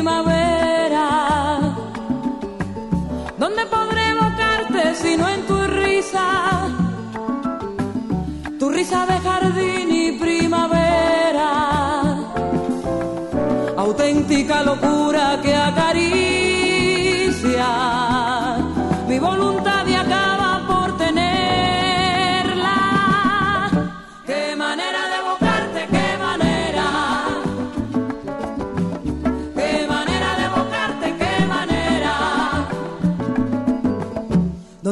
Primavera. 0.00 1.06
¿Dónde 3.36 3.66
podré 3.66 4.02
evocarte 4.08 4.94
si 4.94 5.14
no 5.18 5.28
en 5.28 5.42
tu 5.46 5.56
risa? 5.66 6.26
Tu 8.58 8.70
risa 8.70 9.04
de 9.04 9.18
jardín 9.18 9.88
y 9.90 10.12
primavera 10.12 11.50
auténtica 13.76 14.62
locura 14.62 15.38
que 15.42 15.54
acaricia 15.54 16.49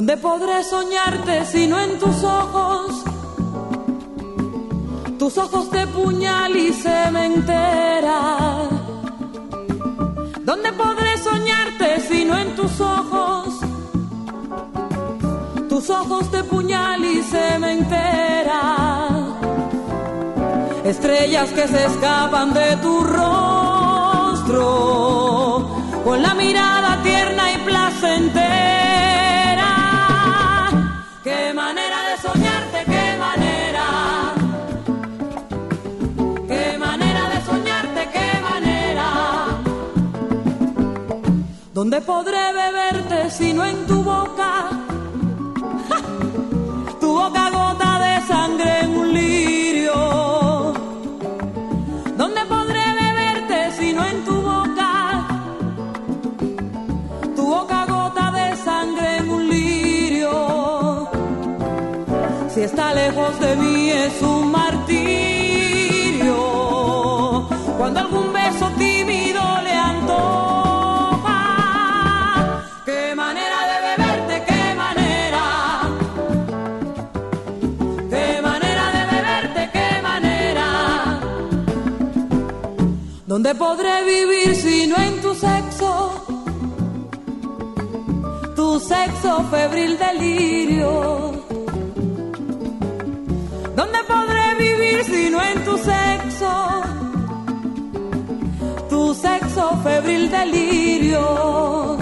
¿Dónde 0.09 0.23
podré 0.23 0.65
soñarte 0.65 1.45
si 1.45 1.67
no 1.67 1.79
en 1.79 1.99
tus 1.99 2.25
ojos? 2.25 3.05
tus 5.19 5.37
ojos 5.37 5.71
de 5.71 5.87
puñal 5.89 6.57
y 6.57 6.73
cementera. 6.73 8.71
¿Dónde 10.41 10.73
podré 10.73 11.19
soñarte 11.19 12.01
si 12.01 12.25
no 12.25 12.39
en 12.39 12.57
tus 12.57 12.81
ojos? 12.81 13.61
Tus 15.69 15.91
ojos 15.91 16.33
de 16.33 16.43
puñal 16.45 17.05
y 17.05 17.23
cementera. 17.23 18.63
Estrellas 20.85 21.51
que 21.51 21.69
se 21.69 21.85
escapan 21.85 22.55
de 22.55 22.77
tu 22.77 23.05
rostro, 23.05 24.57
con 26.03 26.23
la 26.23 26.33
mirada 26.33 26.98
¿Dónde 41.79 42.01
podré 42.01 42.45
beberte 42.63 43.31
si 43.31 43.53
no 43.55 43.65
en 43.65 43.87
tu 43.87 44.03
boca? 44.03 44.69
Tu 47.01 47.07
boca 47.07 47.51
gota 47.51 47.91
de 48.05 48.15
sangre 48.27 48.81
en 48.83 48.91
un 49.03 49.15
lirio. 49.15 49.95
¿Dónde 52.17 52.41
podré 52.55 52.85
beberte 53.03 53.59
si 53.79 53.93
no 53.93 54.05
en 54.05 54.25
tu 54.25 54.37
boca? 54.51 54.93
Tu 57.37 57.47
boca 57.47 57.87
gota 57.87 58.27
de 58.39 58.57
sangre 58.57 59.17
en 59.19 59.31
un 59.31 59.49
lirio. 59.49 60.33
Si 62.53 62.61
está 62.63 62.93
lejos 62.93 63.39
de 63.39 63.55
mí 63.55 63.91
es 63.91 64.21
un 64.21 64.51
martirio. 64.51 64.68
¿Dónde 83.49 83.65
podré 83.65 84.05
vivir 84.05 84.55
si 84.55 84.87
no 84.87 84.97
en 84.99 85.23
tu 85.23 85.35
sexo? 85.35 85.91
Tu 88.55 88.79
sexo 88.79 89.43
febril 89.45 89.97
delirio. 89.97 91.33
¿Dónde 93.75 93.99
podré 94.07 94.55
vivir 94.59 95.03
si 95.05 95.31
no 95.31 95.43
en 95.43 95.65
tu 95.65 95.79
sexo? 95.79 96.83
Tu 98.91 99.15
sexo 99.15 99.79
febril 99.83 100.31
delirio. 100.31 101.97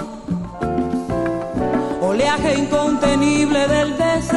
Oleaje 2.01 2.57
incontenible 2.57 3.67
del 3.69 3.97
deseo 3.97 4.36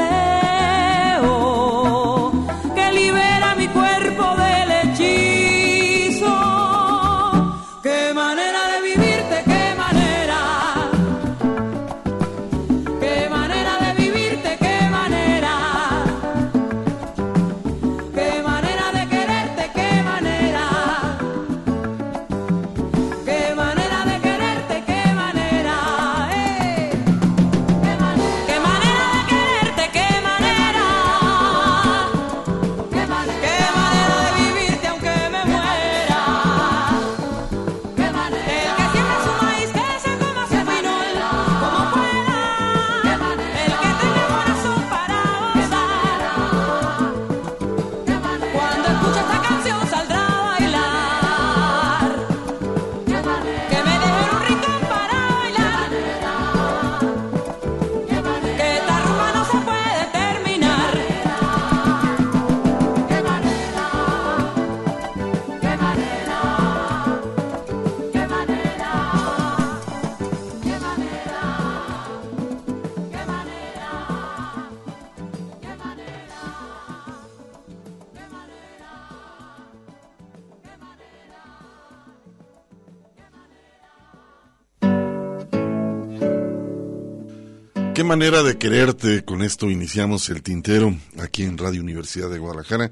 manera 88.11 88.43
de 88.43 88.59
quererte. 88.59 89.25
Con 89.25 89.41
esto 89.41 89.71
iniciamos 89.71 90.31
el 90.31 90.43
tintero 90.43 90.97
aquí 91.21 91.45
en 91.45 91.57
Radio 91.57 91.81
Universidad 91.81 92.29
de 92.29 92.41
Guadalajara. 92.41 92.91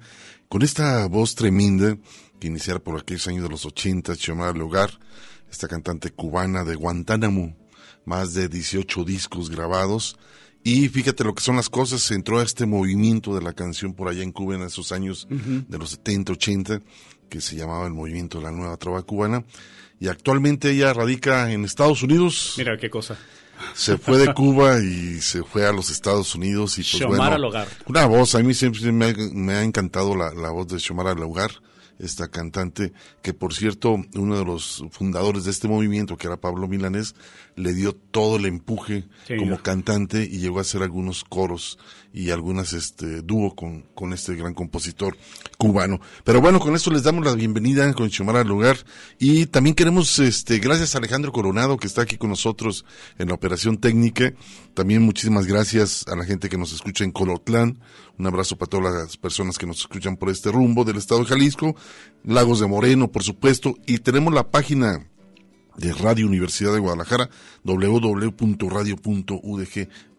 Con 0.48 0.62
esta 0.62 1.08
voz 1.08 1.34
tremenda 1.34 1.98
que 2.38 2.46
iniciara 2.46 2.78
por 2.78 2.96
aquellos 2.96 3.26
años 3.26 3.42
de 3.42 3.48
los 3.48 3.66
80, 3.66 4.14
Xiomara 4.14 4.52
Lugar, 4.52 4.92
esta 5.50 5.66
cantante 5.66 6.12
cubana 6.12 6.62
de 6.62 6.76
Guantánamo, 6.76 7.56
más 8.04 8.32
de 8.32 8.48
18 8.48 9.02
discos 9.02 9.50
grabados. 9.50 10.16
Y 10.62 10.88
fíjate 10.88 11.24
lo 11.24 11.34
que 11.34 11.42
son 11.42 11.56
las 11.56 11.68
cosas, 11.68 12.08
entró 12.12 12.38
a 12.38 12.44
este 12.44 12.64
movimiento 12.64 13.34
de 13.34 13.42
la 13.42 13.54
canción 13.54 13.94
por 13.94 14.06
allá 14.06 14.22
en 14.22 14.30
Cuba 14.30 14.54
en 14.54 14.62
esos 14.62 14.92
años 14.92 15.26
de 15.28 15.78
los 15.78 15.90
70, 15.90 16.34
80, 16.34 16.80
que 17.28 17.40
se 17.40 17.56
llamaba 17.56 17.88
el 17.88 17.92
movimiento 17.92 18.38
de 18.38 18.44
la 18.44 18.52
nueva 18.52 18.76
trova 18.76 19.02
cubana. 19.02 19.44
Y 19.98 20.06
actualmente 20.06 20.70
ella 20.70 20.92
radica 20.92 21.50
en 21.50 21.64
Estados 21.64 22.04
Unidos. 22.04 22.54
Mira 22.56 22.76
qué 22.78 22.88
cosa. 22.88 23.18
Se 23.74 23.98
fue 23.98 24.18
de 24.18 24.32
Cuba 24.34 24.78
y 24.80 25.20
se 25.20 25.42
fue 25.42 25.66
a 25.66 25.72
los 25.72 25.90
Estados 25.90 26.34
Unidos 26.34 26.78
y 26.78 26.82
pues 26.82 26.88
Xiomara 26.88 27.30
bueno, 27.30 27.38
Logar. 27.38 27.68
una 27.86 28.06
voz, 28.06 28.34
a 28.34 28.40
mí 28.40 28.54
siempre 28.54 28.92
me 28.92 29.06
ha, 29.06 29.14
me 29.32 29.52
ha 29.54 29.62
encantado 29.62 30.16
la, 30.16 30.32
la 30.32 30.50
voz 30.50 30.68
de 30.68 30.78
Xiomara 30.78 31.14
Logar, 31.14 31.50
esta 31.98 32.28
cantante 32.28 32.92
que 33.22 33.34
por 33.34 33.54
cierto 33.54 33.96
uno 34.14 34.38
de 34.38 34.44
los 34.44 34.84
fundadores 34.90 35.44
de 35.44 35.50
este 35.50 35.68
movimiento 35.68 36.16
que 36.16 36.26
era 36.26 36.36
Pablo 36.36 36.68
Milanés 36.68 37.14
le 37.58 37.74
dio 37.74 37.92
todo 37.94 38.36
el 38.36 38.46
empuje 38.46 39.04
Sí, 39.26 39.36
como 39.36 39.56
ya. 39.56 39.62
cantante 39.62 40.22
y 40.24 40.38
llegó 40.38 40.58
a 40.58 40.62
hacer 40.62 40.82
algunos 40.82 41.24
coros 41.24 41.78
y 42.12 42.30
algunas 42.30 42.72
este 42.72 43.20
dúo 43.20 43.54
con, 43.54 43.82
con 43.94 44.12
este 44.12 44.34
gran 44.34 44.54
compositor 44.54 45.16
cubano. 45.58 46.00
Pero 46.24 46.40
bueno, 46.40 46.58
con 46.60 46.74
esto 46.74 46.90
les 46.90 47.02
damos 47.02 47.24
la 47.24 47.34
bienvenida 47.34 47.92
con 47.92 48.10
Xiomara 48.10 48.44
Lugar 48.44 48.78
y 49.18 49.46
también 49.46 49.74
queremos 49.74 50.18
este 50.18 50.58
gracias 50.58 50.94
a 50.94 50.98
Alejandro 50.98 51.32
Coronado 51.32 51.76
que 51.76 51.86
está 51.86 52.02
aquí 52.02 52.16
con 52.16 52.30
nosotros 52.30 52.84
en 53.18 53.28
la 53.28 53.34
operación 53.34 53.76
técnica. 53.76 54.32
También 54.74 55.02
muchísimas 55.02 55.46
gracias 55.46 56.06
a 56.08 56.16
la 56.16 56.24
gente 56.24 56.48
que 56.48 56.56
nos 56.58 56.72
escucha 56.72 57.04
en 57.04 57.12
Colotlán. 57.12 57.78
Un 58.18 58.26
abrazo 58.26 58.56
para 58.56 58.70
todas 58.70 58.94
las 58.94 59.16
personas 59.16 59.58
que 59.58 59.66
nos 59.66 59.78
escuchan 59.78 60.16
por 60.16 60.30
este 60.30 60.50
rumbo 60.50 60.84
del 60.84 60.96
estado 60.96 61.20
de 61.20 61.26
Jalisco, 61.26 61.76
Lagos 62.24 62.60
de 62.60 62.66
Moreno, 62.66 63.12
por 63.12 63.22
supuesto, 63.22 63.74
y 63.86 63.98
tenemos 63.98 64.32
la 64.32 64.50
página 64.50 65.06
de 65.78 65.92
Radio 65.92 66.26
Universidad 66.26 66.74
de 66.74 66.80
Guadalajara, 66.80 67.30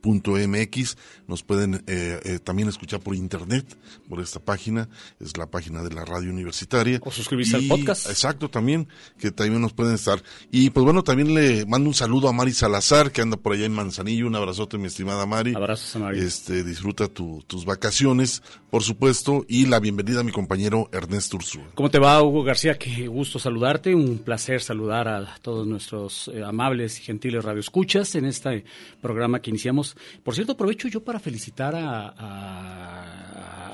www.radio.udg.mx. 0.03 0.97
Nos 1.27 1.43
pueden 1.43 1.83
eh, 1.87 2.19
eh, 2.23 2.39
también 2.39 2.69
escuchar 2.69 2.99
por 3.01 3.15
internet, 3.15 3.77
por 4.07 4.19
esta 4.19 4.39
página, 4.39 4.89
es 5.19 5.37
la 5.37 5.45
página 5.49 5.83
de 5.83 5.91
la 5.93 6.05
radio 6.05 6.31
universitaria. 6.31 6.99
O 7.03 7.11
suscribirse 7.11 7.55
al 7.57 7.67
podcast. 7.67 8.09
Exacto, 8.09 8.49
también, 8.49 8.87
que 9.17 9.31
también 9.31 9.61
nos 9.61 9.73
pueden 9.73 9.93
estar. 9.95 10.21
Y 10.51 10.69
pues 10.71 10.83
bueno, 10.83 11.03
también 11.03 11.33
le 11.33 11.65
mando 11.65 11.89
un 11.89 11.93
saludo 11.93 12.27
a 12.29 12.33
Mari 12.33 12.53
Salazar, 12.53 13.11
que 13.11 13.21
anda 13.21 13.37
por 13.37 13.53
allá 13.53 13.65
en 13.65 13.73
Manzanillo. 13.73 14.27
Un 14.27 14.35
abrazote, 14.35 14.77
mi 14.77 14.87
estimada 14.87 15.25
Mari. 15.25 15.53
Abrazos 15.55 15.95
a 15.95 15.99
Mari. 15.99 16.19
Este, 16.19 16.63
disfruta 16.63 17.07
tu- 17.07 17.43
tus 17.47 17.65
vacaciones, 17.65 18.41
por 18.69 18.83
supuesto, 18.83 19.45
y 19.47 19.65
la 19.67 19.79
bienvenida 19.79 20.21
a 20.21 20.23
mi 20.23 20.31
compañero 20.31 20.89
Ernesto 20.91 21.37
Ursúa. 21.37 21.63
¿Cómo 21.75 21.89
te 21.91 21.99
va, 21.99 22.21
Hugo 22.23 22.43
García? 22.43 22.77
Qué 22.77 23.07
gusto 23.07 23.39
saludarte. 23.39 23.93
Un 23.95 24.19
placer 24.19 24.61
saludar 24.61 25.07
a 25.07 25.37
todos 25.41 25.67
nuestros 25.67 26.29
eh, 26.33 26.43
amables 26.43 26.99
y 26.99 27.03
gentiles 27.03 27.43
radioescuchas 27.43 28.15
en 28.15 28.25
este 28.25 28.63
programa 29.01 29.41
que 29.41 29.49
iniciamos. 29.51 29.88
Por 30.23 30.35
cierto, 30.35 30.53
aprovecho 30.53 30.87
yo 30.87 31.03
para 31.03 31.19
felicitar 31.19 31.75
a, 31.75 33.07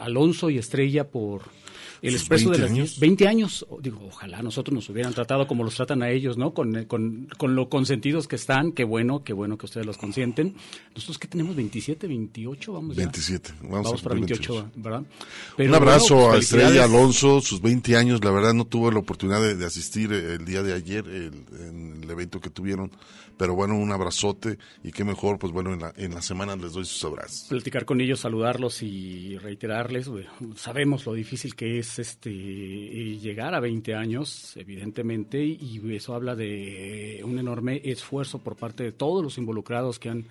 Alonso 0.03 0.49
y 0.49 0.57
Estrella 0.57 1.09
por 1.09 1.43
el 2.07 2.15
expreso 2.15 2.49
de 2.51 2.57
20 2.57 2.61
las 2.61 2.71
años. 2.71 2.99
20 2.99 3.27
años. 3.27 3.65
Digo, 3.81 3.99
ojalá 4.07 4.41
nosotros 4.41 4.73
nos 4.73 4.89
hubieran 4.89 5.13
tratado 5.13 5.47
como 5.47 5.63
los 5.63 5.75
tratan 5.75 6.03
a 6.03 6.09
ellos, 6.09 6.37
¿no? 6.37 6.53
Con, 6.53 6.75
eh, 6.75 6.87
con, 6.87 7.27
con 7.37 7.55
lo 7.55 7.69
consentidos 7.69 8.27
que 8.27 8.35
están. 8.35 8.71
Qué 8.71 8.83
bueno, 8.83 9.23
qué 9.23 9.33
bueno 9.33 9.57
que 9.57 9.65
ustedes 9.65 9.85
los 9.85 9.97
consienten. 9.97 10.55
Nosotros 10.93 11.17
que 11.17 11.27
tenemos 11.27 11.55
27, 11.55 12.07
28, 12.07 12.73
vamos 12.73 12.95
ya. 12.95 13.03
27. 13.03 13.53
Vamos, 13.63 13.71
Vamos, 13.85 13.99
a 14.01 14.03
para 14.03 14.15
cumplir 14.15 14.37
28, 14.39 14.53
28. 14.53 14.81
¿verdad? 14.81 15.03
Un 15.57 15.75
abrazo 15.75 16.15
bueno, 16.15 16.31
a 16.33 16.37
Estrella. 16.37 16.83
Alonso, 16.85 17.41
sus 17.41 17.61
20 17.61 17.95
años. 17.97 18.23
La 18.23 18.31
verdad 18.31 18.53
no 18.53 18.65
tuve 18.65 18.91
la 18.91 18.99
oportunidad 18.99 19.41
de, 19.41 19.55
de 19.55 19.65
asistir 19.65 20.11
el 20.13 20.45
día 20.45 20.63
de 20.63 20.73
ayer 20.73 21.07
el- 21.07 21.45
en 21.59 21.99
el 22.03 22.09
evento 22.09 22.39
que 22.39 22.49
tuvieron. 22.49 22.91
Pero 23.37 23.53
bueno, 23.53 23.75
un 23.77 23.91
abrazote 23.91 24.57
y 24.81 24.93
qué 24.93 25.03
mejor, 25.03 25.37
pues 25.37 25.51
bueno, 25.51 25.73
en 25.73 25.81
la, 25.81 25.93
en 25.97 26.13
la 26.13 26.21
semana 26.21 26.55
les 26.55 26.71
doy 26.71 26.85
sus 26.85 27.03
abrazos. 27.03 27.47
platicar 27.49 27.83
con 27.83 27.99
ellos, 27.99 28.21
saludarlos 28.21 28.81
y 28.81 29.37
reiterarles, 29.39 30.07
bueno, 30.07 30.29
sabemos 30.55 31.05
lo 31.05 31.13
difícil 31.13 31.53
que 31.53 31.77
es 31.79 31.94
este 31.99 32.29
eh, 32.29 33.17
llegar 33.19 33.53
a 33.55 33.59
20 33.59 33.95
años, 33.95 34.55
evidentemente, 34.57 35.43
y 35.43 35.81
eso 35.95 36.13
habla 36.13 36.35
de 36.35 37.21
un 37.23 37.39
enorme 37.39 37.81
esfuerzo 37.83 38.39
por 38.39 38.55
parte 38.55 38.83
de 38.83 38.91
todos 38.91 39.23
los 39.23 39.37
involucrados 39.37 39.99
que 39.99 40.09
han 40.09 40.25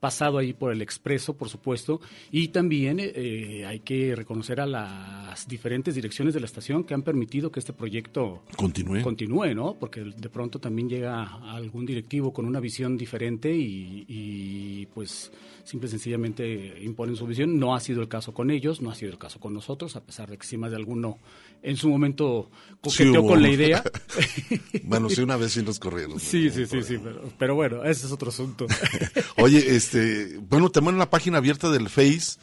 pasado 0.00 0.38
ahí 0.38 0.54
por 0.54 0.72
el 0.72 0.82
expreso, 0.82 1.36
por 1.36 1.48
supuesto, 1.48 2.00
y 2.32 2.48
también 2.48 2.98
eh, 3.00 3.64
hay 3.66 3.80
que 3.80 4.16
reconocer 4.16 4.60
a 4.60 4.66
las 4.66 5.46
diferentes 5.46 5.94
direcciones 5.94 6.34
de 6.34 6.40
la 6.40 6.46
estación 6.46 6.84
que 6.84 6.94
han 6.94 7.02
permitido 7.02 7.52
que 7.52 7.60
este 7.60 7.72
proyecto 7.74 8.42
Continúe. 8.56 9.02
continúe, 9.02 9.54
¿no? 9.54 9.74
Porque 9.78 10.00
de 10.00 10.28
pronto 10.30 10.58
también 10.58 10.88
llega 10.88 11.24
algún 11.52 11.84
directivo 11.84 12.32
con 12.32 12.46
una 12.46 12.60
visión 12.60 12.96
diferente 12.96 13.54
y, 13.54 14.04
y, 14.08 14.86
pues 14.86 15.30
simple 15.64 15.88
y 15.88 15.90
sencillamente 15.90 16.82
imponen 16.82 17.14
su 17.14 17.26
visión. 17.26 17.58
No 17.58 17.74
ha 17.74 17.80
sido 17.80 18.00
el 18.00 18.08
caso 18.08 18.32
con 18.32 18.50
ellos, 18.50 18.80
no 18.80 18.90
ha 18.90 18.94
sido 18.94 19.12
el 19.12 19.18
caso 19.18 19.38
con 19.38 19.52
nosotros, 19.52 19.94
a 19.96 20.02
pesar 20.02 20.30
de 20.30 20.38
que 20.38 20.46
sí 20.46 20.56
más 20.56 20.70
de 20.70 20.76
alguno 20.76 21.18
en 21.62 21.76
su 21.76 21.88
momento 21.90 22.50
coqueteó 22.80 23.22
con 23.24 23.42
la 23.42 23.50
idea. 23.50 23.82
Bueno, 24.82 25.08
sí, 25.08 25.20
una 25.20 25.36
vez 25.36 25.52
sí 25.52 25.62
nos 25.62 25.78
corrieron. 25.78 26.18
sí, 26.18 26.50
sí, 26.50 26.66
sí, 26.66 26.82
sí, 26.82 26.98
pero, 27.02 27.22
pero 27.38 27.54
bueno, 27.54 27.84
ese 27.84 28.06
es 28.06 28.12
otro 28.12 28.30
asunto. 28.30 28.66
Oye, 29.36 29.76
este, 29.76 29.89
bueno, 30.48 30.70
tenemos 30.70 30.94
la 30.94 31.10
página 31.10 31.38
abierta 31.38 31.70
del 31.70 31.88
Face 31.88 32.38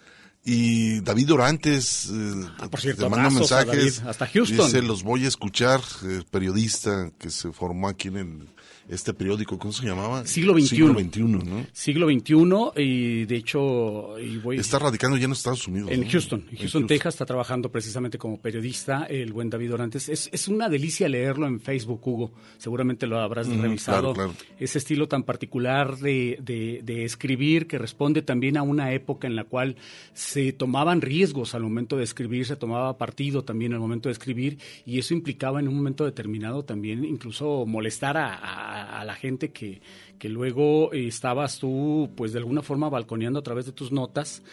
y 0.45 1.01
David 1.01 1.27
Dorantes 1.27 2.09
eh, 2.11 2.33
Ah, 2.59 2.69
por 2.69 2.79
cierto, 2.79 3.03
te 3.03 3.09
manda 3.09 3.29
mensajes. 3.29 3.97
David, 3.97 4.09
hasta 4.09 4.27
Houston. 4.27 4.65
Dice, 4.65 4.81
los 4.81 5.03
voy 5.03 5.25
a 5.25 5.27
escuchar, 5.27 5.81
eh, 6.05 6.21
periodista 6.31 7.11
que 7.19 7.29
se 7.29 7.51
formó 7.51 7.87
aquí 7.89 8.07
en 8.09 8.17
el- 8.17 8.49
este 8.89 9.13
periódico, 9.13 9.57
¿cómo 9.57 9.73
se 9.73 9.85
llamaba? 9.85 10.25
Siglo 10.25 10.53
XXI. 10.53 10.67
Siglo 10.67 10.99
XXI, 10.99 11.21
¿no? 11.23 11.65
Siglo 11.73 12.07
XXI 12.07 12.81
y 12.83 13.25
de 13.25 13.35
hecho 13.35 14.19
y 14.19 14.37
voy 14.37 14.57
Está 14.57 14.79
radicando 14.79 15.17
ya 15.17 15.25
en 15.25 15.31
Estados 15.33 15.67
Unidos. 15.67 15.91
En 15.91 16.01
¿no? 16.01 16.07
Houston, 16.09 16.45
en 16.51 16.57
Houston, 16.57 16.87
Texas, 16.87 17.15
está 17.15 17.25
trabajando 17.25 17.71
precisamente 17.71 18.17
como 18.17 18.39
periodista, 18.39 19.03
el 19.05 19.33
buen 19.33 19.49
David 19.49 19.73
Orantes. 19.73 20.09
Es, 20.09 20.29
es 20.31 20.47
una 20.47 20.69
delicia 20.69 21.09
leerlo 21.09 21.47
en 21.47 21.59
Facebook, 21.59 22.01
Hugo. 22.07 22.31
Seguramente 22.57 23.07
lo 23.07 23.19
habrás 23.19 23.47
Ujú, 23.47 23.61
revisado. 23.61 24.13
claro, 24.13 24.31
claro. 24.33 24.47
Ese 24.59 24.77
estilo 24.77 25.07
tan 25.07 25.23
particular 25.23 25.97
de, 25.97 26.39
de- 26.41 26.81
de 26.83 27.03
escribir 27.05 27.67
que 27.67 27.77
responde 27.77 28.21
también 28.21 28.57
a 28.57 28.61
una 28.63 28.93
época 28.93 29.27
en 29.27 29.35
la 29.35 29.43
cual 29.43 29.75
se 30.13 30.53
tomaban 30.53 31.01
riesgos 31.01 31.55
al 31.55 31.63
momento 31.63 31.97
de 31.97 32.03
escribir, 32.03 32.45
se 32.45 32.55
tomaba 32.55 32.97
partido 32.97 33.43
también 33.43 33.73
al 33.73 33.79
momento 33.79 34.09
de 34.09 34.13
escribir 34.13 34.57
y 34.85 34.99
eso 34.99 35.13
implicaba 35.13 35.59
en 35.59 35.67
un 35.67 35.75
momento 35.75 36.05
determinado 36.05 36.63
también 36.63 37.03
incluso 37.05 37.65
molestar 37.65 38.17
a, 38.17 38.33
a- 38.35 38.76
a 38.83 39.03
la 39.05 39.15
gente 39.15 39.51
que, 39.51 39.81
que 40.19 40.29
luego 40.29 40.91
estabas 40.93 41.59
tú 41.59 42.09
pues 42.15 42.33
de 42.33 42.39
alguna 42.39 42.61
forma 42.61 42.89
balconeando 42.89 43.39
a 43.39 43.43
través 43.43 43.65
de 43.65 43.71
tus 43.71 43.91
notas 43.91 44.43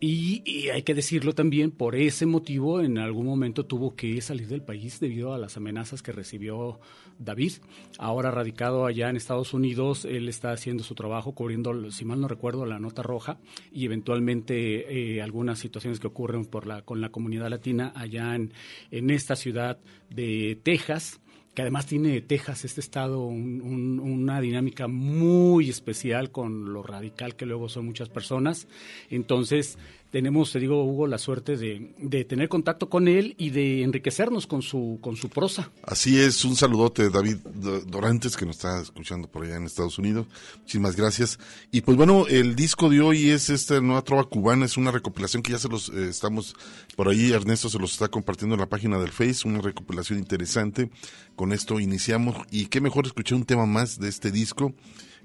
y, 0.00 0.42
y 0.44 0.68
hay 0.68 0.82
que 0.82 0.94
decirlo 0.94 1.34
también, 1.34 1.72
por 1.72 1.96
ese 1.96 2.24
motivo 2.24 2.80
en 2.80 2.98
algún 2.98 3.26
momento 3.26 3.66
tuvo 3.66 3.96
que 3.96 4.20
salir 4.20 4.46
del 4.46 4.62
país 4.62 5.00
debido 5.00 5.34
a 5.34 5.38
las 5.38 5.56
amenazas 5.56 6.02
que 6.02 6.12
recibió 6.12 6.78
David. 7.18 7.54
Ahora 7.98 8.30
radicado 8.30 8.86
allá 8.86 9.10
en 9.10 9.16
Estados 9.16 9.54
Unidos, 9.54 10.04
él 10.04 10.28
está 10.28 10.52
haciendo 10.52 10.84
su 10.84 10.94
trabajo 10.94 11.32
cubriendo, 11.32 11.90
si 11.90 12.04
mal 12.04 12.20
no 12.20 12.28
recuerdo, 12.28 12.64
la 12.64 12.78
nota 12.78 13.02
roja 13.02 13.40
y 13.72 13.86
eventualmente 13.86 15.16
eh, 15.16 15.20
algunas 15.20 15.58
situaciones 15.58 15.98
que 15.98 16.06
ocurren 16.06 16.44
por 16.44 16.68
la, 16.68 16.82
con 16.82 17.00
la 17.00 17.08
comunidad 17.08 17.48
latina 17.48 17.92
allá 17.96 18.36
en, 18.36 18.52
en 18.92 19.10
esta 19.10 19.34
ciudad 19.34 19.78
de 20.10 20.60
Texas 20.62 21.20
que 21.58 21.62
además 21.62 21.86
tiene 21.86 22.20
Texas, 22.20 22.64
este 22.64 22.80
estado, 22.80 23.24
un- 23.26 23.60
un- 23.60 23.98
una 23.98 24.40
dinámica 24.40 24.86
muy 24.86 25.68
especial 25.68 26.30
con 26.30 26.72
lo 26.72 26.84
radical 26.84 27.34
que 27.34 27.46
luego 27.46 27.68
son 27.68 27.84
muchas 27.84 28.08
personas. 28.08 28.68
Entonces, 29.10 29.76
tenemos, 30.10 30.52
te 30.52 30.58
digo, 30.60 30.84
Hugo, 30.84 31.06
la 31.06 31.18
suerte 31.18 31.56
de, 31.56 31.94
de 31.98 32.24
tener 32.24 32.48
contacto 32.48 32.88
con 32.88 33.08
él 33.08 33.34
y 33.38 33.50
de 33.50 33.82
enriquecernos 33.82 34.46
con 34.46 34.62
su, 34.62 34.98
con 35.00 35.16
su 35.16 35.28
prosa. 35.28 35.70
Así 35.82 36.18
es, 36.18 36.44
un 36.44 36.56
saludote 36.56 37.10
David 37.10 37.36
Do- 37.54 37.80
Dorantes 37.82 38.36
que 38.36 38.46
nos 38.46 38.56
está 38.56 38.80
escuchando 38.80 39.28
por 39.28 39.44
allá 39.44 39.56
en 39.56 39.66
Estados 39.66 39.98
Unidos. 39.98 40.26
Muchísimas 40.60 40.96
gracias. 40.96 41.38
Y 41.70 41.82
pues 41.82 41.96
bueno, 41.96 42.26
el 42.26 42.56
disco 42.56 42.88
de 42.88 43.00
hoy 43.00 43.30
es 43.30 43.50
esta 43.50 43.80
nueva 43.80 44.02
trova 44.02 44.24
cubana, 44.24 44.64
es 44.64 44.76
una 44.76 44.90
recopilación 44.90 45.42
que 45.42 45.52
ya 45.52 45.58
se 45.58 45.68
los 45.68 45.88
eh, 45.90 46.08
estamos 46.08 46.54
por 46.96 47.08
ahí, 47.08 47.30
Ernesto 47.32 47.68
se 47.68 47.78
los 47.78 47.92
está 47.92 48.08
compartiendo 48.08 48.54
en 48.54 48.60
la 48.60 48.68
página 48.68 48.98
del 48.98 49.10
Face, 49.12 49.46
una 49.46 49.60
recopilación 49.60 50.18
interesante. 50.18 50.90
Con 51.36 51.52
esto 51.52 51.78
iniciamos 51.78 52.36
y 52.50 52.66
qué 52.66 52.80
mejor 52.80 53.06
escuchar 53.06 53.36
un 53.36 53.44
tema 53.44 53.66
más 53.66 54.00
de 54.00 54.08
este 54.08 54.30
disco. 54.30 54.74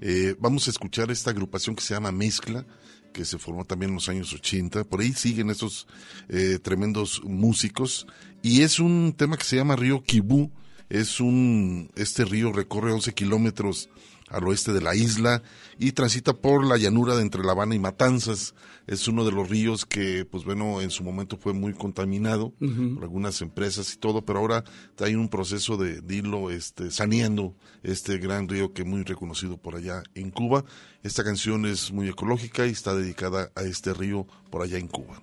Eh, 0.00 0.34
vamos 0.38 0.66
a 0.66 0.70
escuchar 0.70 1.10
esta 1.10 1.30
agrupación 1.30 1.74
que 1.74 1.82
se 1.82 1.94
llama 1.94 2.12
Mezcla 2.12 2.66
que 3.14 3.24
se 3.24 3.38
formó 3.38 3.64
también 3.64 3.90
en 3.90 3.94
los 3.94 4.10
años 4.10 4.34
80. 4.34 4.84
Por 4.84 5.00
ahí 5.00 5.12
siguen 5.12 5.48
esos 5.48 5.86
eh, 6.28 6.58
tremendos 6.60 7.22
músicos. 7.24 8.06
Y 8.42 8.60
es 8.60 8.78
un 8.78 9.14
tema 9.16 9.38
que 9.38 9.44
se 9.44 9.56
llama 9.56 9.76
Río 9.76 10.02
Kibú, 10.02 10.50
Es 10.90 11.20
un, 11.20 11.90
este 11.96 12.26
río 12.26 12.52
recorre 12.52 12.92
11 12.92 13.14
kilómetros 13.14 13.88
al 14.34 14.46
oeste 14.46 14.72
de 14.72 14.80
la 14.80 14.94
isla 14.94 15.42
y 15.78 15.92
transita 15.92 16.34
por 16.34 16.66
la 16.66 16.76
llanura 16.76 17.16
de 17.16 17.22
entre 17.22 17.44
La 17.44 17.52
Habana 17.52 17.74
y 17.74 17.78
Matanzas. 17.78 18.54
Es 18.86 19.08
uno 19.08 19.24
de 19.24 19.32
los 19.32 19.48
ríos 19.48 19.86
que, 19.86 20.24
pues 20.24 20.44
bueno, 20.44 20.80
en 20.80 20.90
su 20.90 21.02
momento 21.02 21.36
fue 21.38 21.52
muy 21.52 21.72
contaminado 21.72 22.52
por 22.58 23.02
algunas 23.02 23.40
empresas 23.40 23.94
y 23.94 23.96
todo, 23.96 24.24
pero 24.24 24.40
ahora 24.40 24.64
hay 24.98 25.14
un 25.14 25.28
proceso 25.28 25.76
de, 25.76 26.00
de 26.00 26.16
irlo 26.16 26.50
este, 26.50 26.90
saneando 26.90 27.54
este 27.82 28.18
gran 28.18 28.48
río 28.48 28.72
que 28.72 28.82
es 28.82 28.88
muy 28.88 29.02
reconocido 29.02 29.56
por 29.56 29.76
allá 29.76 30.02
en 30.14 30.30
Cuba. 30.30 30.64
Esta 31.02 31.24
canción 31.24 31.64
es 31.66 31.92
muy 31.92 32.08
ecológica 32.08 32.66
y 32.66 32.70
está 32.70 32.94
dedicada 32.94 33.50
a 33.54 33.62
este 33.62 33.94
río 33.94 34.26
por 34.50 34.62
allá 34.62 34.78
en 34.78 34.88
Cuba. 34.88 35.22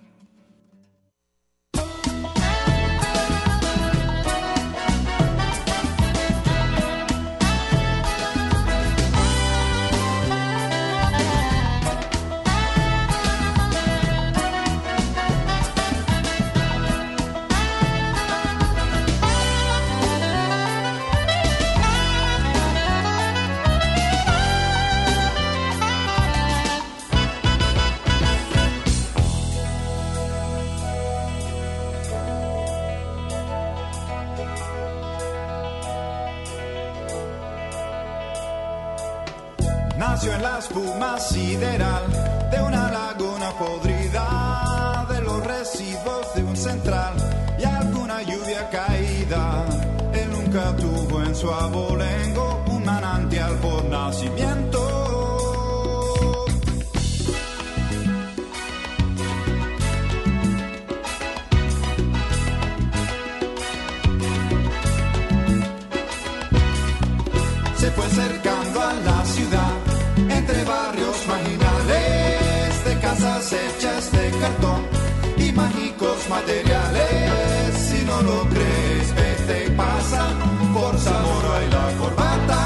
Mágicos 76.22 76.28
materiales. 76.28 77.74
Si 77.74 78.04
no 78.04 78.22
lo 78.22 78.48
crees, 78.48 79.14
vete 79.14 79.66
y 79.66 79.70
pasa 79.70 80.28
por 80.72 80.98
Zamora 80.98 81.64
y 81.64 81.70
la 81.70 81.98
corbata. 81.98 82.61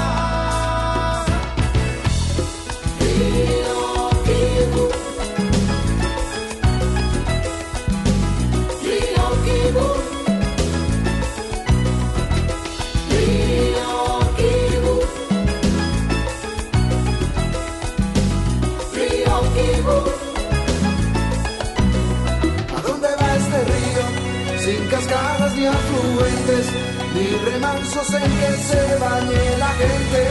Ni 27.13 27.27
remansos 27.51 28.13
en 28.13 28.31
que 28.39 28.51
se 28.69 28.95
bañe 28.97 29.57
la 29.57 29.71
gente. 29.81 30.21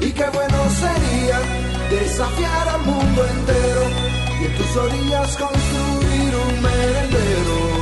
Y 0.00 0.12
qué 0.12 0.24
bueno 0.32 0.58
sería 0.82 1.38
desafiar 1.90 2.68
al 2.68 2.82
mundo 2.82 3.26
entero 3.26 3.82
y 4.40 4.44
en 4.46 4.54
tus 4.56 4.76
orillas 4.76 5.36
construir 5.36 6.34
un 6.34 6.62
merendero. 6.62 7.75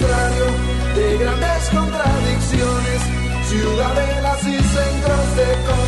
De 0.00 1.18
grandes 1.18 1.70
contradicciones, 1.70 3.02
ciudadelas 3.46 4.42
y 4.42 4.58
centros 4.58 5.36
de 5.36 5.83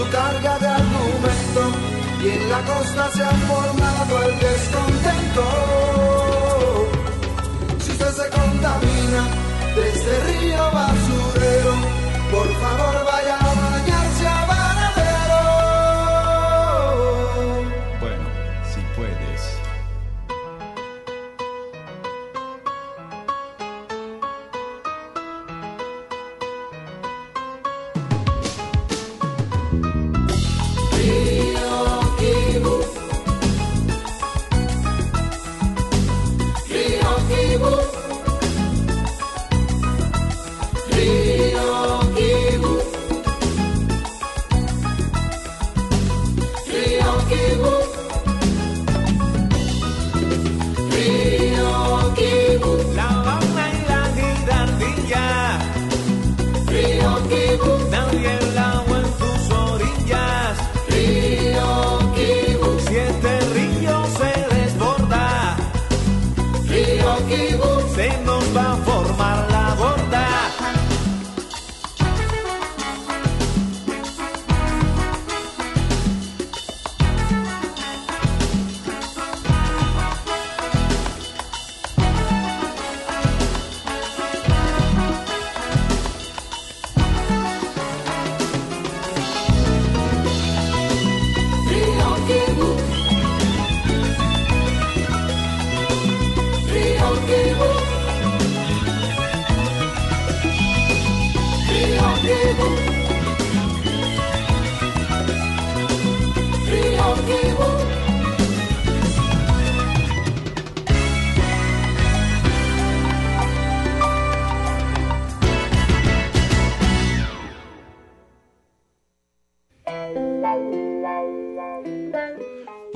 su 0.00 0.10
carga 0.10 0.58
de 0.58 0.66
argumento 0.66 1.62
y 2.22 2.28
en 2.28 2.50
la 2.50 2.60
costa 2.62 3.10
se 3.12 3.22
ha 3.22 3.30
formado 3.30 4.22
el 4.22 4.38
descontento. 4.38 5.44
Si 7.80 7.90
usted 7.92 8.12
se 8.12 8.30
contamina 8.30 9.39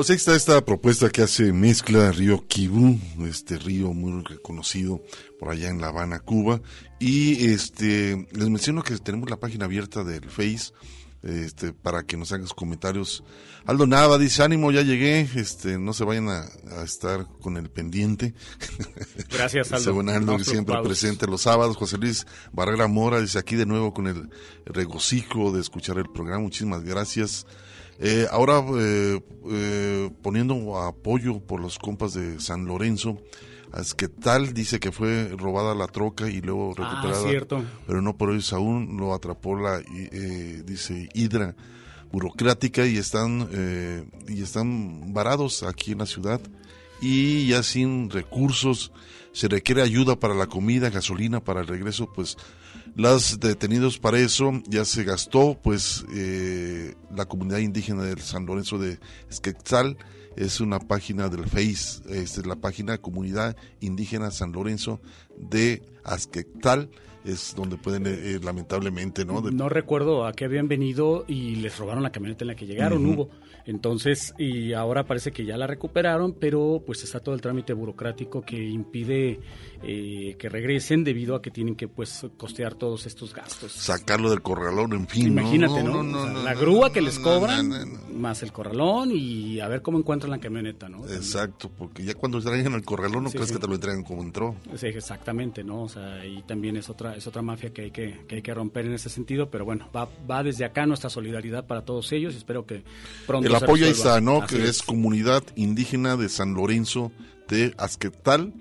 Pues 0.05 0.11
ahí 0.11 0.17
está 0.17 0.37
esta 0.37 0.63
propuesta 0.63 1.09
que 1.09 1.23
hace 1.23 1.55
mezcla 1.55 2.13
Río 2.13 2.47
Kibú, 2.47 3.01
este 3.27 3.57
río 3.57 3.95
muy 3.95 4.23
reconocido 4.23 5.01
por 5.41 5.49
allá 5.49 5.71
en 5.71 5.81
La 5.81 5.87
Habana, 5.87 6.21
Cuba. 6.21 6.61
Y 7.01 7.47
este 7.47 8.29
les 8.33 8.51
menciono 8.51 8.83
que 8.83 8.99
tenemos 8.99 9.31
la 9.31 9.41
página 9.41 9.65
abierta 9.65 10.05
del 10.05 10.29
Face 10.29 10.75
este 11.23 11.73
para 11.73 12.03
que 12.03 12.19
nos 12.19 12.33
hagas 12.33 12.53
comentarios. 12.53 13.25
Aldo 13.65 13.87
Nava 13.87 14.19
dice, 14.19 14.43
ánimo, 14.43 14.71
ya 14.73 14.83
llegué, 14.83 15.27
este 15.37 15.79
no 15.79 15.95
se 15.95 16.05
vayan 16.05 16.29
a, 16.29 16.51
a 16.79 16.85
estar 16.85 17.27
con 17.41 17.57
el 17.57 17.71
pendiente. 17.71 18.35
Gracias, 19.31 19.73
Aldo. 19.73 20.39
Siempre 20.41 20.77
presente 20.83 21.27
los 21.27 21.41
sábados. 21.41 21.79
José 21.79 21.97
Luis 21.97 22.27
Barrera 22.53 22.89
Mora 22.89 23.23
dice, 23.23 23.39
aquí 23.39 23.57
de 23.57 23.65
nuevo 23.65 23.95
con 23.95 24.07
el 24.07 24.29
regocijo 24.67 25.51
de 25.51 25.63
escuchar 25.63 25.97
el 25.97 26.11
programa. 26.13 26.43
Muchísimas 26.43 26.85
gracias. 26.85 27.47
Eh, 28.01 28.27
ahora 28.31 28.63
eh, 28.79 29.21
eh, 29.51 30.11
poniendo 30.23 30.79
apoyo 30.83 31.41
por 31.41 31.61
los 31.61 31.79
compas 31.79 32.15
de 32.15 32.41
San 32.41 32.65
Lorenzo, 32.67 33.19
es 33.79 33.95
que 33.95 34.09
tal 34.09 34.53
dice 34.55 34.79
que 34.81 34.93
fue 34.93 35.29
robada 35.37 35.75
la 35.75 35.87
troca 35.87 36.29
y 36.29 36.41
luego 36.41 36.75
Ah, 36.79 36.83
recuperada, 36.91 37.29
cierto. 37.29 37.65
pero 37.87 38.03
no 38.03 38.17
por 38.17 38.33
eso 38.35 38.57
aún 38.57 38.97
lo 38.99 39.15
atrapó 39.15 39.57
la, 39.59 39.81
eh, 39.81 40.63
dice 40.65 41.09
Hidra 41.15 41.55
burocrática 42.13 42.87
y 42.87 42.97
están 42.99 43.49
eh, 43.53 44.05
y 44.29 44.43
están 44.43 45.13
varados 45.13 45.65
aquí 45.65 45.93
en 45.93 45.99
la 45.99 46.07
ciudad 46.07 46.41
y 47.01 47.49
ya 47.49 47.63
sin 47.65 48.09
recursos 48.11 48.93
se 49.33 49.49
requiere 49.49 49.83
ayuda 49.83 50.15
para 50.21 50.35
la 50.35 50.47
comida, 50.47 50.91
gasolina 50.91 51.43
para 51.43 51.61
el 51.63 51.67
regreso, 51.67 52.09
pues 52.15 52.37
las 52.95 53.41
detenidos 53.41 53.99
para 53.99 54.19
eso 54.19 54.53
ya 54.67 54.85
se 54.85 55.05
gastó, 55.05 55.59
pues 55.61 56.05
eh, 56.15 56.95
la 57.15 57.25
comunidad 57.25 57.59
indígena 57.59 58.05
del 58.05 58.21
San 58.21 58.47
Lorenzo 58.47 58.79
de 58.79 58.99
Esquetzal 59.29 59.97
es 60.37 60.61
una 60.61 60.79
página 60.79 61.29
del 61.29 61.47
Face, 61.47 62.03
esta 62.09 62.41
es 62.41 62.47
la 62.47 62.57
página 62.57 62.99
Comunidad 62.99 63.57
Indígena 63.81 64.31
San 64.31 64.53
Lorenzo 64.53 65.01
de 65.37 65.83
Azquetal, 66.05 66.91
es 67.25 67.55
donde 67.57 67.77
pueden, 67.77 68.07
eh, 68.07 68.11
eh, 68.13 68.41
lamentablemente, 68.43 69.25
¿no? 69.25 69.41
De- 69.41 69.51
No 69.53 69.69
recuerdo 69.69 70.27
a 70.27 70.33
qué 70.33 70.45
habían 70.45 70.69
venido 70.69 71.25
y 71.27 71.57
les 71.57 71.79
robaron 71.79 72.03
la 72.03 72.11
camioneta 72.13 72.45
en 72.45 72.49
la 72.49 72.55
que 72.55 72.67
llegaron, 72.67 73.05
Ujú. 73.07 73.15
hubo. 73.23 73.31
Entonces, 73.67 74.35
y 74.39 74.75
ahora 74.75 75.05
parece 75.05 75.33
que 75.33 75.45
ya 75.47 75.57
la 75.57 75.67
recuperaron, 75.67 76.35
pero 76.39 76.83
pues 76.85 77.03
está 77.03 77.21
todo 77.21 77.35
el 77.35 77.41
trámite 77.41 77.73
burocrático 77.73 78.43
que 78.43 78.63
impide 78.63 79.41
eh, 79.83 80.37
que 80.39 80.49
regresen 80.49 81.03
debido 81.03 81.35
a 81.35 81.41
que 81.43 81.51
tienen 81.51 81.75
que 81.75 81.89
pues 81.89 82.27
costear 82.37 82.75
todos 82.75 83.07
estos 83.07 83.35
gastos. 83.35 83.73
sacarlo 83.73 84.29
del 84.31 84.43
corralón, 84.43 84.93
en 84.93 85.07
fin. 85.09 85.27
Imagínate, 85.29 85.83
¿no? 85.83 86.01
O 86.01 86.25
sea, 86.25 86.33
la 86.43 86.55
grúa 86.55 86.93
que 86.93 87.01
les 87.01 87.19
cobran, 87.19 87.71
más 88.15 88.43
el 88.43 88.53
corralón 88.53 89.11
y 89.13 89.61
a 89.61 89.69
ver 89.69 89.81
cómo 89.83 89.99
encuentran 89.99 90.31
la 90.31 90.39
camioneta, 90.39 90.89
¿no? 90.89 91.07
Exacto, 91.09 91.71
porque 91.77 92.05
ya 92.05 92.15
cuando 92.15 92.41
traigan 92.43 92.75
al 92.75 92.85
corralón 92.85 93.25
no 93.25 93.31
Sí, 93.31 93.37
crees 93.37 93.49
sí. 93.49 93.55
que 93.55 93.61
te 93.61 93.67
lo 93.67 93.75
entregan 93.75 94.03
como 94.03 94.23
entró. 94.23 94.55
Sí, 94.77 94.87
exactamente, 94.89 95.65
¿no? 95.65 95.83
O 95.85 95.89
sea, 95.89 96.25
y 96.27 96.43
también 96.43 96.77
es 96.77 96.89
otra 96.91 97.14
es 97.17 97.27
otra 97.27 97.43
mafia 97.43 97.73
que 97.73 97.83
hay 97.83 97.91
que, 97.91 98.25
que 98.29 98.37
hay 98.37 98.43
que 98.43 98.55
romper 98.55 98.87
en 98.87 98.93
ese 98.95 99.09
sentido, 99.09 99.51
pero 99.51 99.65
bueno, 99.65 99.89
va, 99.95 100.09
va 100.31 100.43
desde 100.43 100.65
acá 100.65 100.87
nuestra 100.87 101.11
solidaridad 101.11 101.67
para 101.67 101.85
todos 101.85 102.11
ellos 102.13 102.35
y 102.35 102.39
espero 102.39 102.67
que 102.67 102.85
pronto 103.27 103.49
El 103.49 103.57
se 103.57 103.65
apoyo 103.65 103.85
ahí 103.85 103.93
resuelva. 103.93 104.17
está, 104.17 104.21
¿no? 104.21 104.43
Así 104.43 104.57
que 104.57 104.65
es 104.65 104.83
comunidad 104.83 105.43
indígena 105.57 106.17
de 106.17 106.29
San 106.29 106.55
Lorenzo 106.55 107.13
de 107.49 107.75
Azquetal. 107.79 108.53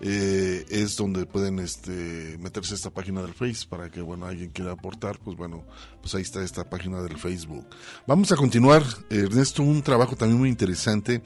Eh, 0.00 0.66
es 0.68 0.96
donde 0.96 1.24
pueden 1.24 1.58
este, 1.60 2.36
meterse 2.38 2.74
a 2.74 2.76
esta 2.76 2.90
página 2.90 3.22
del 3.22 3.32
Face 3.32 3.64
para 3.66 3.88
que, 3.90 4.02
bueno, 4.02 4.26
alguien 4.26 4.50
quiera 4.50 4.72
aportar, 4.72 5.18
pues 5.18 5.36
bueno, 5.36 5.64
pues 6.02 6.14
ahí 6.14 6.22
está 6.22 6.42
esta 6.42 6.68
página 6.68 7.00
del 7.00 7.16
Facebook. 7.16 7.64
Vamos 8.06 8.30
a 8.30 8.36
continuar, 8.36 8.82
Ernesto, 9.08 9.62
un 9.62 9.82
trabajo 9.82 10.14
también 10.14 10.38
muy 10.38 10.48
interesante. 10.50 11.22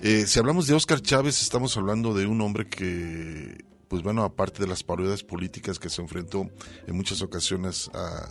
Eh, 0.00 0.26
si 0.26 0.38
hablamos 0.38 0.66
de 0.66 0.74
Oscar 0.74 1.00
Chávez, 1.00 1.40
estamos 1.40 1.76
hablando 1.76 2.12
de 2.12 2.26
un 2.26 2.40
hombre 2.40 2.66
que, 2.66 3.64
pues 3.90 4.04
bueno, 4.04 4.22
aparte 4.22 4.62
de 4.62 4.68
las 4.68 4.84
parodias 4.84 5.24
políticas 5.24 5.80
que 5.80 5.88
se 5.90 6.00
enfrentó 6.00 6.48
en 6.86 6.94
muchas 6.96 7.22
ocasiones 7.22 7.90
a, 7.92 8.28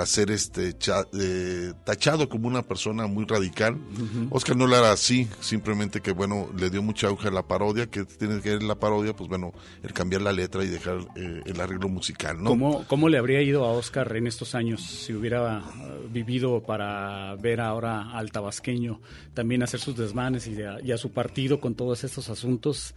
a 0.00 0.04
ser 0.06 0.32
este 0.32 0.76
cha- 0.76 1.06
eh, 1.16 1.72
tachado 1.84 2.28
como 2.28 2.48
una 2.48 2.62
persona 2.62 3.06
muy 3.06 3.24
radical. 3.24 3.78
Oscar 4.30 4.56
no 4.56 4.66
lo 4.66 4.76
era 4.76 4.90
así, 4.90 5.28
simplemente 5.40 6.00
que 6.00 6.10
bueno, 6.10 6.48
le 6.58 6.68
dio 6.68 6.82
mucha 6.82 7.06
auge 7.06 7.28
a 7.28 7.30
la 7.30 7.46
parodia, 7.46 7.86
que 7.86 8.04
tiene 8.04 8.40
que 8.40 8.50
ver 8.50 8.62
la 8.64 8.74
parodia, 8.74 9.14
pues 9.14 9.28
bueno, 9.28 9.52
el 9.84 9.92
cambiar 9.92 10.22
la 10.22 10.32
letra 10.32 10.64
y 10.64 10.66
dejar 10.66 10.98
eh, 11.14 11.42
el 11.46 11.60
arreglo 11.60 11.88
musical, 11.88 12.42
¿no? 12.42 12.50
¿Cómo, 12.50 12.84
¿Cómo 12.88 13.08
le 13.08 13.18
habría 13.18 13.40
ido 13.40 13.64
a 13.64 13.70
Oscar 13.70 14.16
en 14.16 14.26
estos 14.26 14.56
años 14.56 14.82
si 14.82 15.14
hubiera 15.14 15.60
eh, 15.60 16.08
vivido 16.10 16.60
para 16.64 17.36
ver 17.36 17.60
ahora 17.60 18.10
al 18.18 18.32
tabasqueño 18.32 19.00
también 19.32 19.62
hacer 19.62 19.78
sus 19.78 19.96
desmanes 19.96 20.48
y 20.48 20.60
a, 20.60 20.80
y 20.82 20.90
a 20.90 20.98
su 20.98 21.12
partido 21.12 21.60
con 21.60 21.76
todos 21.76 22.02
estos 22.02 22.28
asuntos? 22.30 22.96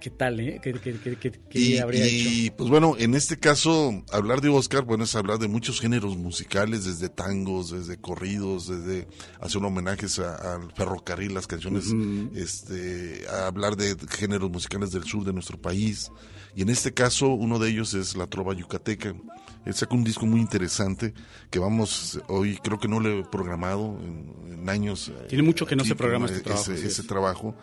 ¿Qué 0.00 0.10
tal, 0.10 0.40
eh? 0.40 0.60
¿Qué, 0.62 0.72
qué- 0.74 0.98
qué- 0.98 1.16
qué- 1.16 1.58
y, 1.58 1.78
habría 1.78 2.08
y, 2.08 2.46
hecho? 2.46 2.56
pues 2.56 2.70
bueno, 2.70 2.94
en 2.98 3.14
este 3.14 3.38
caso, 3.38 4.04
hablar 4.12 4.40
de 4.40 4.48
Oscar, 4.48 4.84
bueno, 4.84 5.04
es 5.04 5.14
hablar 5.14 5.38
de 5.38 5.48
muchos 5.48 5.80
géneros 5.80 6.16
musicales, 6.16 6.84
desde 6.84 7.08
tangos, 7.08 7.70
desde 7.70 7.96
corridos, 7.98 8.68
desde 8.68 9.06
hacer 9.40 9.62
homenajes 9.64 10.18
al 10.18 10.72
ferrocarril, 10.74 11.34
las 11.34 11.46
canciones, 11.46 11.86
este, 12.34 13.24
a 13.28 13.46
hablar 13.46 13.76
de 13.76 13.96
géneros 14.10 14.50
musicales 14.50 14.90
del 14.92 15.04
sur 15.04 15.24
de 15.24 15.32
nuestro 15.32 15.60
país. 15.60 16.10
Y 16.54 16.62
en 16.62 16.68
este 16.70 16.92
caso, 16.94 17.28
uno 17.28 17.58
de 17.58 17.70
ellos 17.70 17.94
es 17.94 18.16
la 18.16 18.26
trova 18.26 18.54
yucateca. 18.54 19.14
Él 19.66 19.74
sacó 19.74 19.96
un 19.96 20.04
disco 20.04 20.24
muy 20.26 20.40
interesante 20.40 21.12
que 21.50 21.58
vamos, 21.58 22.20
hoy 22.28 22.56
creo 22.62 22.78
que 22.78 22.88
no 22.88 23.00
lo 23.00 23.10
he 23.20 23.24
programado 23.24 23.98
en, 24.00 24.52
en 24.52 24.68
años. 24.70 25.08
eh, 25.08 25.26
Tiene 25.28 25.42
mucho 25.42 25.66
que 25.66 25.76
no 25.76 25.84
se 25.84 25.94
programa 25.96 26.26
ese- 26.26 26.36
este 26.36 26.44
trabajo, 26.48 26.62
ese- 26.62 26.72
así 26.78 26.86
ese 26.86 27.00
es. 27.02 27.06
trabajo 27.06 27.54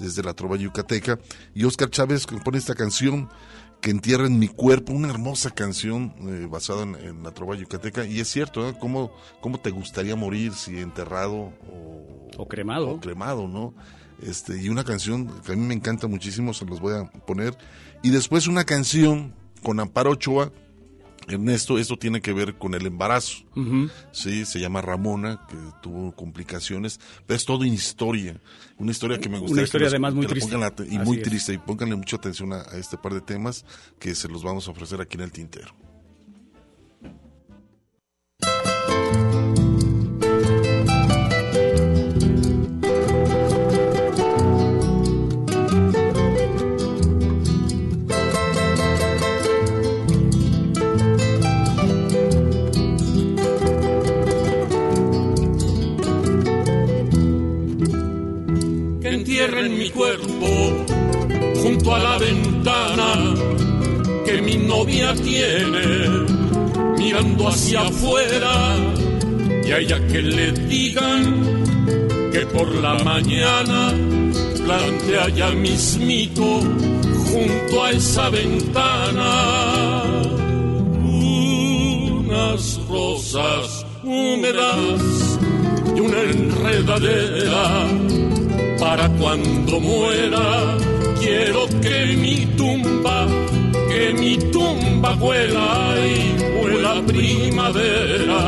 desde 0.00 0.22
la 0.22 0.34
trova 0.34 0.56
yucateca. 0.56 1.18
Y 1.54 1.64
Oscar 1.64 1.90
Chávez 1.90 2.26
compone 2.26 2.58
esta 2.58 2.74
canción 2.74 3.28
que 3.82 3.90
entierra 3.90 4.26
en 4.26 4.38
mi 4.38 4.48
cuerpo, 4.48 4.92
una 4.92 5.08
hermosa 5.08 5.50
canción 5.50 6.14
eh, 6.20 6.46
basada 6.50 6.82
en, 6.82 6.94
en 6.96 7.22
la 7.22 7.32
trova 7.32 7.54
yucateca. 7.56 8.04
Y 8.06 8.20
es 8.20 8.28
cierto, 8.28 8.68
¿eh? 8.68 8.74
¿Cómo, 8.80 9.12
¿Cómo 9.40 9.58
te 9.60 9.70
gustaría 9.70 10.16
morir 10.16 10.52
si 10.54 10.78
enterrado 10.78 11.34
o, 11.70 12.28
O 12.36 12.48
cremado. 12.48 12.88
o 12.90 13.00
cremado, 13.00 13.48
¿no? 13.48 13.74
Este, 14.22 14.62
y 14.62 14.68
una 14.68 14.84
canción 14.84 15.28
que 15.46 15.52
a 15.52 15.56
mí 15.56 15.62
me 15.66 15.72
encanta 15.74 16.06
muchísimo, 16.06 16.52
se 16.52 16.66
los 16.66 16.78
voy 16.80 16.94
a 16.94 17.04
poner. 17.26 17.56
Y 18.02 18.10
después 18.10 18.46
una 18.48 18.64
canción 18.64 19.34
con 19.62 19.78
Amparo 19.80 20.10
Ochoa. 20.12 20.52
Ernesto, 21.28 21.78
esto 21.78 21.96
tiene 21.96 22.20
que 22.20 22.32
ver 22.32 22.56
con 22.58 22.74
el 22.74 22.86
embarazo. 22.86 23.44
Sí, 24.12 24.44
se 24.44 24.58
llama 24.58 24.80
Ramona, 24.82 25.46
que 25.48 25.56
tuvo 25.82 26.12
complicaciones, 26.12 26.98
pero 27.26 27.36
es 27.36 27.44
todo 27.44 27.58
una 27.58 27.68
historia, 27.68 28.40
una 28.78 28.90
historia 28.90 29.18
que 29.18 29.28
me 29.28 29.36
Una 29.36 29.40
gustaría 29.42 29.64
historia 29.64 29.86
que 29.86 29.94
además 29.94 30.14
muy 30.14 30.26
triste. 30.26 30.56
y 30.88 30.98
muy 30.98 31.18
es. 31.18 31.22
triste, 31.22 31.52
y 31.54 31.58
pónganle 31.58 31.96
mucha 31.96 32.16
atención 32.16 32.52
a, 32.52 32.62
a 32.62 32.78
este 32.78 32.96
par 32.98 33.14
de 33.14 33.20
temas 33.20 33.64
que 33.98 34.14
se 34.14 34.28
los 34.28 34.42
vamos 34.42 34.66
a 34.66 34.70
ofrecer 34.72 35.00
aquí 35.00 35.16
en 35.16 35.22
el 35.22 35.32
tintero. 35.32 35.74
Junto 61.62 61.94
a 61.94 61.98
la 61.98 62.16
ventana 62.18 63.34
que 64.24 64.40
mi 64.40 64.56
novia 64.56 65.14
tiene, 65.14 66.26
mirando 66.96 67.48
hacia 67.48 67.82
afuera. 67.82 68.76
Y 69.64 69.72
a 69.72 69.78
ella 69.78 69.98
que 70.08 70.22
le 70.22 70.52
digan 70.52 71.62
que 72.32 72.46
por 72.46 72.74
la 72.76 72.94
mañana 73.04 73.92
plantea 74.64 75.28
ya 75.28 75.50
mismito 75.50 76.60
junto 77.30 77.84
a 77.84 77.90
esa 77.90 78.30
ventana. 78.30 80.02
Unas 81.04 82.80
rosas 82.88 83.84
húmedas 84.02 85.38
y 85.94 86.00
una 86.00 86.20
enredadera 86.22 87.86
para 88.80 89.08
cuando 89.10 89.78
muera 89.78 90.76
quiero 91.20 91.68
que 91.82 92.16
mi 92.16 92.46
tumba 92.56 93.26
que 93.90 94.14
mi 94.14 94.38
tumba 94.50 95.12
vuela 95.16 95.94
y 95.98 96.58
vuela 96.58 97.02
primavera 97.06 98.40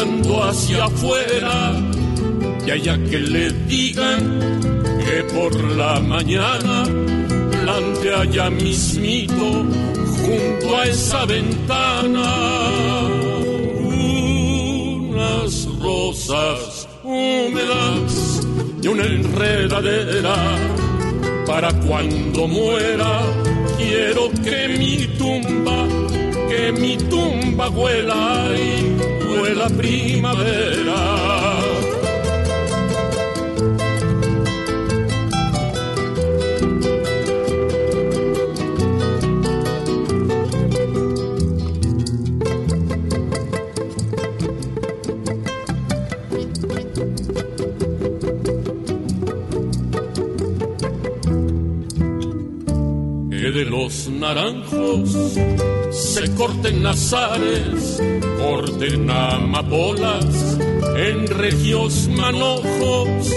hacia 0.00 0.84
afuera 0.84 1.72
y 2.64 2.70
allá 2.70 2.96
que 3.10 3.18
le 3.18 3.50
digan 3.66 4.60
que 5.04 5.24
por 5.34 5.52
la 5.76 5.98
mañana 6.00 6.84
plantea 7.62 8.24
ya 8.30 8.48
mismito 8.48 9.64
junto 10.22 10.76
a 10.76 10.84
esa 10.84 11.24
ventana 11.26 12.30
unas 15.00 15.66
rosas 15.80 16.88
húmedas 17.02 18.46
y 18.80 18.86
una 18.86 19.04
enredadera 19.04 20.36
para 21.44 21.72
cuando 21.72 22.46
muera 22.46 23.22
quiero 23.76 24.30
que 24.44 24.68
mi 24.78 25.08
tumba, 25.18 25.88
que 26.48 26.70
mi 26.72 26.96
tumba 26.96 27.68
vuela 27.68 28.48
y 28.56 29.17
vuela 29.48 29.68
primavera. 29.70 31.38
que 53.30 53.52
de 53.52 53.64
los 53.66 54.08
naranjos 54.08 55.38
se 56.18 56.34
corten 56.34 56.82
nazares, 56.82 58.02
corten 58.38 59.08
amapolas 59.08 60.58
en 60.96 61.28
regios 61.28 62.08
manojos 62.08 63.30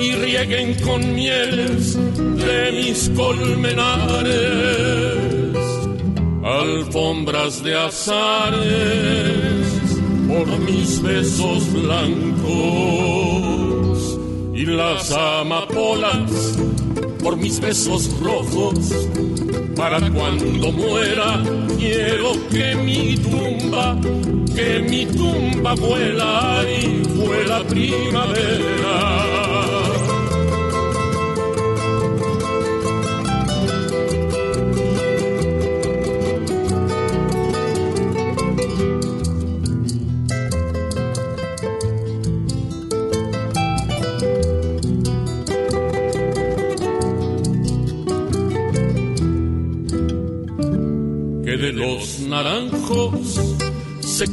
y 0.00 0.12
rieguen 0.12 0.74
con 0.80 1.14
mieles 1.16 1.96
de 1.96 2.72
mis 2.72 3.10
colmenares, 3.16 4.36
alfombras 6.44 7.64
de 7.64 7.74
azares 7.74 8.62
por 10.28 10.46
mis 10.60 11.02
besos 11.02 11.72
blancos 11.72 12.48
y 14.54 14.64
las 14.64 15.10
amapolas 15.10 16.56
por 17.20 17.36
mis 17.36 17.58
besos 17.58 18.08
rojos. 18.20 18.92
Para 19.78 20.00
cuando 20.10 20.72
muera, 20.72 21.40
quiero 21.78 22.32
que 22.50 22.74
mi 22.74 23.16
tumba, 23.16 23.96
que 24.52 24.80
mi 24.80 25.06
tumba 25.06 25.72
vuela 25.76 26.64
y 26.68 27.02
vuela 27.16 27.62
primavera. 27.62 29.17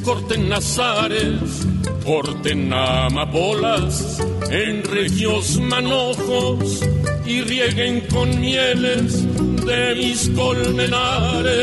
Corten 0.05 0.47
nazares, 0.49 1.65
corten 2.05 2.71
amapolas 2.71 4.19
en 4.51 4.83
regios 4.83 5.59
manojos 5.59 6.81
y 7.25 7.41
rieguen 7.41 8.01
con 8.01 8.39
mieles 8.39 9.25
de 9.65 9.95
mis 9.95 10.29
colmenares, 10.29 11.55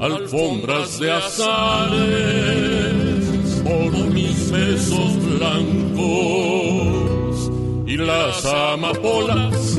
alfombras 0.00 0.98
de 0.98 1.12
azares 1.12 2.02
por 3.62 3.92
mis 4.12 4.50
besos 4.50 5.38
blancos 5.38 6.02
y 7.86 7.96
las 7.96 8.44
amapolas 8.44 9.78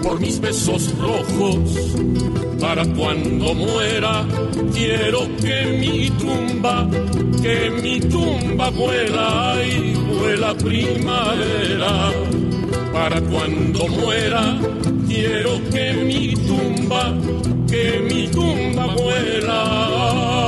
por 0.00 0.20
mis 0.20 0.40
besos 0.40 0.96
rojos. 0.96 2.39
Para 2.60 2.84
cuando 2.84 3.54
muera, 3.54 4.24
quiero 4.74 5.20
que 5.40 5.64
mi 5.80 6.10
tumba, 6.10 6.86
que 7.42 7.70
mi 7.82 8.00
tumba 8.00 8.68
vuela 8.70 9.56
y 9.64 9.94
vuela 9.94 10.54
primavera. 10.54 12.12
Para 12.92 13.20
cuando 13.22 13.88
muera, 13.88 14.58
quiero 15.08 15.58
que 15.70 15.92
mi 16.04 16.34
tumba, 16.34 17.14
que 17.66 18.00
mi 18.08 18.28
tumba 18.28 18.86
vuela. 18.94 20.39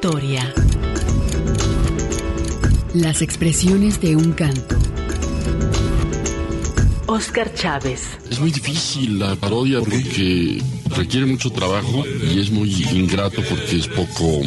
Historia. 0.00 0.54
Las 2.94 3.20
expresiones 3.20 4.00
de 4.00 4.14
un 4.14 4.30
canto. 4.30 4.76
Oscar 7.06 7.52
Chávez. 7.52 8.16
Es 8.30 8.38
muy 8.38 8.52
difícil 8.52 9.18
la 9.18 9.34
parodia 9.34 9.80
porque 9.80 10.62
requiere 10.96 11.26
mucho 11.26 11.50
trabajo 11.50 12.04
y 12.22 12.40
es 12.40 12.50
muy 12.50 12.70
ingrato 12.92 13.42
porque 13.48 13.76
es 13.76 13.88
poco... 13.88 14.40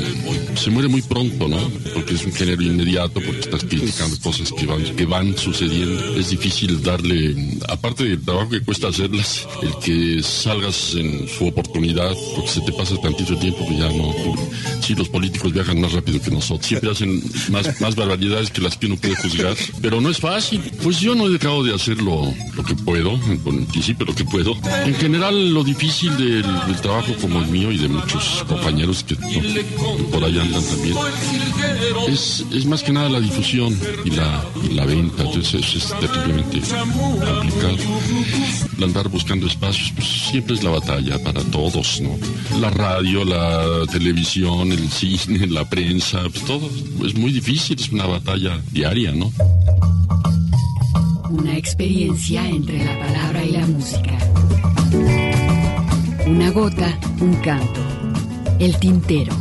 Se 0.56 0.70
muere 0.70 0.88
muy 0.88 1.02
pronto, 1.02 1.48
¿no? 1.48 1.58
Porque 1.94 2.14
es 2.14 2.26
un 2.26 2.34
género 2.34 2.62
inmediato, 2.62 3.14
porque 3.14 3.40
estás 3.40 3.64
criticando 3.64 4.18
cosas 4.20 4.52
que 4.52 4.66
van, 4.66 4.84
que 4.96 5.06
van 5.06 5.38
sucediendo. 5.38 6.16
Es 6.16 6.30
difícil 6.30 6.82
darle, 6.84 7.60
aparte 7.70 8.04
del 8.04 8.22
trabajo 8.22 8.50
que 8.50 8.62
cuesta 8.62 8.90
hacerlas, 8.90 9.48
el 9.62 9.76
que 9.84 10.22
salgas 10.24 10.96
en 10.96 11.28
su 11.28 11.48
oportunidad, 11.48 12.16
porque 12.36 12.50
se 12.50 12.62
te 12.62 12.72
pasa 12.72 12.96
tantito 13.02 13.38
tiempo 13.38 13.68
que 13.68 13.78
ya 13.78 13.90
no... 13.92 14.14
Sí, 14.82 14.96
los 14.96 15.10
políticos 15.10 15.54
viajan 15.54 15.80
más 15.80 15.94
rápido 15.94 16.22
que 16.22 16.32
nosotros. 16.32 16.66
Siempre 16.66 16.92
hacen 16.92 17.22
más, 17.50 17.96
barbaridades 17.96 18.50
que 18.50 18.62
las 18.62 18.78
que 18.78 18.88
uno 18.88 18.98
puede 18.98 19.16
juzgar. 19.16 19.56
Pero 19.82 20.02
no 20.02 20.10
es 20.10 20.18
fácil. 20.18 20.62
Pues 20.82 21.00
yo 21.00 21.16
no 21.16 21.28
he 21.28 21.30
dejado 21.30 21.64
de 21.64 21.74
hacerlo 21.74 22.34
lo 22.56 22.64
que 22.64 22.76
puedo, 22.76 23.14
en 23.14 23.66
principio 23.68 24.06
lo 24.06 24.16
que 24.16 24.26
puedo. 24.26 24.56
En 24.86 24.96
general, 24.96 25.54
lo 25.54 25.64
difícil 25.64 26.16
de 26.18 26.31
el, 26.40 26.82
trabajo 26.82 27.14
como 27.22 27.40
el 27.40 27.48
mío 27.48 27.72
y 27.72 27.78
de 27.78 27.88
muchos 27.88 28.44
compañeros 28.48 29.04
que 29.04 29.16
por 30.12 30.24
ahí 30.24 30.40
andan 30.40 30.64
también, 30.64 30.98
es, 32.08 32.46
es, 32.52 32.66
más 32.66 32.84
que 32.84 32.92
nada 32.92 33.10
la 33.10 33.20
difusión 33.20 33.78
y 34.06 34.12
la, 34.12 34.44
la 34.72 34.86
venta. 34.86 35.24
Entonces 35.24 35.76
es, 35.76 35.94
terriblemente 36.00 36.62
complicado. 36.62 37.78
El 38.78 38.84
andar 38.84 39.10
buscando 39.10 39.48
espacios, 39.48 39.92
pues 39.96 40.08
siempre 40.08 40.56
es 40.56 40.64
la 40.64 40.72
batalla 40.72 41.20
para 41.24 41.42
todos, 41.44 42.02
¿no? 42.02 42.18
La 42.60 42.70
radio, 42.70 43.24
la 43.24 43.86
televisión, 43.92 44.72
el 44.72 44.90
cine, 44.90 45.48
la 45.48 45.70
prensa, 45.70 46.22
pues 46.30 46.46
todo 46.46 46.70
es 47.06 47.16
muy 47.16 47.32
difícil, 47.32 47.80
es 47.80 47.92
una 47.92 48.06
batalla 48.06 48.60
diaria, 48.72 49.12
¿no? 49.12 49.32
Una 51.30 51.56
experiencia 51.56 52.48
entre 52.48 52.84
la 52.84 53.00
palabra 53.00 53.44
y 53.44 53.52
la 53.52 53.66
música. 53.68 54.18
Una 56.32 56.50
gota, 56.50 56.98
un 57.20 57.34
canto. 57.42 57.82
El 58.58 58.80
tintero. 58.80 59.34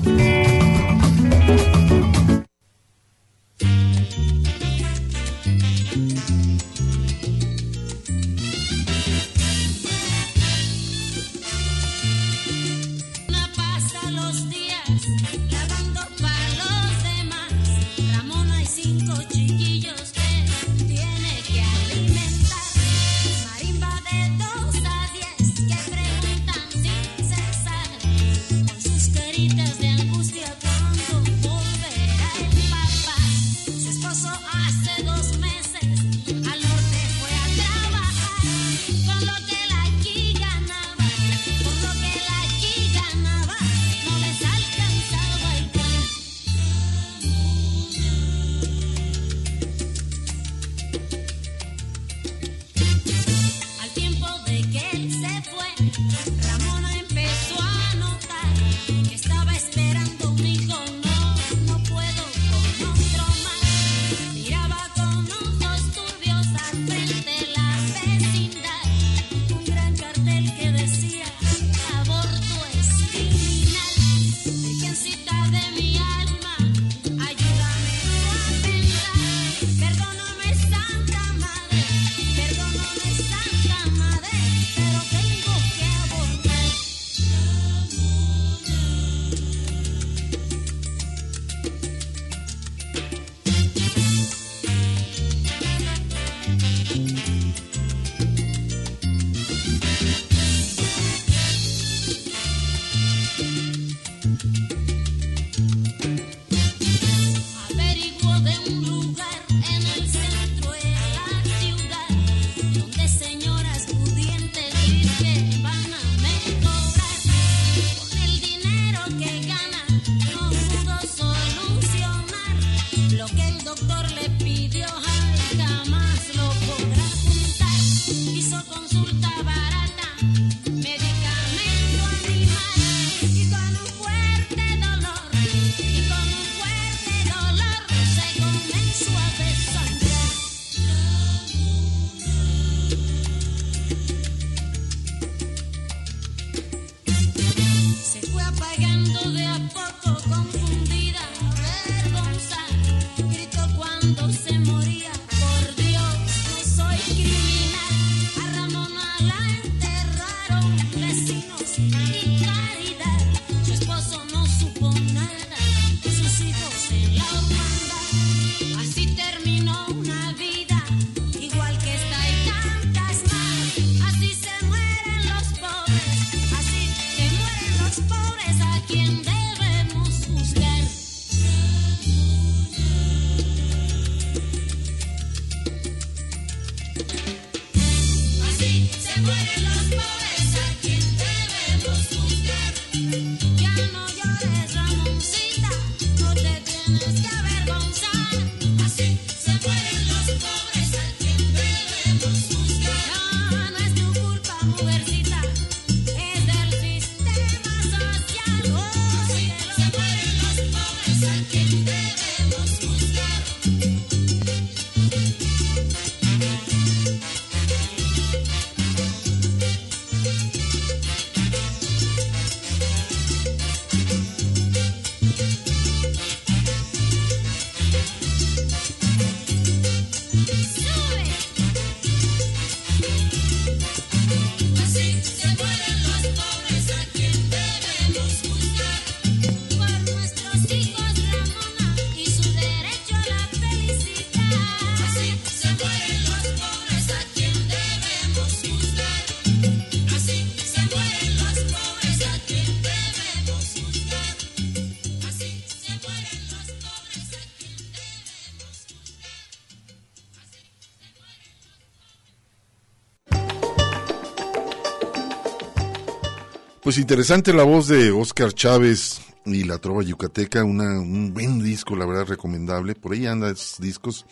Pues 266.91 266.99
interesante 266.99 267.53
la 267.53 267.63
voz 267.63 267.87
de 267.87 268.11
Oscar 268.11 268.53
Chávez 268.53 269.21
y 269.47 269.63
la 269.63 269.79
trova 269.79 270.03
yucateca, 270.03 270.65
una, 270.65 270.99
un 270.99 271.33
buen 271.33 271.63
disco, 271.63 271.95
la 271.95 272.05
verdad, 272.05 272.27
recomendable. 272.27 272.97
Por 272.97 273.13
ahí 273.13 273.29
anda 273.29 273.49
esos 273.49 273.79
discos, 273.79 274.27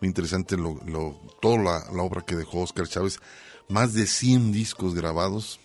muy 0.00 0.08
interesante 0.08 0.56
lo, 0.56 0.80
lo, 0.86 1.20
toda 1.40 1.58
la, 1.58 2.02
obra 2.02 2.22
que 2.22 2.34
dejó 2.34 2.62
Oscar 2.62 2.88
Chávez. 2.88 3.20
Más 3.68 3.94
de 3.94 4.08
100 4.08 4.50
discos 4.50 4.96
grabados, 4.96 5.60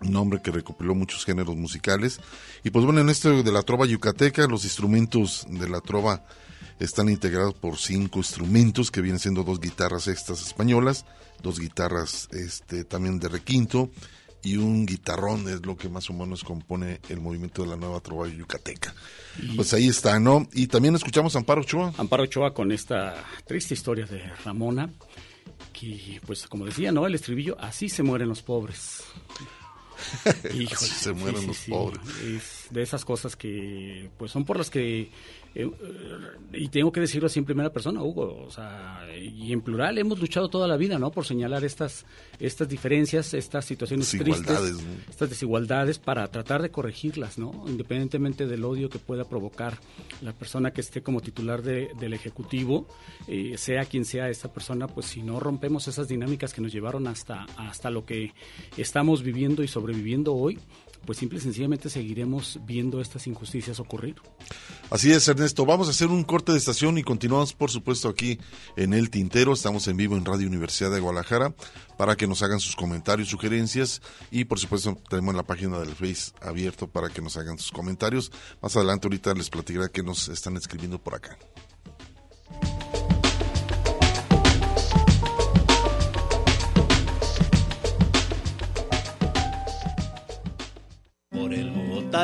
un 0.00 0.16
hombre 0.16 0.40
que 0.40 0.52
recopiló 0.52 0.94
muchos 0.94 1.26
géneros 1.26 1.54
musicales. 1.54 2.18
Y 2.64 2.70
pues 2.70 2.86
bueno, 2.86 3.02
en 3.02 3.10
esto 3.10 3.42
de 3.42 3.52
la 3.52 3.62
trova 3.62 3.84
yucateca, 3.84 4.46
los 4.46 4.64
instrumentos 4.64 5.46
de 5.50 5.68
la 5.68 5.82
trova 5.82 6.24
están 6.80 7.10
integrados 7.10 7.52
por 7.52 7.76
cinco 7.76 8.20
instrumentos 8.20 8.90
que 8.90 9.02
vienen 9.02 9.20
siendo 9.20 9.44
dos 9.44 9.60
guitarras 9.60 10.08
extras 10.08 10.40
españolas, 10.40 11.04
dos 11.42 11.60
guitarras 11.60 12.26
este 12.32 12.84
también 12.84 13.18
de 13.18 13.28
requinto 13.28 13.90
y 14.42 14.56
un 14.56 14.86
guitarrón 14.86 15.48
es 15.48 15.64
lo 15.66 15.76
que 15.76 15.88
más 15.88 16.08
o 16.10 16.12
menos 16.12 16.44
compone 16.44 17.00
el 17.08 17.20
movimiento 17.20 17.62
de 17.62 17.68
la 17.68 17.76
nueva 17.76 18.00
trova 18.00 18.28
yucateca. 18.28 18.94
Y- 19.42 19.56
Pues 19.56 19.72
ahí 19.74 19.88
está, 19.88 20.18
¿no? 20.20 20.48
Y 20.52 20.66
también 20.68 20.94
escuchamos 20.94 21.34
a 21.34 21.38
Amparo 21.40 21.62
Ochoa. 21.62 21.92
Amparo 21.98 22.22
Ochoa 22.24 22.54
con 22.54 22.70
esta 22.72 23.24
triste 23.46 23.74
historia 23.74 24.06
de 24.06 24.22
Ramona, 24.44 24.90
que 25.72 26.20
pues 26.26 26.46
como 26.46 26.64
decía, 26.66 26.92
¿no? 26.92 27.06
El 27.06 27.14
estribillo, 27.14 27.56
así 27.60 27.88
se 27.88 28.02
mueren 28.02 28.28
los 28.28 28.42
pobres. 28.42 29.02
Híjole, 30.54 30.66
Así 30.72 30.86
se 30.86 31.12
mueren 31.12 31.46
los 31.46 31.58
pobres. 31.68 32.00
Es 32.24 32.66
de 32.70 32.82
esas 32.82 33.04
cosas 33.04 33.34
que 33.34 34.08
pues 34.16 34.30
son 34.30 34.44
por 34.44 34.56
las 34.56 34.70
que 34.70 35.10
eh, 35.62 35.70
y 36.52 36.68
tengo 36.68 36.90
que 36.92 37.00
decirlo 37.00 37.26
así 37.26 37.38
en 37.38 37.44
primera 37.44 37.70
persona, 37.70 38.02
Hugo, 38.02 38.44
o 38.46 38.50
sea, 38.50 39.00
y 39.20 39.52
en 39.52 39.60
plural 39.60 39.98
hemos 39.98 40.18
luchado 40.20 40.48
toda 40.48 40.66
la 40.68 40.76
vida, 40.76 40.98
¿no? 40.98 41.10
Por 41.10 41.26
señalar 41.26 41.64
estas 41.64 42.06
estas 42.38 42.68
diferencias, 42.68 43.34
estas 43.34 43.64
situaciones 43.64 44.08
tristes, 44.24 44.46
¿no? 44.72 44.90
estas 45.10 45.28
desigualdades 45.30 45.98
para 45.98 46.26
tratar 46.28 46.62
de 46.62 46.70
corregirlas, 46.70 47.38
¿no? 47.38 47.64
Independientemente 47.66 48.46
del 48.46 48.64
odio 48.64 48.88
que 48.88 48.98
pueda 48.98 49.24
provocar 49.24 49.78
la 50.22 50.32
persona 50.32 50.70
que 50.72 50.80
esté 50.80 51.02
como 51.02 51.20
titular 51.20 51.62
de- 51.62 51.90
del 52.00 52.14
Ejecutivo, 52.14 52.86
eh, 53.26 53.58
sea 53.58 53.84
quien 53.84 54.04
sea 54.04 54.28
esta 54.30 54.52
persona, 54.52 54.86
pues 54.86 55.06
si 55.06 55.22
no 55.22 55.40
rompemos 55.40 55.88
esas 55.88 56.08
dinámicas 56.08 56.54
que 56.54 56.60
nos 56.60 56.72
llevaron 56.72 57.06
hasta, 57.08 57.44
hasta 57.56 57.90
lo 57.90 58.04
que 58.06 58.32
estamos 58.76 59.22
viviendo 59.22 59.62
y 59.62 59.68
sobreviviendo 59.68 60.34
hoy, 60.34 60.58
pues 61.08 61.16
simple 61.16 61.38
y 61.38 61.40
sencillamente 61.40 61.88
seguiremos 61.88 62.60
viendo 62.66 63.00
estas 63.00 63.26
injusticias 63.26 63.80
ocurrir. 63.80 64.16
Así 64.90 65.10
es, 65.10 65.26
Ernesto. 65.26 65.64
Vamos 65.64 65.88
a 65.88 65.92
hacer 65.92 66.08
un 66.08 66.22
corte 66.22 66.52
de 66.52 66.58
estación 66.58 66.98
y 66.98 67.02
continuamos, 67.02 67.54
por 67.54 67.70
supuesto, 67.70 68.10
aquí 68.10 68.38
en 68.76 68.92
El 68.92 69.08
Tintero. 69.08 69.54
Estamos 69.54 69.88
en 69.88 69.96
vivo 69.96 70.18
en 70.18 70.26
Radio 70.26 70.46
Universidad 70.46 70.90
de 70.90 71.00
Guadalajara 71.00 71.54
para 71.96 72.14
que 72.14 72.26
nos 72.26 72.42
hagan 72.42 72.60
sus 72.60 72.76
comentarios, 72.76 73.30
sugerencias 73.30 74.02
y, 74.30 74.44
por 74.44 74.58
supuesto, 74.58 74.98
tenemos 75.08 75.34
la 75.34 75.44
página 75.44 75.78
del 75.78 75.94
Face 75.94 76.32
abierto 76.42 76.88
para 76.88 77.08
que 77.08 77.22
nos 77.22 77.38
hagan 77.38 77.58
sus 77.58 77.72
comentarios. 77.72 78.30
Más 78.60 78.76
adelante, 78.76 79.06
ahorita 79.06 79.32
les 79.32 79.48
platicaré 79.48 79.90
que 79.90 80.02
nos 80.02 80.28
están 80.28 80.58
escribiendo 80.58 80.98
por 80.98 81.14
acá. 81.14 81.38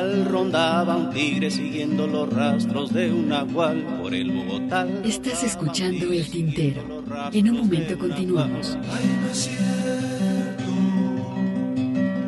Rondaba 0.02 0.96
un 0.96 1.11
tigre 1.11 1.50
siguiendo 1.50 2.07
los 2.07 2.33
rastros 2.33 2.92
de 2.92 3.12
un 3.12 3.28
nahual. 3.28 3.83
Por 4.00 4.14
el 4.14 4.30
Bogotá. 4.30 4.87
Estás 5.04 5.44
escuchando 5.44 6.12
El 6.12 6.28
Tintero. 6.28 7.04
En 7.33 7.50
un 7.50 7.59
momento 7.59 7.98
continuamos. 7.98 8.76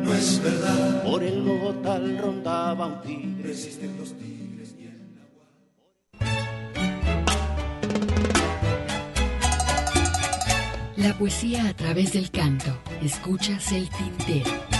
No 0.03 0.13
es 0.13 0.41
verdad. 0.41 1.03
Por 1.03 1.23
el 1.23 1.41
Bogotá 1.41 1.99
rondaba 2.21 2.85
un 2.87 3.01
tigre. 3.01 3.49
Los 3.49 4.13
tigres 4.13 4.75
La 10.95 11.17
poesía 11.17 11.67
a 11.67 11.73
través 11.73 12.13
del 12.13 12.31
canto. 12.31 12.77
Escuchas 13.01 13.71
El 13.71 13.89
Tintero. 13.89 14.76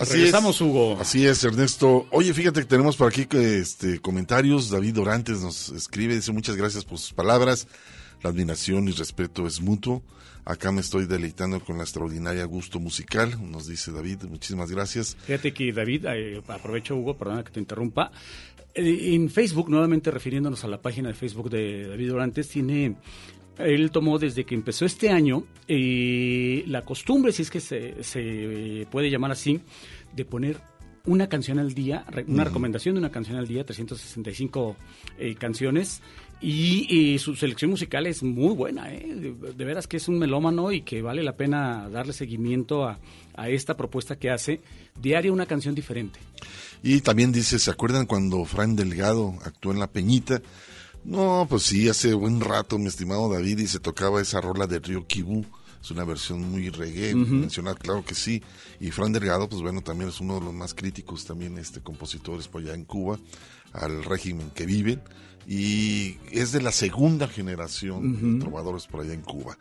Así 0.00 0.14
Regresamos, 0.14 0.56
es, 0.56 0.60
Hugo. 0.62 0.98
Así 0.98 1.26
es, 1.26 1.44
Ernesto. 1.44 2.06
Oye, 2.10 2.32
fíjate 2.32 2.60
que 2.60 2.66
tenemos 2.66 2.96
por 2.96 3.08
aquí 3.08 3.28
este, 3.32 4.00
comentarios. 4.00 4.70
David 4.70 4.94
Dorantes 4.94 5.40
nos 5.40 5.68
escribe, 5.68 6.14
dice 6.14 6.32
muchas 6.32 6.56
gracias 6.56 6.84
por 6.84 6.98
sus 6.98 7.12
palabras. 7.12 7.68
La 8.22 8.30
admiración 8.30 8.88
y 8.88 8.92
respeto 8.92 9.46
es 9.46 9.60
mutuo. 9.60 10.02
Acá 10.46 10.72
me 10.72 10.80
estoy 10.80 11.04
deleitando 11.04 11.60
con 11.60 11.76
la 11.76 11.84
extraordinaria 11.84 12.44
gusto 12.44 12.80
musical, 12.80 13.38
nos 13.50 13.66
dice 13.66 13.92
David. 13.92 14.22
Muchísimas 14.28 14.70
gracias. 14.70 15.16
Fíjate 15.26 15.52
que 15.52 15.70
David, 15.70 16.06
eh, 16.06 16.42
aprovecho 16.48 16.96
Hugo, 16.96 17.16
perdona 17.18 17.44
que 17.44 17.52
te 17.52 17.60
interrumpa, 17.60 18.10
eh, 18.74 19.14
en 19.14 19.28
Facebook, 19.30 19.68
nuevamente 19.68 20.10
refiriéndonos 20.10 20.64
a 20.64 20.68
la 20.68 20.80
página 20.80 21.08
de 21.08 21.14
Facebook 21.14 21.50
de 21.50 21.88
David 21.88 22.14
Orantes, 22.14 22.48
tiene, 22.48 22.96
él 23.64 23.90
tomó 23.90 24.18
desde 24.18 24.44
que 24.44 24.54
empezó 24.54 24.84
este 24.84 25.10
año 25.10 25.44
eh, 25.68 26.64
la 26.66 26.82
costumbre, 26.82 27.32
si 27.32 27.42
es 27.42 27.50
que 27.50 27.60
se, 27.60 28.02
se 28.02 28.86
puede 28.90 29.10
llamar 29.10 29.32
así, 29.32 29.60
de 30.14 30.24
poner 30.24 30.60
una 31.06 31.28
canción 31.28 31.58
al 31.58 31.72
día, 31.72 32.04
una 32.26 32.44
recomendación 32.44 32.94
de 32.94 33.00
una 33.00 33.10
canción 33.10 33.38
al 33.38 33.46
día, 33.46 33.64
365 33.64 34.76
eh, 35.18 35.34
canciones, 35.34 36.02
y, 36.42 37.18
su 37.18 37.36
selección 37.36 37.70
musical 37.70 38.06
es 38.06 38.22
muy 38.22 38.54
buena, 38.54 38.92
¿eh? 38.92 39.06
de, 39.14 39.52
de 39.52 39.64
veras 39.64 39.86
que 39.86 39.98
es 39.98 40.08
un 40.08 40.18
melómano 40.18 40.72
y 40.72 40.82
que 40.82 41.02
vale 41.02 41.22
la 41.22 41.36
pena 41.36 41.88
darle 41.90 42.14
seguimiento 42.14 42.86
a, 42.86 42.98
a 43.34 43.48
esta 43.48 43.76
propuesta 43.76 44.16
que 44.16 44.30
hace, 44.30 44.60
diario 45.00 45.32
una 45.32 45.46
canción 45.46 45.74
diferente. 45.74 46.18
Y 46.82 47.00
también 47.00 47.32
dice, 47.32 47.58
¿se 47.58 47.70
acuerdan 47.70 48.06
cuando 48.06 48.44
Fran 48.44 48.74
Delgado 48.74 49.34
actuó 49.44 49.72
en 49.72 49.80
La 49.80 49.90
Peñita? 49.90 50.40
No, 51.04 51.46
pues 51.48 51.62
sí, 51.64 51.88
hace 51.88 52.12
buen 52.14 52.40
rato, 52.40 52.78
mi 52.78 52.86
estimado 52.86 53.32
David, 53.32 53.58
y 53.60 53.66
se 53.66 53.80
tocaba 53.80 54.20
esa 54.20 54.40
rola 54.40 54.66
de 54.66 54.78
Río 54.80 55.06
Kibú. 55.06 55.44
Es 55.82 55.90
una 55.90 56.04
versión 56.04 56.42
muy 56.50 56.68
reggae, 56.68 57.14
Ujú. 57.14 57.34
mencionar, 57.36 57.78
claro 57.78 58.04
que 58.04 58.14
sí. 58.14 58.42
Y 58.80 58.90
Fran 58.90 59.12
Delgado, 59.12 59.48
pues 59.48 59.62
bueno, 59.62 59.80
también 59.80 60.10
es 60.10 60.20
uno 60.20 60.34
de 60.38 60.42
los 60.44 60.52
más 60.52 60.74
críticos 60.74 61.24
también, 61.24 61.56
este, 61.56 61.80
compositores 61.80 62.48
por 62.48 62.60
allá 62.60 62.74
en 62.74 62.84
Cuba, 62.84 63.18
al 63.72 64.04
régimen 64.04 64.50
que 64.50 64.66
viven. 64.66 65.00
Y 65.46 66.18
es 66.30 66.52
de 66.52 66.60
la 66.60 66.70
segunda 66.70 67.26
generación 67.28 68.38
de 68.38 68.44
trovadores 68.44 68.86
por 68.86 69.00
allá 69.00 69.14
en 69.14 69.22
Cuba. 69.22 69.56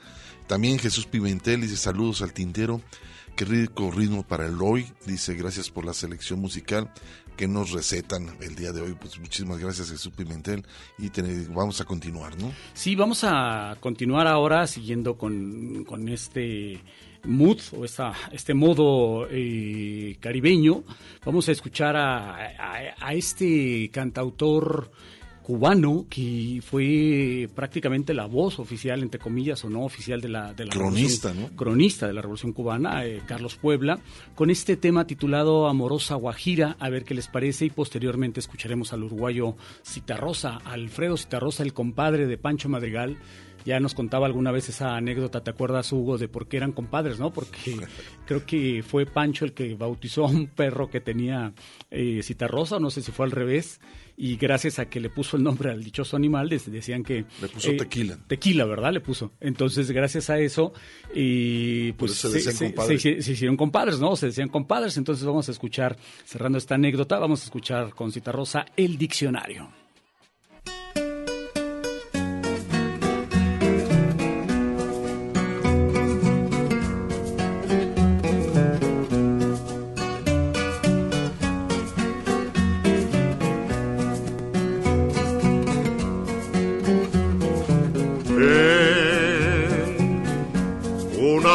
También 0.45 0.77
Jesús 0.77 1.05
Pimentel 1.05 1.61
dice 1.61 1.77
saludos 1.77 2.21
al 2.21 2.33
tintero. 2.33 2.81
Qué 3.37 3.45
rico 3.45 3.89
ritmo 3.89 4.23
para 4.27 4.45
el 4.45 4.61
hoy. 4.61 4.91
Dice 5.05 5.35
gracias 5.35 5.69
por 5.69 5.85
la 5.85 5.93
selección 5.93 6.41
musical 6.41 6.91
que 7.39 7.47
nos 7.47 7.71
recetan 7.71 8.35
el 8.41 8.53
día 8.53 8.73
de 8.73 8.81
hoy. 8.81 8.93
Pues 8.99 9.17
muchísimas 9.17 9.59
gracias 9.59 9.89
Jesús 9.89 10.11
Pimentel 10.13 10.61
y 10.97 11.09
te- 11.09 11.47
vamos 11.47 11.79
a 11.79 11.85
continuar, 11.85 12.37
¿no? 12.37 12.51
Sí, 12.73 12.95
vamos 12.95 13.21
a 13.23 13.77
continuar 13.79 14.27
ahora 14.27 14.67
siguiendo 14.67 15.17
con, 15.17 15.85
con 15.85 16.09
este 16.09 16.81
mood 17.23 17.59
o 17.77 17.85
esta, 17.85 18.11
este 18.33 18.53
modo 18.53 19.25
eh, 19.31 20.17
caribeño. 20.19 20.83
Vamos 21.25 21.47
a 21.47 21.53
escuchar 21.53 21.95
a, 21.95 22.35
a- 22.35 22.95
a 22.99 23.13
este 23.13 23.89
cantautor 23.93 24.91
cubano 25.49 26.05
que 26.07 26.61
fue 26.63 27.49
prácticamente 27.55 28.13
la 28.13 28.27
voz 28.27 28.59
oficial, 28.59 29.01
entre 29.01 29.19
comillas, 29.19 29.65
o 29.65 29.69
no 29.71 29.81
oficial 29.81 30.21
de 30.21 30.29
la, 30.29 30.53
de 30.53 30.65
la 30.65 30.71
Cronista, 30.71 31.33
cronista 31.55 32.05
de 32.05 32.13
la 32.13 32.21
Revolución 32.21 32.53
Cubana, 32.53 33.03
eh, 33.03 33.23
Carlos 33.25 33.55
Puebla, 33.55 33.97
con 34.35 34.51
este 34.51 34.77
tema 34.77 35.07
titulado 35.07 35.67
Amorosa 35.67 36.13
Guajira, 36.13 36.77
a 36.79 36.91
ver 36.91 37.03
qué 37.03 37.15
les 37.15 37.27
parece, 37.29 37.65
y 37.65 37.71
posteriormente 37.71 38.39
escucharemos 38.39 38.93
al 38.93 39.05
uruguayo 39.05 39.55
Citarrosa, 39.83 40.57
Alfredo 40.65 41.17
Citarrosa, 41.17 41.63
el 41.63 41.73
compadre 41.73 42.27
de 42.27 42.37
Pancho 42.37 42.69
Madrigal. 42.69 43.17
Ya 43.65 43.79
nos 43.79 43.95
contaba 43.95 44.27
alguna 44.27 44.51
vez 44.51 44.69
esa 44.69 44.95
anécdota, 44.95 45.43
¿te 45.43 45.49
acuerdas, 45.49 45.91
Hugo, 45.91 46.19
de 46.19 46.27
por 46.27 46.47
qué 46.47 46.57
eran 46.57 46.73
compadres, 46.73 47.19
no? 47.19 47.33
Porque 47.33 47.75
creo 48.27 48.45
que 48.45 48.83
fue 48.83 49.07
Pancho 49.07 49.45
el 49.45 49.53
que 49.53 49.73
bautizó 49.73 50.25
a 50.25 50.29
un 50.29 50.45
perro 50.45 50.91
que 50.91 51.01
tenía 51.01 51.53
eh, 51.89 52.21
Citarrosa, 52.21 52.75
o 52.75 52.79
no 52.79 52.91
sé 52.91 53.01
si 53.01 53.11
fue 53.11 53.25
al 53.25 53.31
revés, 53.31 53.81
y 54.21 54.35
gracias 54.35 54.79
a 54.79 54.89
que 54.89 54.99
le 54.99 55.09
puso 55.09 55.37
el 55.37 55.43
nombre 55.43 55.71
al 55.71 55.81
dichoso 55.81 56.17
animal, 56.17 56.49
des- 56.49 56.69
decían 56.69 57.03
que... 57.03 57.23
Le 57.41 57.47
puso 57.47 57.71
tequila. 57.77 58.17
Tequila, 58.27 58.65
¿verdad? 58.65 58.91
Le 58.91 58.99
puso. 58.99 59.31
Entonces, 59.39 59.89
gracias 59.91 60.29
a 60.29 60.37
eso, 60.39 60.73
y 61.15 61.93
pues 61.93 62.15
se 62.15 62.39
se, 62.41 62.65
compadres. 62.65 63.01
se- 63.01 63.21
se 63.21 63.31
hicieron 63.31 63.55
compadres, 63.55 63.99
¿no? 63.99 64.15
Se 64.17 64.25
decían 64.25 64.49
compadres. 64.49 64.97
Entonces, 64.97 65.23
vamos 65.25 65.47
a 65.47 65.53
escuchar, 65.53 65.95
cerrando 66.25 66.57
esta 66.57 66.75
anécdota, 66.75 67.17
vamos 67.17 67.41
a 67.41 67.45
escuchar 67.45 67.93
con 67.95 68.11
Citarrosa 68.11 68.65
el 68.75 68.97
diccionario. 68.97 69.69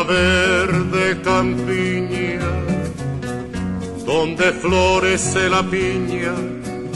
Verde 0.06 1.20
campiña, 1.22 2.40
donde 4.04 4.52
florece 4.52 5.48
la 5.48 5.62
piña, 5.62 6.34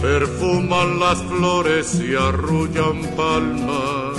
perfuman 0.01 0.99
las 1.01 1.19
flores 1.23 2.01
y 2.01 2.15
arrullan 2.15 3.03
palmas. 3.17 4.17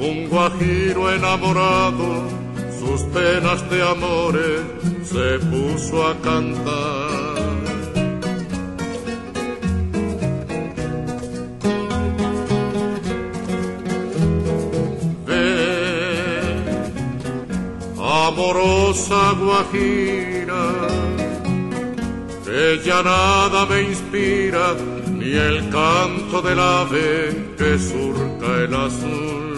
un 0.00 0.28
guajiro 0.28 1.12
enamorado, 1.12 2.29
sus 2.90 3.02
penas 3.02 3.70
de 3.70 3.82
amores 3.82 4.62
se 5.04 5.38
puso 5.50 6.06
a 6.06 6.14
cantar. 6.20 7.40
amorosa 18.02 19.32
guajira, 19.40 20.64
que 22.44 22.80
ya 22.84 23.02
nada 23.02 23.66
me 23.66 23.82
inspira, 23.82 24.74
ni 25.10 25.32
el 25.32 25.68
canto 25.70 26.42
del 26.42 26.58
ave 26.58 27.54
que 27.56 27.78
surca 27.78 28.48
el 28.64 28.74
azul. 28.74 29.49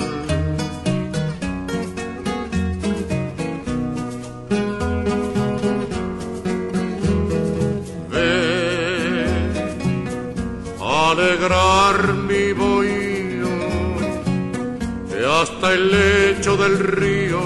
El 15.70 15.90
lecho 15.90 16.56
del 16.56 16.78
río 16.78 17.40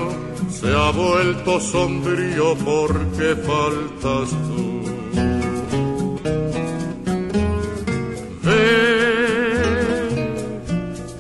se 0.50 0.72
ha 0.72 0.90
vuelto 0.90 1.60
sombrío 1.60 2.56
porque 2.56 3.36
faltas 3.36 4.30
tú. 4.30 4.82
Ven, 8.42 10.08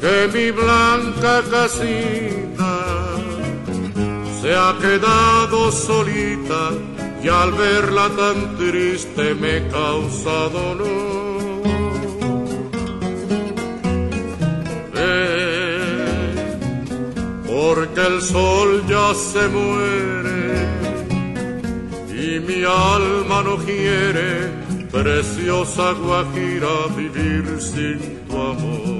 que 0.00 0.28
mi 0.32 0.50
blanca 0.50 1.42
casita 1.50 2.84
se 4.40 4.54
ha 4.54 4.74
quedado 4.80 5.70
solita 5.70 6.70
y 7.22 7.28
al 7.28 7.52
verla 7.52 8.08
tan 8.16 8.56
triste 8.56 9.34
me 9.34 9.68
causa 9.68 10.48
dolor. 10.48 11.15
Porque 17.66 18.00
el 18.00 18.22
sol 18.22 18.84
ya 18.88 19.12
se 19.12 19.48
muere 19.48 20.40
y 22.24 22.38
mi 22.48 22.62
alma 22.64 23.42
no 23.42 23.56
quiere, 23.56 24.30
preciosa 24.92 25.92
guajira, 25.92 26.74
vivir 26.96 27.44
sin 27.60 27.98
tu 28.28 28.36
amor. 28.36 28.95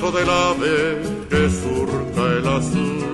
Canto 0.00 0.12
del 0.12 0.28
ave 0.28 1.02
que 1.28 1.50
surca 1.50 2.22
el 2.38 2.46
azul. 2.46 3.04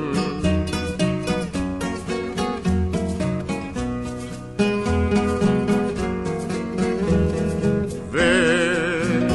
Ven, 8.12 9.28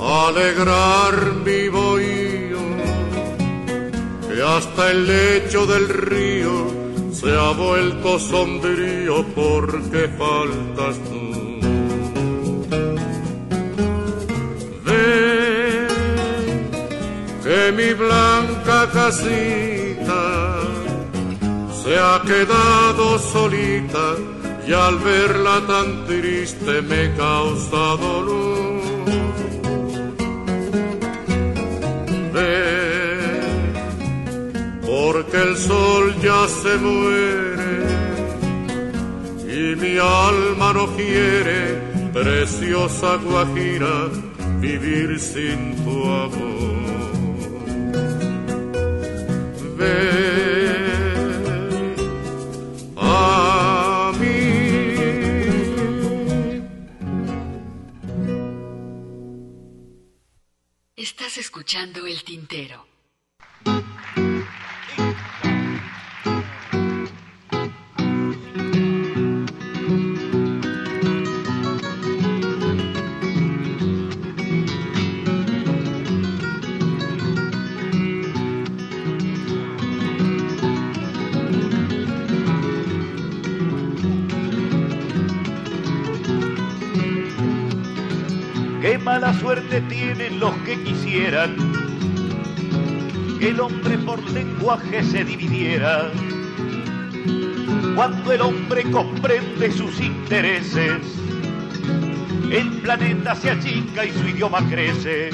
alegrar 0.00 1.34
mi 1.44 1.68
bohío, 1.68 2.58
que 4.28 4.42
hasta 4.42 4.90
el 4.90 5.06
lecho 5.06 5.66
del 5.66 5.88
río 5.88 6.66
se 7.12 7.30
ha 7.30 7.50
vuelto 7.52 8.18
sombrío 8.18 8.87
quedado 22.28 23.18
solita 23.18 24.06
y 24.66 24.72
al 24.72 24.98
verla 24.98 25.62
tan 25.66 26.04
triste 26.06 26.82
me 26.82 27.14
causa 27.16 27.82
dolor. 28.06 28.68
Porque 34.90 35.38
el 35.48 35.56
sol 35.56 36.14
ya 36.22 36.46
se 36.48 36.76
muere 36.76 37.72
y 39.60 39.76
mi 39.76 39.96
alma 39.98 40.72
no 40.74 40.86
quiere, 40.96 41.60
preciosa 42.12 43.16
guajira, 43.16 43.96
vivir 44.60 45.18
sin 45.18 45.76
tu 45.84 46.04
amor. 46.04 46.97
El 62.08 62.24
tintero. 62.24 62.86
Qué 88.80 88.96
mala 88.96 89.34
suerte 89.34 89.82
tienen 89.82 90.40
los 90.40 90.54
que 90.64 90.82
quisieran 90.82 91.77
el 93.48 93.60
hombre 93.60 93.96
por 93.98 94.22
lenguaje 94.30 95.02
se 95.02 95.24
dividiera. 95.24 96.10
Cuando 97.94 98.32
el 98.32 98.42
hombre 98.42 98.82
comprende 98.90 99.72
sus 99.72 99.98
intereses, 100.00 100.98
el 102.50 102.68
planeta 102.82 103.34
se 103.34 103.50
achica 103.50 104.04
y 104.04 104.12
su 104.12 104.28
idioma 104.28 104.58
crece. 104.68 105.30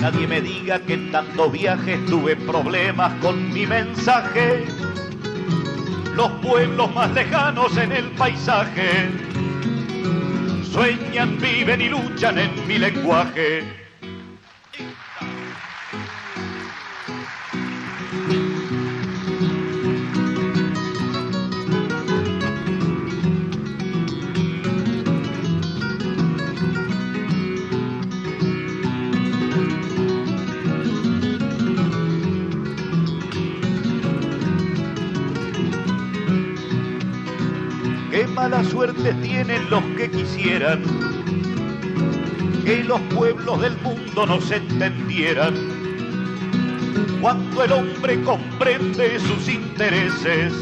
Nadie 0.00 0.26
me 0.26 0.40
diga 0.40 0.80
que 0.80 0.94
en 0.94 1.12
tanto 1.12 1.50
viaje 1.50 1.96
tuve 2.08 2.34
problemas 2.34 3.12
con 3.22 3.52
mi 3.52 3.66
mensaje. 3.66 4.64
Los 6.16 6.30
pueblos 6.42 6.92
más 6.92 7.12
lejanos 7.12 7.76
en 7.76 7.92
el 7.92 8.06
paisaje 8.12 9.10
sueñan, 10.72 11.38
viven 11.38 11.80
y 11.80 11.88
luchan 11.88 12.38
en 12.38 12.66
mi 12.66 12.78
lenguaje. 12.78 13.83
Tienen 39.12 39.68
los 39.68 39.82
que 39.98 40.10
quisieran 40.10 40.82
que 42.64 42.82
los 42.84 42.98
pueblos 43.14 43.60
del 43.60 43.76
mundo 43.82 44.24
no 44.24 44.40
se 44.40 44.56
entendieran. 44.56 45.54
Cuando 47.20 47.64
el 47.64 47.72
hombre 47.72 48.22
comprende 48.22 49.20
sus 49.20 49.46
intereses, 49.50 50.54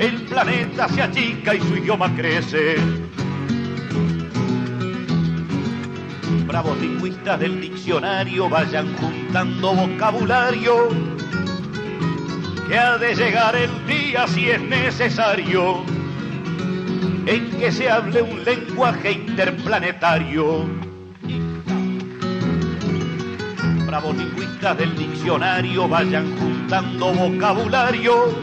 el 0.00 0.22
planeta 0.22 0.88
se 0.88 1.02
achica 1.02 1.54
y 1.54 1.60
su 1.60 1.76
idioma 1.76 2.12
crece. 2.16 2.74
Bravos 6.48 6.80
lingüistas 6.80 7.38
del 7.38 7.60
diccionario 7.60 8.48
vayan 8.48 8.92
juntando 8.96 9.72
vocabulario, 9.72 10.88
que 12.66 12.76
ha 12.76 12.98
de 12.98 13.14
llegar 13.14 13.54
el 13.54 13.70
día 13.86 14.26
si 14.26 14.50
es 14.50 14.60
necesario, 14.60 15.84
en 17.30 17.48
que 17.60 17.70
se 17.70 17.88
hable 17.88 18.22
un 18.22 18.44
lenguaje 18.44 19.12
interplanetario. 19.12 20.68
Bravos 23.86 24.16
lingüistas 24.16 24.76
del 24.76 24.96
diccionario 24.96 25.86
vayan 25.86 26.36
juntando 26.36 27.12
vocabulario, 27.12 28.34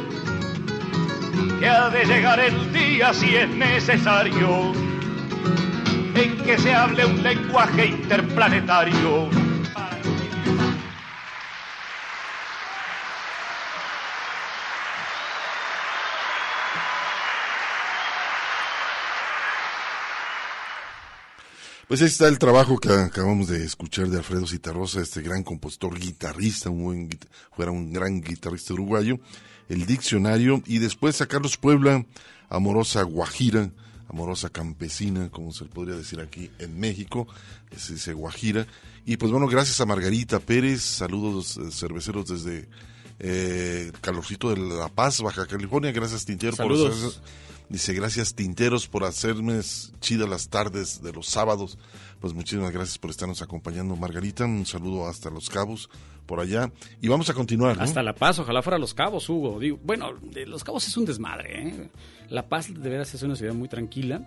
que 1.59 1.67
ha 1.67 1.89
de 1.89 2.05
llegar 2.05 2.39
el 2.39 2.71
día 2.71 3.13
si 3.13 3.35
es 3.35 3.49
necesario 3.49 4.71
en 6.15 6.37
que 6.45 6.57
se 6.57 6.73
hable 6.73 7.05
un 7.05 7.21
lenguaje 7.21 7.87
interplanetario. 7.87 9.46
Pues 21.87 22.01
ahí 22.01 22.07
está 22.07 22.27
el 22.27 22.37
trabajo 22.37 22.77
que 22.79 22.91
acabamos 22.91 23.47
de 23.47 23.63
escuchar 23.63 24.09
de 24.09 24.17
Alfredo 24.17 24.45
Citarrosa, 24.45 24.99
este 24.99 25.21
gran 25.21 25.43
compositor 25.43 25.97
guitarrista, 25.97 26.69
un 26.69 26.83
buen, 26.83 27.09
fuera 27.55 27.71
un 27.71 27.93
gran 27.93 28.19
guitarrista 28.19 28.73
uruguayo, 28.73 29.19
el 29.69 29.85
diccionario, 29.85 30.61
y 30.65 30.79
después 30.79 31.21
a 31.21 31.27
Carlos 31.27 31.55
Puebla, 31.55 32.05
Amorosa 32.49 33.03
Guajira, 33.03 33.71
Amorosa 34.09 34.49
Campesina, 34.49 35.29
como 35.29 35.53
se 35.53 35.63
podría 35.63 35.95
decir 35.95 36.19
aquí 36.19 36.51
en 36.59 36.77
México, 36.77 37.25
se 37.77 37.93
dice 37.93 38.11
Guajira. 38.11 38.67
Y 39.05 39.15
pues 39.15 39.31
bueno, 39.31 39.47
gracias 39.47 39.79
a 39.79 39.85
Margarita 39.85 40.39
Pérez, 40.39 40.81
saludos 40.81 41.55
eh, 41.55 41.71
cerveceros 41.71 42.27
desde 42.27 42.67
eh, 43.19 43.93
Calorcito 44.01 44.53
de 44.53 44.57
La 44.57 44.89
Paz, 44.89 45.21
Baja 45.21 45.47
California, 45.47 45.93
gracias 45.93 46.25
Tintero 46.25 46.57
Saludos. 46.57 47.15
por 47.15 47.46
Dice, 47.69 47.93
gracias 47.93 48.33
Tinteros 48.33 48.87
por 48.87 49.03
hacerme 49.03 49.59
chidas 49.99 50.29
las 50.29 50.49
tardes 50.49 51.01
de 51.01 51.11
los 51.11 51.27
sábados. 51.27 51.77
Pues 52.21 52.33
muchísimas 52.33 52.71
gracias 52.71 52.97
por 52.97 53.11
estarnos 53.11 53.41
acompañando, 53.41 53.95
Margarita. 53.95 54.45
Un 54.45 54.65
saludo 54.65 55.07
hasta 55.07 55.29
Los 55.29 55.49
Cabos, 55.49 55.89
por 56.25 56.39
allá. 56.39 56.71
Y 57.01 57.09
vamos 57.09 57.29
a 57.29 57.33
continuar, 57.33 57.77
¿no? 57.77 57.83
Hasta 57.83 58.01
La 58.01 58.15
Paz, 58.15 58.39
ojalá 58.39 58.61
fuera 58.61 58.79
Los 58.79 58.93
Cabos, 58.93 59.29
Hugo. 59.29 59.59
Digo, 59.59 59.79
bueno, 59.83 60.13
Los 60.45 60.63
Cabos 60.63 60.87
es 60.87 60.95
un 60.95 61.05
desmadre. 61.05 61.67
¿eh? 61.67 61.89
La 62.29 62.47
Paz 62.47 62.73
de 62.73 62.89
veras 62.89 63.13
es 63.13 63.21
una 63.21 63.35
ciudad 63.35 63.53
muy 63.53 63.67
tranquila. 63.67 64.21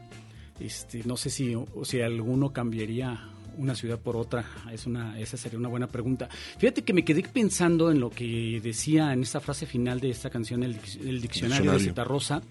Este, 0.61 1.03
no 1.05 1.17
sé 1.17 1.31
si, 1.31 1.57
si 1.85 2.01
alguno 2.03 2.53
cambiaría 2.53 3.31
una 3.57 3.75
ciudad 3.75 3.99
por 3.99 4.17
otra. 4.17 4.45
Es 4.71 4.87
una, 4.87 5.19
esa 5.19 5.37
sería 5.37 5.59
una 5.59 5.69
buena 5.69 5.87
pregunta. 5.87 6.29
Fíjate 6.59 6.83
que 6.83 6.93
me 6.93 7.05
quedé 7.05 7.23
pensando 7.23 7.91
en 7.91 8.01
lo 8.01 8.11
que 8.11 8.61
decía 8.63 9.13
en 9.13 9.23
esta 9.23 9.41
frase 9.41 9.67
final 9.67 10.01
de 10.01 10.11
esta 10.11 10.31
canción, 10.31 10.63
el, 10.63 10.73
el 10.73 11.21
diccionario, 11.21 11.73
de 11.73 11.79
Diccionario. 11.79 11.79
Citarrosa, 11.79 12.43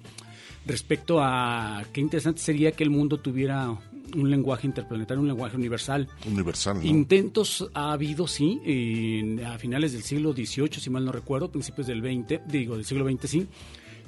respecto 0.66 1.20
a 1.22 1.84
qué 1.94 2.02
interesante 2.02 2.42
sería 2.42 2.72
que 2.72 2.84
el 2.84 2.90
mundo 2.90 3.18
tuviera 3.18 3.76
un 4.16 4.30
lenguaje 4.30 4.66
interplanetario, 4.68 5.22
un 5.22 5.28
lenguaje 5.28 5.56
universal. 5.56 6.08
Universal, 6.28 6.78
¿no? 6.78 6.84
Intentos 6.86 7.70
ha 7.74 7.92
habido, 7.92 8.28
sí, 8.28 8.60
en- 8.66 9.44
a 9.46 9.58
finales 9.58 9.94
del 9.94 10.02
siglo 10.04 10.34
XVIII, 10.34 10.80
si 10.80 10.90
mal 10.90 11.06
no 11.06 11.12
recuerdo, 11.12 11.52
principios 11.52 11.88
del 11.88 12.02
XX, 12.02 12.42
digo, 12.48 12.76
del 12.76 12.86
siglo 12.86 13.08
XX, 13.10 13.28
sí. 13.30 13.48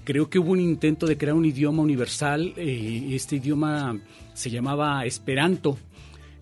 Creo 0.04 0.30
que 0.30 0.40
hubo 0.40 0.52
un 0.52 0.60
intento 0.60 1.06
de 1.06 1.18
crear 1.18 1.36
un 1.36 1.46
idioma 1.46 1.84
universal. 1.84 2.54
eh, 2.58 3.10
este 3.12 3.36
idioma 3.36 4.00
se 4.34 4.50
llamaba 4.50 5.06
Esperanto. 5.06 5.78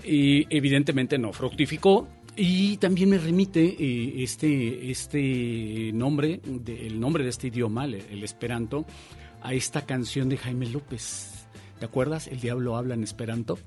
Y 0.05 0.45
evidentemente 0.55 1.17
no 1.17 1.33
fructificó. 1.33 2.07
Y 2.37 2.77
también 2.77 3.09
me 3.09 3.17
remite 3.17 3.75
eh, 3.77 4.23
este, 4.23 4.89
este 4.89 5.91
nombre, 5.93 6.39
de- 6.45 6.87
el 6.87 6.97
nombre 6.97 7.25
de 7.25 7.31
este 7.31 7.47
idioma, 7.47 7.83
el, 7.83 7.95
el 7.95 8.23
Esperanto, 8.23 8.85
a 9.41 9.53
esta 9.53 9.85
canción 9.85 10.29
de 10.29 10.37
Jaime 10.37 10.67
López. 10.67 11.35
¿Te 11.79 11.85
acuerdas? 11.85 12.27
El 12.27 12.41
diablo 12.41 12.75
habla 12.75 12.93
en 12.93 13.03
Esperanto. 13.03 13.57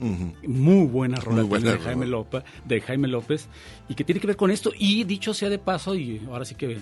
Muy 0.46 0.86
buena 0.86 1.16
rola 1.18 1.38
Muy 1.40 1.48
buena 1.48 1.70
de, 1.70 1.76
rola. 1.76 1.84
Jaime 1.86 2.06
López, 2.06 2.44
de 2.66 2.80
Jaime 2.82 3.08
López. 3.08 3.48
Y 3.88 3.94
que 3.94 4.04
tiene 4.04 4.20
que 4.20 4.26
ver 4.26 4.36
con 4.36 4.50
esto. 4.50 4.70
Y 4.78 5.04
dicho 5.04 5.32
sea 5.32 5.48
de 5.48 5.58
paso, 5.58 5.94
y 5.94 6.20
ahora 6.28 6.44
sí 6.44 6.54
que 6.54 6.78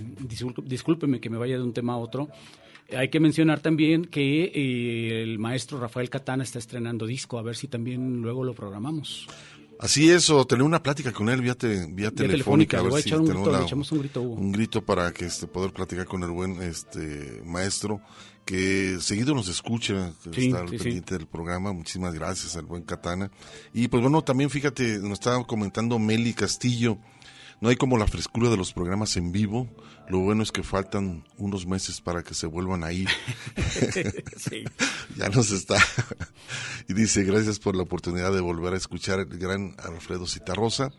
discúlpeme 0.65 1.21
que 1.21 1.31
me 1.31 1.39
vaya 1.39 1.57
de 1.57 1.63
un 1.63 1.73
tema 1.73 1.93
a 1.93 1.97
otro. 1.99 2.29
Hay 2.97 3.09
que 3.09 3.21
mencionar 3.21 3.61
también 3.61 4.05
que 4.07 4.51
eh, 4.53 5.23
el 5.23 5.39
maestro 5.39 5.79
Rafael 5.79 6.11
Catana 6.11 6.43
está 6.43 6.59
estrenando 6.59 7.07
disco, 7.07 7.39
a 7.39 7.43
ver 7.43 7.55
si 7.55 7.69
también 7.69 8.21
luego 8.21 8.43
lo 8.43 8.53
programamos. 8.53 9.29
Así 9.79 10.11
es, 10.11 10.29
o 10.29 10.45
tener 10.45 10.65
una 10.65 10.83
plática 10.83 11.13
con 11.13 11.29
él 11.31 11.41
vía, 11.41 11.55
te- 11.55 11.87
vía 11.87 12.11
telefónica. 12.11 12.17
telefónica, 12.17 12.79
a 12.79 12.83
ver 12.83 12.91
voy 12.91 12.99
a 12.99 13.03
si 13.03 13.09
echar 13.09 13.21
un 13.21 13.27
grito, 13.29 13.53
le 13.57 13.63
echamos 13.63 13.93
un 13.93 13.99
grito, 14.01 14.21
Hugo. 14.23 14.35
un 14.35 14.53
grito 14.53 14.85
para 14.85 15.13
que 15.13 15.25
este, 15.27 15.47
poder 15.47 15.73
platicar 15.73 16.05
con 16.07 16.23
el 16.25 16.31
buen 16.31 16.61
este 16.61 17.41
maestro 17.47 18.01
que 18.45 18.99
seguido 19.01 19.35
nos 19.35 19.49
escucha, 19.49 20.13
que 20.25 20.33
Sí, 20.41 20.47
está 20.47 20.61
al 20.61 20.69
sí, 20.71 20.79
sí. 20.79 20.85
pendiente 20.85 21.19
del 21.19 21.27
programa. 21.27 21.73
Muchísimas 21.73 22.15
gracias 22.15 22.57
al 22.57 22.65
buen 22.67 22.83
Katana. 22.83 23.31
Y 23.73 23.89
pues 23.89 24.03
bueno, 24.03 24.23
también 24.23 24.51
fíjate, 24.51 24.99
nos 24.99 25.13
estaba 25.13 25.45
comentando 25.47 25.99
Meli 25.99 26.35
Castillo. 26.35 26.99
No 27.61 27.69
hay 27.69 27.77
como 27.77 27.99
la 27.99 28.07
frescura 28.07 28.49
de 28.49 28.57
los 28.57 28.73
programas 28.73 29.17
en 29.19 29.33
vivo. 29.33 29.69
Lo 30.09 30.19
bueno 30.21 30.43
es 30.43 30.51
que 30.51 30.63
faltan 30.63 31.25
unos 31.37 31.67
meses 31.67 32.01
para 32.01 32.23
que 32.23 32.35
se 32.35 32.47
vuelvan 32.47 32.85
a 32.85 32.93
ir. 32.93 33.09
Sí. 34.37 34.65
ya 35.17 35.29
nos 35.29 35.51
está. 35.51 35.77
y 36.89 36.95
dice, 36.95 37.23
gracias 37.25 37.59
por 37.59 37.77
la 37.77 37.83
oportunidad 37.83 38.33
de 38.33 38.41
volver 38.41 38.73
a 38.75 38.77
escuchar 38.79 39.21
el 39.21 39.27
gran 39.39 39.77
Alfredo 39.79 40.27
Citarrosa. 40.27 40.91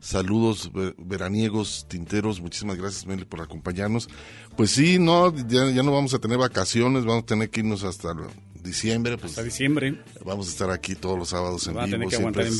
Saludos 0.00 0.70
ve- 0.72 0.94
veraniegos, 0.98 1.86
tinteros, 1.88 2.40
muchísimas 2.40 2.76
gracias 2.76 3.06
Meli 3.06 3.24
por 3.24 3.40
acompañarnos. 3.40 4.08
Pues 4.56 4.70
sí, 4.70 4.98
no, 4.98 5.34
ya, 5.48 5.70
ya 5.70 5.82
no 5.82 5.92
vamos 5.92 6.14
a 6.14 6.18
tener 6.18 6.38
vacaciones, 6.38 7.04
vamos 7.04 7.24
a 7.24 7.26
tener 7.26 7.50
que 7.50 7.60
irnos 7.60 7.82
hasta 7.84 8.14
diciembre. 8.62 9.16
Pues 9.18 9.32
Hasta 9.32 9.42
diciembre. 9.42 10.00
Vamos 10.24 10.48
a 10.48 10.50
estar 10.50 10.70
aquí 10.70 10.94
todos 10.94 11.18
los 11.18 11.28
sábados 11.28 11.66
en 11.68 11.76
Va 11.76 11.82
a 11.82 11.86
vivo. 11.86 11.94
tener 11.98 12.08
que 12.08 12.16
siempre 12.16 12.42
aguantar 12.42 12.42
en 12.46 12.52
es- 12.52 12.58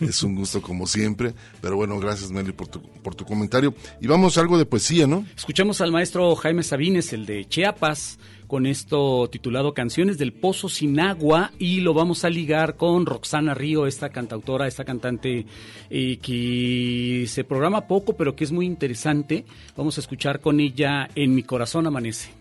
es 0.00 0.22
un 0.22 0.34
gusto 0.36 0.62
como 0.62 0.86
siempre. 0.86 1.34
Pero 1.60 1.76
bueno, 1.76 1.98
gracias 1.98 2.30
Meli 2.30 2.52
por 2.52 2.68
tu, 2.68 2.80
por 2.82 3.14
tu 3.14 3.24
comentario. 3.24 3.74
Y 4.00 4.06
vamos 4.06 4.36
a 4.36 4.40
algo 4.40 4.58
de 4.58 4.66
poesía, 4.66 5.06
¿no? 5.06 5.26
Escuchamos 5.36 5.80
al 5.80 5.92
maestro 5.92 6.34
Jaime 6.36 6.62
Sabines, 6.62 7.12
el 7.12 7.26
de 7.26 7.46
Chiapas, 7.46 8.18
con 8.50 8.66
esto 8.66 9.30
titulado 9.30 9.74
Canciones 9.74 10.18
del 10.18 10.32
Pozo 10.32 10.68
sin 10.68 10.98
Agua 10.98 11.52
y 11.56 11.82
lo 11.82 11.94
vamos 11.94 12.24
a 12.24 12.30
ligar 12.30 12.74
con 12.74 13.06
Roxana 13.06 13.54
Río, 13.54 13.86
esta 13.86 14.08
cantautora, 14.08 14.66
esta 14.66 14.84
cantante 14.84 15.46
eh, 15.88 16.18
que 16.18 17.26
se 17.28 17.44
programa 17.44 17.86
poco 17.86 18.16
pero 18.16 18.34
que 18.34 18.42
es 18.42 18.50
muy 18.50 18.66
interesante. 18.66 19.44
Vamos 19.76 19.98
a 19.98 20.00
escuchar 20.00 20.40
con 20.40 20.58
ella 20.58 21.08
En 21.14 21.32
mi 21.32 21.44
corazón 21.44 21.86
amanece. 21.86 22.32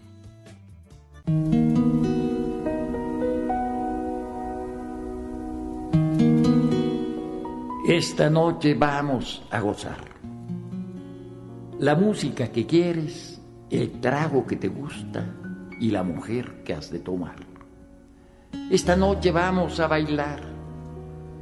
Esta 7.88 8.32
noche 8.32 8.74
vamos 8.74 9.43
a 9.51 9.60
gozar. 9.60 10.10
La 11.78 11.93
música 11.93 12.51
que 12.51 12.66
quieres, 12.66 13.39
el 13.70 14.01
trago 14.01 14.47
que 14.47 14.55
te 14.55 14.70
gusta 14.70 15.36
y 15.80 15.92
la 15.92 16.04
mujer 16.04 16.64
que 16.64 16.74
has 16.74 16.92
de 16.92 17.00
tomar. 17.00 17.36
Esta 18.70 18.96
noche 18.96 19.32
vamos 19.32 19.80
a 19.80 19.88
bailar. 19.88 20.42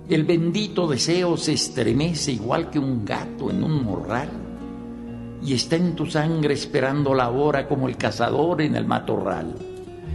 El 0.10 0.24
bendito 0.24 0.88
deseo 0.88 1.36
se 1.36 1.54
estremece 1.54 2.32
igual 2.32 2.70
que 2.70 2.80
un 2.80 3.04
gato 3.04 3.50
en 3.50 3.64
un 3.64 3.84
morral 3.84 4.30
y 5.44 5.54
está 5.54 5.76
en 5.76 5.96
tu 5.96 6.06
sangre 6.06 6.54
esperando 6.54 7.14
la 7.14 7.30
hora 7.30 7.68
como 7.68 7.88
el 7.88 7.98
cazador 7.98 8.62
en 8.62 8.76
el 8.76 8.86
matorral. 8.86 9.56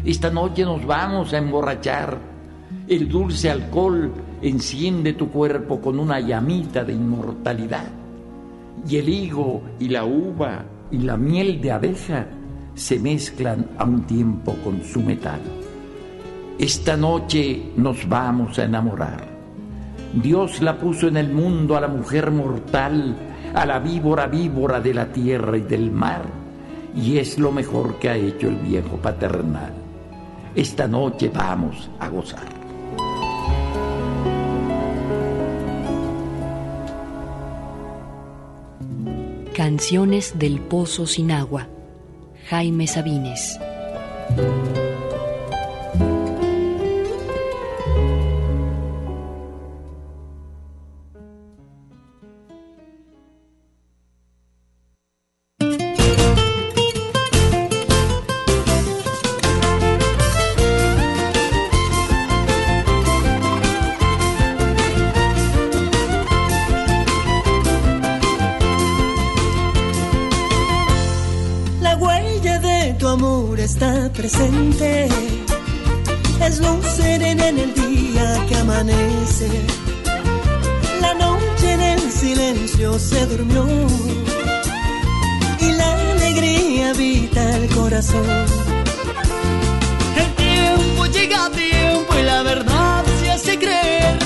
Esta 0.05 0.31
noche 0.31 0.65
nos 0.65 0.85
vamos 0.85 1.33
a 1.33 1.39
emborrachar. 1.39 2.19
El 2.89 3.09
dulce 3.09 3.51
alcohol 3.51 4.13
enciende 4.41 5.13
tu 5.13 5.29
cuerpo 5.29 5.81
con 5.81 6.01
una 6.01 6.19
llamita 6.21 6.85
de 6.85 6.95
inmortalidad. 6.95 7.89
Y 8.89 8.97
el 8.97 9.09
higo 9.09 9.63
y 9.79 9.89
la 9.89 10.05
uva 10.05 10.65
y 10.91 10.99
la 10.99 11.17
miel 11.17 11.61
de 11.61 11.71
abeja 11.71 12.27
se 12.75 12.99
mezclan 12.99 13.67
a 13.79 13.85
un 13.85 14.03
tiempo 14.03 14.55
con 14.65 14.83
su 14.83 15.01
metal. 15.01 15.41
Esta 16.59 16.97
noche 16.97 17.71
nos 17.77 18.09
vamos 18.09 18.59
a 18.59 18.65
enamorar. 18.65 19.27
Dios 20.15 20.61
la 20.61 20.79
puso 20.79 21.09
en 21.09 21.17
el 21.17 21.33
mundo 21.33 21.77
a 21.77 21.81
la 21.81 21.89
mujer 21.89 22.31
mortal, 22.31 23.17
a 23.55 23.67
la 23.67 23.79
víbora 23.79 24.27
víbora 24.27 24.81
de 24.81 24.95
la 24.95 25.07
tierra 25.07 25.57
y 25.57 25.63
del 25.63 25.91
mar, 25.91 26.25
y 26.95 27.19
es 27.19 27.39
lo 27.39 27.51
mejor 27.51 27.99
que 27.99 28.11
ha 28.11 28.17
hecho 28.17 28.49
el 28.49 28.57
viejo 28.57 28.97
paternal. 28.97 29.73
Esta 30.55 30.87
noche 30.87 31.31
vamos 31.35 31.91
a 31.99 32.09
gozar. 32.09 32.63
Canciones 39.55 40.39
del 40.39 40.61
Pozo 40.61 41.07
sin 41.07 41.31
agua. 41.31 41.67
Jaime 42.53 42.87
Sabines. 42.87 43.59
Presente. 74.23 75.09
Es 76.47 76.61
serena 76.97 77.49
en 77.49 77.59
el 77.59 77.75
día 77.75 78.47
que 78.49 78.57
amanece. 78.57 79.49
La 81.01 81.13
noche 81.15 81.73
en 81.73 81.81
el 81.81 82.01
silencio 82.11 82.99
se 83.01 83.27
durmió. 83.27 83.67
Y 85.59 85.69
la 85.73 85.91
alegría 86.13 86.91
habita 86.91 87.57
el 87.57 87.67
corazón. 87.75 88.29
El 90.23 90.31
tiempo 90.45 91.07
llega 91.07 91.47
a 91.47 91.51
tiempo 91.51 92.11
y 92.21 92.23
la 92.23 92.43
verdad 92.45 93.05
se 93.21 93.31
hace 93.33 93.59
creer. 93.59 94.19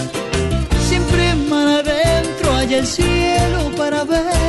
Siempre 0.88 1.34
mar 1.48 1.68
adentro 1.68 2.54
hay 2.54 2.74
el 2.74 2.86
cielo 2.86 3.60
para 3.78 4.04
ver. 4.04 4.45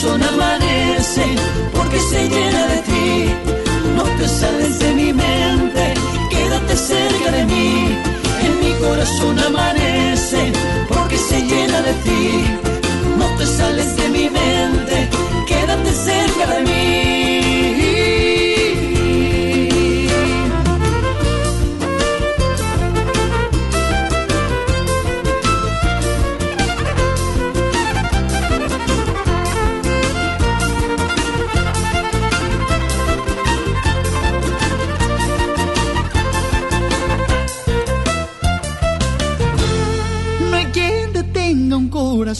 Corazón 0.00 0.22
amanece 0.22 1.24
porque 1.74 1.98
se 1.98 2.28
llena 2.28 2.66
de 2.68 2.82
ti. 2.82 3.34
No 3.96 4.04
te 4.04 4.28
sales 4.28 4.78
de 4.78 4.94
mi 4.94 5.12
mente, 5.12 5.94
quédate 6.30 6.76
cerca 6.76 7.32
de 7.32 7.44
mí. 7.46 7.98
En 8.44 8.60
mi 8.60 8.72
corazón 8.78 9.38
amanece 9.40 10.52
porque 10.88 11.18
se 11.18 11.42
llena 11.42 11.82
de 11.82 11.92
ti. 12.04 12.67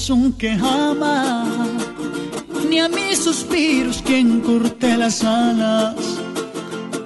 Corazón 0.08 0.32
que 0.38 0.52
ama, 0.52 1.44
ni 2.68 2.80
a 2.80 2.88
mis 2.88 3.18
suspiros 3.18 4.02
quien 4.02 4.40
corte 4.40 4.96
las 4.96 5.22
alas. 5.22 5.96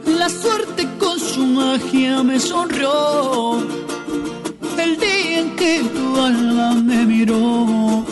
La 0.07 0.29
suerte 0.29 0.87
con 1.01 1.19
su 1.19 1.45
magia 1.45 2.23
me 2.23 2.39
sonrió 2.39 3.59
el 4.79 4.97
día 4.99 5.41
en 5.41 5.57
que 5.57 5.83
tu 5.95 6.21
alma 6.21 6.75
me 6.75 7.05
miró. 7.05 8.05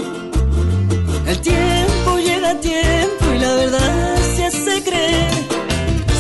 El 1.27 1.41
tiempo 1.41 2.19
llega 2.19 2.51
a 2.51 2.61
tiempo 2.61 3.25
y 3.37 3.39
la 3.39 3.55
verdad 3.55 4.17
se 4.35 4.47
hace 4.47 4.83
creer. 4.83 5.31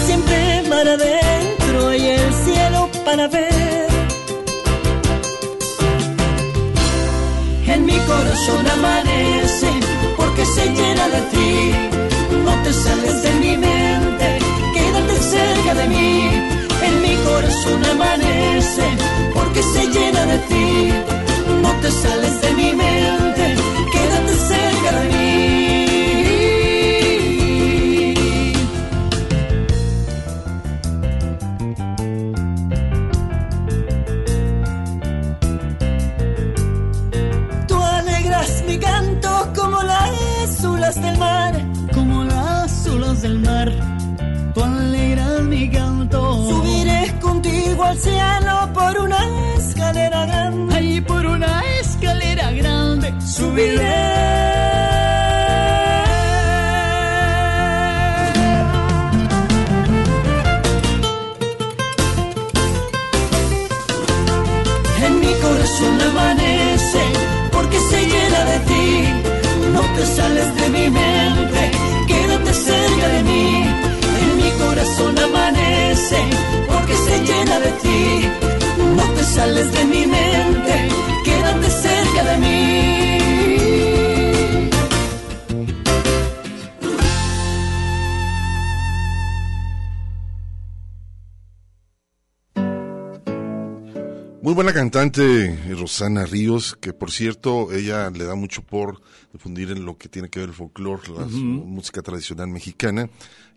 Siempre 0.06 0.62
mar 0.68 0.86
adentro 0.86 1.88
hay 1.88 2.06
el 2.06 2.34
cielo 2.44 2.88
para 3.04 3.26
ver. 3.26 3.79
Mi 7.90 7.98
corazón 8.06 8.64
amanece 8.76 9.70
porque 10.16 10.44
se 10.44 10.64
llena 10.78 11.04
de 11.14 11.20
ti. 11.32 11.50
No 12.44 12.52
te 12.62 12.72
sales 12.72 13.22
de 13.22 13.32
mi 13.42 13.56
mente, 13.56 14.28
quédate 14.74 15.16
cerca 15.34 15.74
de 15.80 15.86
mí. 15.88 16.12
En 16.86 16.94
mi 17.02 17.14
corazón 17.28 17.80
amanece 17.94 18.86
porque 19.34 19.62
se 19.62 19.82
llena 19.94 20.22
de 20.32 20.38
ti. 20.50 20.92
No 21.62 21.70
te 21.82 21.90
sales 21.90 22.40
de 22.44 22.49
porque 76.68 76.94
se 76.96 77.24
llena 77.24 77.60
de 77.60 77.70
ti. 77.82 78.28
No 78.96 79.02
te 79.14 79.24
sales 79.24 79.72
de 79.72 79.84
mi 79.84 80.06
mente, 80.06 80.89
cantante 94.90 95.56
Rosana 95.78 96.26
Ríos, 96.26 96.74
que 96.80 96.92
por 96.92 97.12
cierto, 97.12 97.72
ella 97.72 98.10
le 98.10 98.24
da 98.24 98.34
mucho 98.34 98.62
por 98.62 99.00
difundir 99.32 99.70
en 99.70 99.84
lo 99.84 99.96
que 99.96 100.08
tiene 100.08 100.28
que 100.28 100.40
ver 100.40 100.48
el 100.48 100.54
folclore, 100.54 101.02
la 101.14 101.26
Ujú. 101.26 101.30
su 101.30 101.36
música 101.44 102.02
tradicional 102.02 102.48
mexicana. 102.48 103.08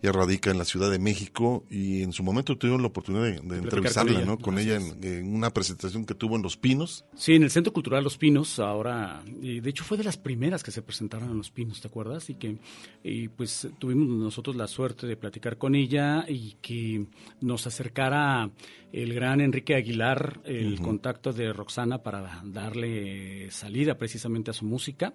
Ella 0.03 0.11
radica 0.11 0.51
en 0.51 0.57
la 0.57 0.65
Ciudad 0.65 0.91
de 0.91 0.99
México 0.99 1.63
y 1.71 2.03
en 2.03 2.11
su 2.11 2.23
momento 2.23 2.57
tuvieron 2.57 2.81
la 2.81 2.89
oportunidad 2.89 3.23
de, 3.23 3.31
de 3.31 3.39
con 3.39 3.53
entrevistarla, 3.53 4.11
ella. 4.11 4.25
¿no? 4.25 4.37
Con 4.37 4.59
ella 4.59 4.75
en, 4.75 5.01
en 5.01 5.33
una 5.33 5.49
presentación 5.49 6.05
que 6.05 6.13
tuvo 6.13 6.35
en 6.35 6.41
Los 6.43 6.57
Pinos. 6.57 7.05
Sí, 7.15 7.33
en 7.33 7.43
el 7.43 7.49
Centro 7.49 7.71
Cultural 7.73 8.03
Los 8.03 8.17
Pinos, 8.17 8.59
ahora, 8.59 9.23
y 9.41 9.61
de 9.61 9.69
hecho 9.69 9.85
fue 9.85 9.97
de 9.97 10.03
las 10.03 10.17
primeras 10.17 10.61
que 10.61 10.71
se 10.71 10.81
presentaron 10.81 11.31
en 11.31 11.37
Los 11.37 11.49
Pinos, 11.51 11.79
¿te 11.81 11.87
acuerdas? 11.87 12.29
Y 12.29 12.35
que 12.35 12.57
y 13.03 13.29
pues 13.29 13.67
tuvimos 13.79 14.07
nosotros 14.09 14.55
la 14.57 14.67
suerte 14.67 15.07
de 15.07 15.15
platicar 15.15 15.57
con 15.57 15.73
ella 15.73 16.25
y 16.27 16.57
que 16.61 17.05
nos 17.39 17.65
acercara 17.65 18.51
el 18.93 19.13
gran 19.13 19.41
Enrique 19.41 19.75
Aguilar 19.75 20.39
el 20.45 20.79
contacto 20.79 21.33
de 21.33 21.51
Roxana 21.51 21.97
para 22.03 22.41
darle 22.45 23.49
salida 23.49 23.97
precisamente 23.97 24.51
a 24.51 24.53
su 24.53 24.65
música. 24.65 25.13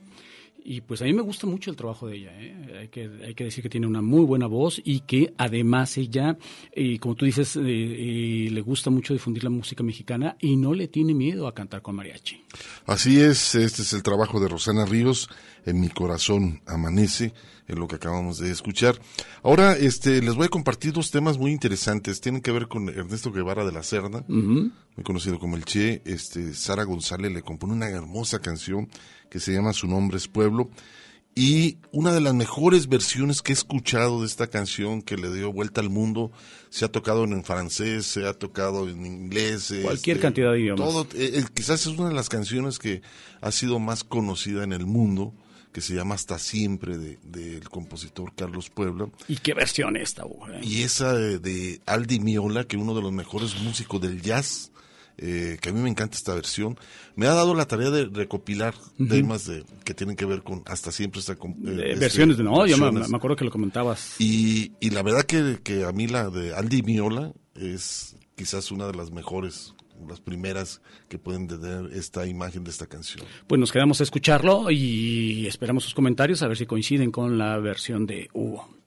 Y 0.65 0.81
pues 0.81 1.01
a 1.01 1.05
mí 1.05 1.13
me 1.13 1.23
gusta 1.23 1.47
mucho 1.47 1.71
el 1.71 1.77
trabajo 1.77 2.09
de 2.09 2.17
ella. 2.17 2.33
¿eh? 2.35 2.79
Hay, 2.81 2.89
que, 2.89 3.09
hay 3.25 3.35
que 3.35 3.45
decir 3.45 3.63
que 3.63 3.71
tiene 3.71 3.87
una 3.87 4.03
muy 4.03 4.25
buena 4.25 4.49
voz 4.49 4.83
y 4.85 5.01
que 5.01 5.33
además 5.39 5.97
ella, 5.97 6.37
eh, 6.73 6.99
como 6.99 7.15
tú 7.15 7.25
dices, 7.25 7.57
eh, 7.57 7.63
eh, 7.65 8.51
le 8.51 8.61
gusta 8.61 8.91
mucho 8.91 9.15
difundir 9.15 9.45
la 9.45 9.51
música 9.51 9.85
mexicana 9.85 10.37
y 10.41 10.57
no 10.57 10.75
le 10.75 10.89
tiene 10.89 11.15
miedo 11.15 11.47
a 11.47 11.55
cantar 11.55 11.81
con 11.81 11.95
mariachi. 11.95 12.43
Así 12.85 13.21
es, 13.21 13.55
este 13.55 13.83
es 13.83 13.93
el 13.93 14.03
trabajo 14.03 14.41
de 14.41 14.49
Rosana 14.49 14.85
Ríos, 14.85 15.31
En 15.65 15.81
mi 15.81 15.89
corazón 15.89 16.61
amanece, 16.67 17.33
en 17.69 17.79
lo 17.79 17.87
que 17.87 17.97
acabamos 17.97 18.39
de 18.39 18.51
escuchar. 18.51 18.99
Ahora, 19.43 19.77
este, 19.77 20.23
les 20.23 20.35
voy 20.35 20.47
a 20.47 20.49
compartir 20.49 20.93
dos 20.93 21.11
temas 21.11 21.39
muy 21.39 21.53
interesantes. 21.53 22.21
Tienen 22.21 22.41
que 22.41 22.51
ver 22.51 22.67
con 22.67 22.89
Ernesto 22.89 23.31
Guevara 23.31 23.65
de 23.65 23.73
la 23.73 23.81
Ujú. 23.81 24.71
muy 24.97 25.05
conocido 25.05 25.39
como 25.39 25.57
el 25.57 25.65
Che. 25.65 26.03
Este, 26.05 26.55
Sara 26.55 26.85
González 26.85 27.33
le 27.33 27.43
compone 27.43 27.75
una 27.75 27.89
hermosa 27.89 28.41
canción 28.41 28.89
que 29.31 29.41
se 29.41 29.53
llama 29.53 29.73
Su 29.73 29.87
nombre 29.87 30.17
es 30.17 30.29
Pueblo. 30.29 30.71
Y 31.35 31.79
una 31.93 32.13
de 32.13 32.21
las 32.21 32.35
mejores 32.35 32.89
versiones 32.89 33.43
que 33.43 33.53
he 33.53 33.55
escuchado 33.55 34.23
de 34.23 34.27
esta 34.27 34.49
canción 34.49 35.03
que 35.03 35.17
le 35.17 35.33
dio 35.33 35.53
vuelta 35.53 35.81
al 35.81 35.89
mundo, 35.89 36.33
se 36.69 36.85
ha 36.85 36.89
tocado 36.91 37.23
en 37.23 37.45
francés, 37.45 38.07
se 38.07 38.27
ha 38.27 38.33
tocado 38.33 38.89
en 38.89 39.07
inglés. 39.07 39.73
Cualquier 39.83 40.17
este, 40.17 40.27
cantidad 40.27 40.53
de 40.53 40.61
idiomas. 40.61 40.89
Todo, 40.89 41.03
eh, 41.15 41.35
eh, 41.35 41.45
quizás 41.55 41.83
es 41.83 41.87
una 41.97 42.09
de 42.09 42.15
las 42.15 42.29
canciones 42.29 42.81
que 42.81 43.03
ha 43.41 43.53
sido 43.53 43.79
más 43.79 44.03
conocida 44.03 44.65
en 44.65 44.73
el 44.73 44.85
mundo, 44.85 45.33
que 45.79 45.83
se 45.83 45.95
llama 45.95 46.17
Hasta 46.17 46.41
Siempre, 46.41 46.99
del 46.99 47.19
de, 47.23 47.61
compositor 47.71 48.33
Carlos 48.35 48.69
Puebla. 48.69 49.09
¿Y 49.29 49.37
qué 49.37 49.55
versión 49.55 49.97
esta? 49.97 50.25
Eh? 50.25 50.61
Y 50.61 50.83
esa 50.83 51.13
de, 51.13 51.39
de 51.39 51.81
Aldi 51.87 52.19
Miola, 52.19 52.65
que 52.65 52.77
uno 52.77 52.97
de 52.97 53.03
los 53.03 53.13
mejores 53.13 53.61
músicos 53.61 54.01
del 54.01 54.21
jazz, 54.21 54.73
eh, 55.19 55.57
que 55.61 55.69
a 55.69 55.73
mí 55.73 55.81
me 55.81 55.89
encanta 55.89 56.17
esta 56.17 56.35
versión. 56.35 56.77
Me 57.15 57.29
ha 57.29 57.33
dado 57.33 57.55
la 57.55 57.67
tarea 57.67 57.91
de 57.91 58.07
recopilar 58.07 58.75
temas 59.09 59.47
de, 59.47 59.65
que 59.85 59.95
tienen 59.95 60.17
que 60.17 60.25
ver 60.25 60.43
con 60.43 60.65
hasta 60.67 60.91
siempre 60.91 61.21
esta 61.21 61.35
eh, 61.35 61.95
versiones 61.97 62.39
de 62.39 62.43
no, 62.43 62.67
yo 62.67 62.77
me, 62.77 62.91
me, 62.91 63.17
acuerdo 63.17 63.37
que 63.37 63.45
lo 63.45 63.53
comentabas. 63.53 64.17
Y, 64.19 64.73
y 64.81 64.91
la 64.91 65.05
verdad 65.05 65.23
que, 65.23 65.61
que, 65.63 65.85
a 65.85 65.93
mí 65.93 66.09
la 66.09 66.29
de 66.29 66.57
Aldi 66.57 66.83
Miola 66.83 67.33
es 67.55 68.17
quizás 68.35 68.73
una 68.73 68.89
de 68.89 68.95
las 68.95 69.13
mejores 69.13 69.77
las 70.09 70.21
primeras 70.21 70.81
que 71.09 71.19
pueden 71.19 71.47
tener 71.47 71.91
esta 71.93 72.27
imagen 72.27 72.65
de 72.65 72.71
esta 72.71 72.87
canción. 72.87 73.25
Pues 73.47 73.59
nos 73.59 73.73
quedamos 73.73 74.01
a 74.01 74.05
escucharlo 74.05 74.71
y 74.71 75.47
esperamos 75.47 75.85
sus 75.85 75.95
comentarios 75.95 76.43
a 76.43 76.49
ver 76.49 76.57
si 76.57 76.67
coinciden 76.67 77.11
con 77.11 77.39
la 77.39 77.59
versión 77.59 78.07
de 78.07 78.29
Hugo. 78.33 78.78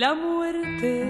La 0.00 0.14
muerte, 0.14 1.04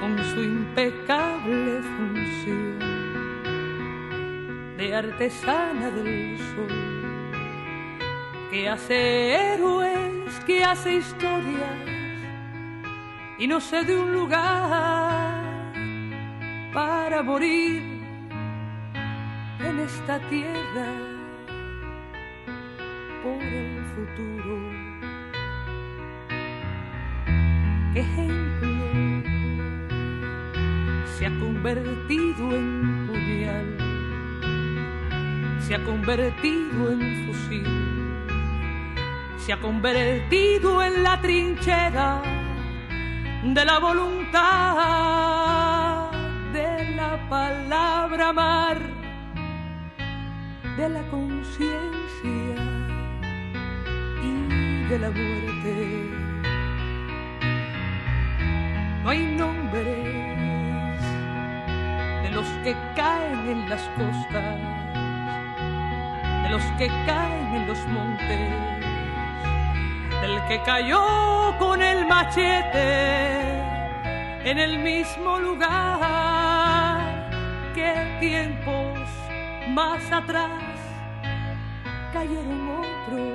con 0.00 0.18
su 0.32 0.42
impecable 0.42 1.82
función 1.82 2.78
de 4.78 4.96
artesana 4.96 5.90
del 5.90 6.38
sol, 6.38 6.70
que 8.50 8.70
hace 8.70 9.34
héroes, 9.34 10.40
que 10.46 10.64
hace 10.64 10.94
historias 10.94 11.78
y 13.38 13.46
no 13.46 13.60
sé 13.60 13.84
de 13.84 13.98
un 13.98 14.14
lugar 14.14 15.42
para 16.72 17.22
morir 17.22 17.82
en 19.58 19.78
esta 19.78 20.18
tierra 20.30 20.88
por 23.22 23.42
el 23.42 23.84
futuro. 23.94 24.79
Ejemplo 27.94 28.70
se 31.20 31.26
ha 31.26 31.38
convertido 31.38 32.50
en 32.56 33.06
puñal, 33.06 33.76
se 35.60 35.74
ha 35.74 35.84
convertido 35.84 36.90
en 36.92 37.26
fusil, 37.26 37.66
se 39.36 39.52
ha 39.52 39.60
convertido 39.60 40.82
en 40.82 41.02
la 41.02 41.20
trinchera 41.20 42.22
de 43.42 43.64
la 43.66 43.78
voluntad, 43.78 44.38
de 46.54 46.94
la 46.94 47.28
palabra 47.28 48.28
amar, 48.30 48.78
de 50.78 50.88
la 50.88 51.02
conciencia 51.10 52.54
y 54.22 54.88
de 54.88 54.98
la 54.98 55.10
muerte 55.10 56.29
no 59.02 59.10
hay 59.10 59.18
nombres 59.18 59.84
de 62.22 62.30
los 62.30 62.46
que 62.62 62.76
caen 62.94 63.48
en 63.48 63.68
las 63.68 63.82
costas, 63.96 64.58
de 66.42 66.48
los 66.50 66.62
que 66.78 66.88
caen 67.06 67.54
en 67.54 67.66
los 67.66 67.78
montes, 67.88 68.50
del 70.20 70.42
que 70.48 70.62
cayó 70.64 71.56
con 71.58 71.82
el 71.82 72.06
machete 72.06 73.40
en 74.44 74.58
el 74.58 74.78
mismo 74.78 75.38
lugar 75.38 77.00
que 77.74 78.18
tiempos 78.20 78.98
más 79.68 80.12
atrás 80.12 80.50
cayeron 82.12 82.68
otros, 82.68 83.30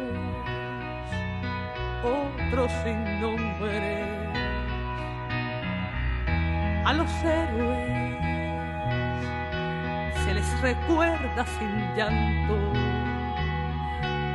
otros 2.03 2.71
sin 2.83 3.21
nombre 3.21 4.24
a 6.85 6.93
los 6.93 7.11
héroes. 7.23 8.15
Se 10.23 10.33
les 10.33 10.61
recuerda 10.61 11.45
sin 11.57 11.95
llanto, 11.95 12.57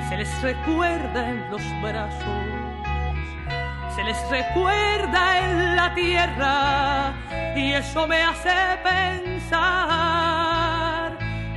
se 0.08 0.16
les 0.16 0.42
recuerda 0.42 1.30
en 1.30 1.50
los 1.50 1.62
brazos, 1.80 2.44
se 3.94 4.04
les 4.04 4.30
recuerda 4.30 5.38
en 5.44 5.76
la 5.76 5.94
tierra 5.94 7.12
y 7.56 7.72
eso 7.72 8.06
me 8.06 8.22
hace 8.22 8.78
pensar 8.82 9.90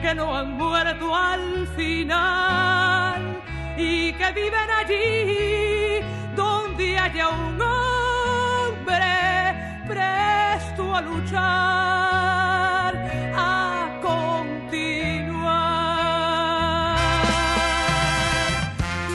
que 0.02 0.16
no 0.16 0.36
han 0.36 0.58
muerto 0.58 1.16
al 1.16 1.68
final 1.76 3.42
y 3.78 4.14
que 4.14 4.32
viven 4.32 4.70
allí 4.82 6.00
donde 6.36 6.98
haya 6.98 7.30
un 7.30 7.73
a 10.96 11.02
luchar, 11.02 12.94
a 13.36 14.00
continuar. 14.02 14.54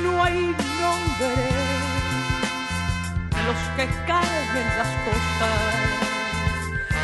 No 0.02 0.24
hay 0.24 0.56
nombres 0.80 1.38
de 3.30 3.42
los 3.46 3.60
que 3.76 3.86
caen 4.08 4.56
en 4.56 4.68
las 4.76 4.92
costas, 5.06 5.70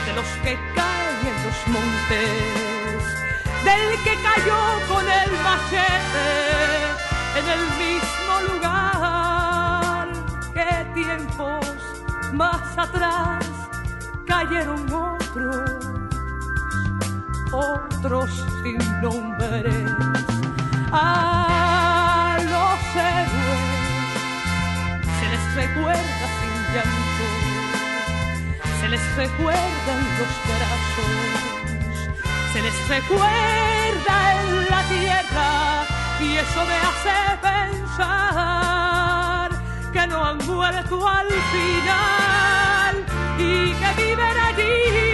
de 0.07 0.13
los 0.13 0.31
que 0.43 0.59
caen 0.75 1.19
en 1.31 1.37
los 1.47 1.59
montes, 1.69 3.03
del 3.65 3.87
que 4.03 4.15
cayó 4.29 4.61
con 4.89 5.05
el 5.09 5.31
machete 5.47 6.31
en 7.39 7.47
el 7.57 7.63
mismo 7.85 8.35
lugar 8.53 10.07
que 10.53 10.69
tiempos 10.95 11.67
más 12.33 12.65
atrás 12.77 13.54
cayeron 14.35 14.83
otros, 14.93 15.71
otros 17.53 18.31
sin 18.63 18.79
nombres. 19.01 19.91
A 20.91 22.37
los 22.53 22.81
héroes 23.11 23.61
se 25.19 25.27
les 25.33 25.45
recuerda 25.61 26.27
sin 26.39 26.55
llanto, 26.75 27.27
se 28.81 28.87
les 28.89 29.05
recuerda 29.17 29.91
en 29.99 30.05
los 30.19 30.35
brazos, 30.51 31.17
se 32.53 32.59
les 32.61 32.77
recuerda 32.89 34.15
en 34.41 34.49
la 34.73 34.83
tierra 34.95 35.51
y 36.21 36.23
eso 36.45 36.61
me 36.71 36.79
hace 36.89 37.17
pensar 37.51 39.49
que 39.93 40.03
no 40.09 40.17
han 40.25 40.39
muerto 40.47 40.97
al 41.09 41.31
final 41.53 42.74
y 43.39 43.75
que 43.75 44.03
viven 44.03 44.37
allí 44.47 45.14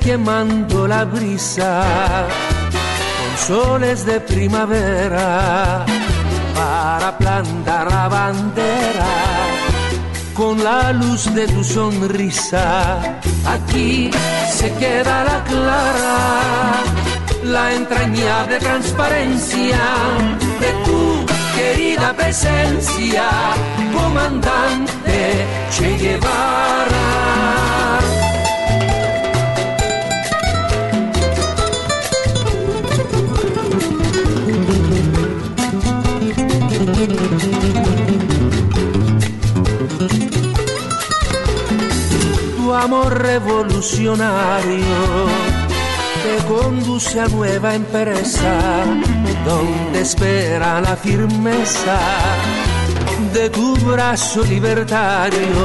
Quemando 0.00 0.86
la 0.88 1.04
brisa 1.04 2.26
con 3.18 3.38
soles 3.46 4.04
de 4.04 4.20
primavera 4.20 5.84
para 6.54 7.18
plantar 7.18 7.90
la 7.90 8.08
bandera 8.08 9.12
con 10.34 10.62
la 10.64 10.92
luz 10.92 11.32
de 11.34 11.46
tu 11.46 11.62
sonrisa. 11.62 13.20
Aquí 13.46 14.10
se 14.50 14.72
queda 14.74 15.24
la 15.24 15.44
clara, 15.44 16.18
la 17.44 17.72
entrañable 17.74 18.58
transparencia 18.58 19.80
de 20.60 20.72
tu 20.84 21.26
querida 21.54 22.14
presencia, 22.14 23.28
comandante 23.92 25.46
Che 25.70 25.96
Guevara. 25.96 27.12
Amor 42.92 43.22
revolucionario 43.22 45.26
te 46.22 46.44
conduce 46.46 47.20
a 47.20 47.26
nueva 47.28 47.74
empresa 47.74 48.84
donde 49.46 50.02
espera 50.02 50.78
la 50.82 50.94
firmeza 50.94 51.98
de 53.32 53.48
tu 53.48 53.74
brazo 53.76 54.44
libertario. 54.44 55.62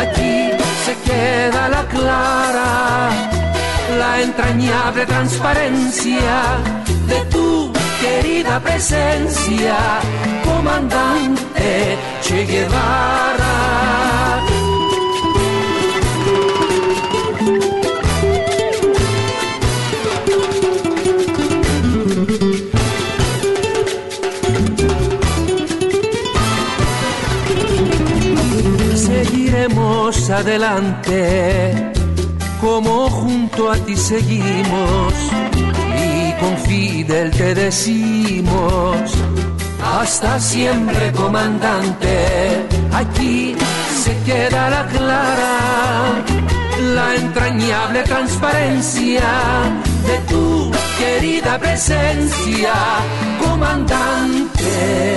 Aquí 0.00 0.50
se 0.84 0.94
queda 1.08 1.68
la 1.68 1.86
clara, 1.86 3.10
la 4.00 4.20
entrañable 4.20 5.06
transparencia 5.06 6.58
de 7.06 7.24
tu 7.26 7.72
querida 8.00 8.58
presencia, 8.58 9.76
comandante 10.44 11.96
Che 12.20 12.44
Guevara. 12.46 13.51
Adelante 30.32 31.92
como 32.60 33.10
junto 33.10 33.70
a 33.70 33.76
ti 33.76 33.96
seguimos 33.96 35.12
y 35.96 36.32
con 36.40 36.56
Fidel 36.58 37.30
te 37.30 37.54
decimos 37.54 38.94
hasta 39.84 40.40
siempre 40.40 41.12
comandante 41.12 42.66
aquí 42.92 43.54
se 44.02 44.16
queda 44.24 44.70
la 44.70 44.86
clara 44.86 46.24
la 46.94 47.14
entrañable 47.14 48.02
transparencia 48.02 49.28
de 50.06 50.18
tu 50.32 50.70
querida 50.98 51.58
presencia 51.58 52.72
comandante 53.44 55.12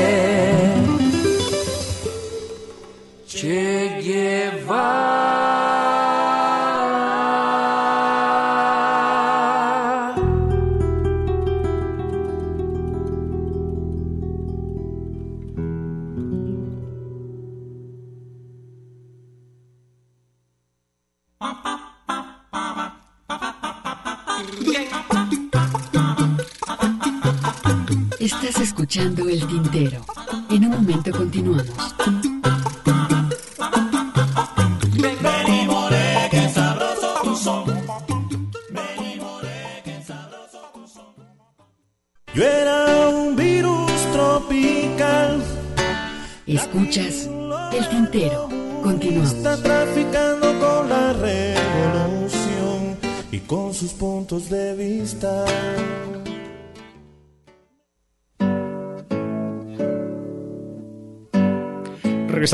Estás 28.20 28.60
escuchando 28.60 29.28
el 29.28 29.48
tintero. 29.48 30.06
En 30.52 30.66
un 30.66 30.72
momento 30.72 31.12
continuamos. 31.12 31.96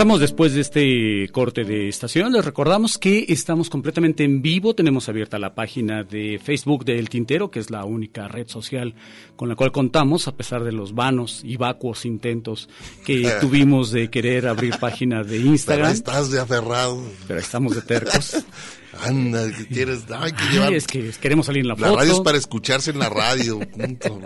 Regresamos 0.01 0.19
después 0.19 0.53
de 0.55 0.61
este 0.61 1.29
corte 1.31 1.63
de 1.63 1.87
estación. 1.87 2.33
Les 2.33 2.43
recordamos 2.43 2.97
que 2.97 3.23
estamos 3.29 3.69
completamente 3.69 4.23
en 4.23 4.41
vivo. 4.41 4.73
Tenemos 4.73 5.07
abierta 5.09 5.37
la 5.37 5.53
página 5.53 6.01
de 6.03 6.39
Facebook 6.43 6.85
de 6.85 6.97
El 6.97 7.07
Tintero, 7.07 7.51
que 7.51 7.59
es 7.59 7.69
la 7.69 7.85
única 7.85 8.27
red 8.27 8.47
social 8.47 8.95
con 9.35 9.47
la 9.47 9.55
cual 9.55 9.71
contamos, 9.71 10.27
a 10.27 10.35
pesar 10.35 10.63
de 10.63 10.71
los 10.71 10.95
vanos 10.95 11.41
y 11.45 11.55
vacuos 11.55 12.05
intentos 12.07 12.67
que 13.05 13.31
tuvimos 13.41 13.91
de 13.91 14.09
querer 14.09 14.47
abrir 14.47 14.75
página 14.79 15.21
de 15.21 15.37
Pero 15.37 15.49
Instagram. 15.51 15.91
estás 15.91 16.31
de 16.31 16.39
aferrado. 16.39 16.99
Pero 17.27 17.39
estamos 17.39 17.75
de 17.75 17.83
tercos. 17.83 18.43
Anda, 19.03 19.49
quieres, 19.71 20.03
hay 20.17 20.31
que 20.31 20.43
Ay, 20.43 20.53
llevar. 20.53 20.73
es 20.73 20.87
que 20.87 21.11
queremos 21.21 21.45
salir 21.45 21.61
en 21.61 21.67
la, 21.67 21.75
La 21.75 21.87
foto. 21.89 21.99
radio 21.99 22.11
es 22.13 22.19
para 22.21 22.37
escucharse 22.39 22.89
en 22.89 22.97
la 22.99 23.07
radio, 23.09 23.59
punto. 23.71 24.19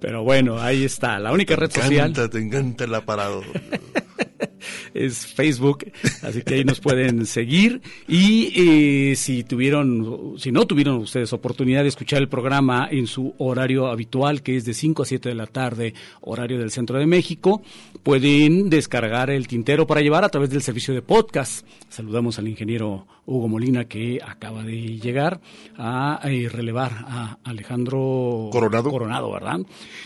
Pero 0.00 0.22
bueno, 0.22 0.58
ahí 0.60 0.84
está. 0.84 1.18
La 1.18 1.32
única 1.32 1.56
red 1.56 1.68
Te 1.68 1.80
social 1.80 2.10
encanta, 2.10 2.30
te 2.30 2.38
encanta 2.38 2.84
el 2.84 2.94
aparado. 2.94 3.42
Es 4.94 5.26
Facebook, 5.26 5.90
así 6.22 6.42
que 6.42 6.54
ahí 6.54 6.64
nos 6.64 6.80
pueden 6.80 7.26
seguir 7.26 7.80
y 8.06 8.52
eh, 9.10 9.16
si 9.16 9.44
tuvieron, 9.44 10.34
si 10.38 10.52
no 10.52 10.66
tuvieron 10.66 10.96
ustedes 10.96 11.32
oportunidad 11.32 11.82
de 11.82 11.88
escuchar 11.88 12.20
el 12.20 12.28
programa 12.28 12.88
en 12.90 13.06
su 13.06 13.34
horario 13.38 13.88
habitual, 13.88 14.42
que 14.42 14.56
es 14.56 14.64
de 14.64 14.74
5 14.74 15.02
a 15.02 15.06
7 15.06 15.28
de 15.28 15.34
la 15.34 15.46
tarde, 15.46 15.94
horario 16.20 16.58
del 16.58 16.70
Centro 16.70 16.98
de 16.98 17.06
México, 17.06 17.62
pueden 18.02 18.70
descargar 18.70 19.30
el 19.30 19.46
tintero 19.48 19.86
para 19.86 20.00
llevar 20.00 20.24
a 20.24 20.28
través 20.28 20.50
del 20.50 20.62
servicio 20.62 20.94
de 20.94 21.02
podcast. 21.02 21.66
Saludamos 21.88 22.38
al 22.38 22.48
ingeniero 22.48 23.06
Hugo 23.28 23.46
Molina 23.46 23.84
que 23.84 24.20
acaba 24.26 24.62
de 24.64 24.98
llegar 24.98 25.40
a 25.76 26.20
eh, 26.24 26.48
relevar 26.48 27.04
a 27.06 27.38
Alejandro 27.44 28.48
Coronado. 28.50 28.90
Coronado, 28.90 29.30
¿verdad? 29.30 29.60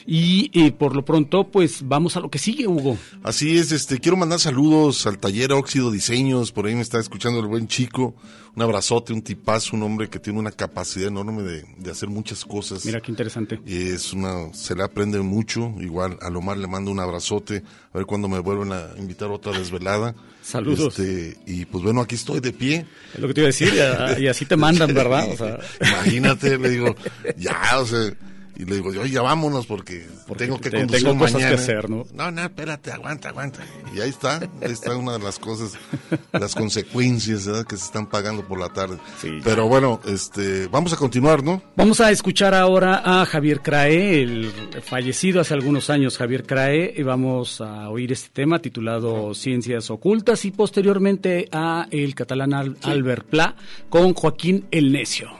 Y 0.07 0.51
eh, 0.53 0.73
por 0.73 0.97
lo 0.97 1.05
pronto, 1.05 1.45
pues 1.45 1.87
vamos 1.87 2.17
a 2.17 2.21
lo 2.21 2.31
que 2.31 2.39
sigue, 2.39 2.67
Hugo. 2.67 2.99
Así 3.23 3.57
es, 3.57 3.71
este, 3.71 4.01
quiero 4.01 4.17
mandar 4.17 4.41
saludos 4.43 5.07
al 5.07 5.19
taller 5.19 5.53
Óxido 5.53 5.93
Diseños, 5.93 6.51
por 6.51 6.67
ahí 6.67 6.75
me 6.75 6.81
está 6.81 6.99
escuchando 6.99 7.39
el 7.39 7.47
buen 7.47 7.69
chico, 7.69 8.17
un 8.57 8.63
abrazote, 8.63 9.13
un 9.13 9.23
tipazo, 9.23 9.77
un 9.77 9.85
hombre 9.85 10.09
que 10.09 10.19
tiene 10.19 10.41
una 10.41 10.51
capacidad 10.51 11.07
enorme 11.07 11.43
de, 11.45 11.65
de 11.79 11.91
hacer 11.93 12.09
muchas 12.09 12.45
cosas. 12.45 12.85
Mira 12.85 13.01
qué 13.01 13.13
interesante. 13.13 13.61
Y 13.65 13.91
es 13.91 14.13
una, 14.13 14.53
se 14.53 14.75
le 14.75 14.83
aprende 14.83 15.21
mucho, 15.21 15.73
igual 15.79 16.19
a 16.21 16.29
Lomar 16.29 16.57
le 16.57 16.67
mando 16.67 16.91
un 16.91 16.99
abrazote, 16.99 17.63
a 17.93 17.99
ver 17.99 18.05
cuándo 18.05 18.27
me 18.27 18.41
vuelven 18.41 18.73
a 18.73 18.89
invitar 18.99 19.31
a 19.31 19.35
otra 19.35 19.53
desvelada. 19.57 20.13
Saludos. 20.43 20.99
Este, 20.99 21.39
y 21.47 21.65
pues 21.65 21.85
bueno, 21.85 22.01
aquí 22.01 22.17
estoy 22.17 22.41
de 22.41 22.53
pie. 22.53 22.85
Es 23.15 23.21
lo 23.21 23.29
que 23.29 23.35
te 23.35 23.41
iba 23.43 23.47
a 23.47 23.53
decir, 23.53 23.73
y 24.19 24.27
así 24.27 24.45
te 24.45 24.57
mandan, 24.57 24.93
¿verdad? 24.93 25.29
O 25.33 25.37
sea, 25.37 25.61
Imagínate, 25.81 26.59
le 26.59 26.69
digo, 26.69 26.97
ya, 27.37 27.79
o 27.79 27.87
sea, 27.87 28.13
y 28.57 28.65
le 28.65 28.77
digo, 28.77 28.91
oye, 28.91 29.11
ya 29.11 29.23
vámonos 29.23 29.67
porque, 29.67 30.07
tengo 30.37 30.59
que 30.61 30.71
te- 30.71 30.79
conducir 30.79 31.05
tengo 31.05 31.19
cosas 31.19 31.35
mañana. 31.35 31.57
que 31.57 31.63
hacer, 31.63 31.89
¿no? 31.91 32.05
No, 32.15 32.31
no, 32.31 32.43
espérate, 32.43 32.93
aguanta, 32.93 33.31
aguanta. 33.31 33.61
Y 33.95 34.01
ahí 34.01 34.11
está, 34.11 34.37
ahí 34.39 34.73
está 34.73 34.95
una 34.97 35.13
de 35.15 35.19
las 35.21 35.39
cosas, 35.39 35.73
las 36.33 36.55
consecuencias 36.55 37.47
¿verdad? 37.47 37.65
que 37.67 37.77
se 37.77 37.85
están 37.87 38.07
pagando 38.07 38.45
por 38.47 38.59
la 38.61 38.69
tarde. 38.69 38.99
Pero 39.43 39.69
bueno, 39.69 40.01
este, 40.07 40.67
vamos 40.69 40.93
a 40.93 40.97
continuar, 40.97 41.43
¿no? 41.43 41.63
Vamos 41.77 42.01
a 42.01 42.11
escuchar 42.11 42.55
ahora 42.55 43.03
a 43.05 43.25
Javier 43.27 43.61
Crae, 43.63 44.23
el 44.23 44.53
fallecido 44.83 45.41
hace 45.41 45.55
algunos 45.55 45.91
años 45.91 46.19
Javier 46.19 46.45
Crae, 46.45 46.93
y 46.97 47.03
vamos 47.03 47.61
a 47.61 47.89
oír 47.89 48.13
este 48.13 48.31
tema 48.33 48.59
titulado 48.61 49.35
Ciencias 49.35 49.91
Ocultas 49.91 50.45
y 50.45 50.51
posteriormente 50.51 51.49
a 51.53 51.87
el 51.91 52.15
catalán 52.15 52.53
Al- 52.55 52.77
Albert 52.83 53.27
Pla 53.27 53.57
con 53.89 54.15
Joaquín 54.15 54.67
el 54.71 54.93
Necio. 54.93 55.31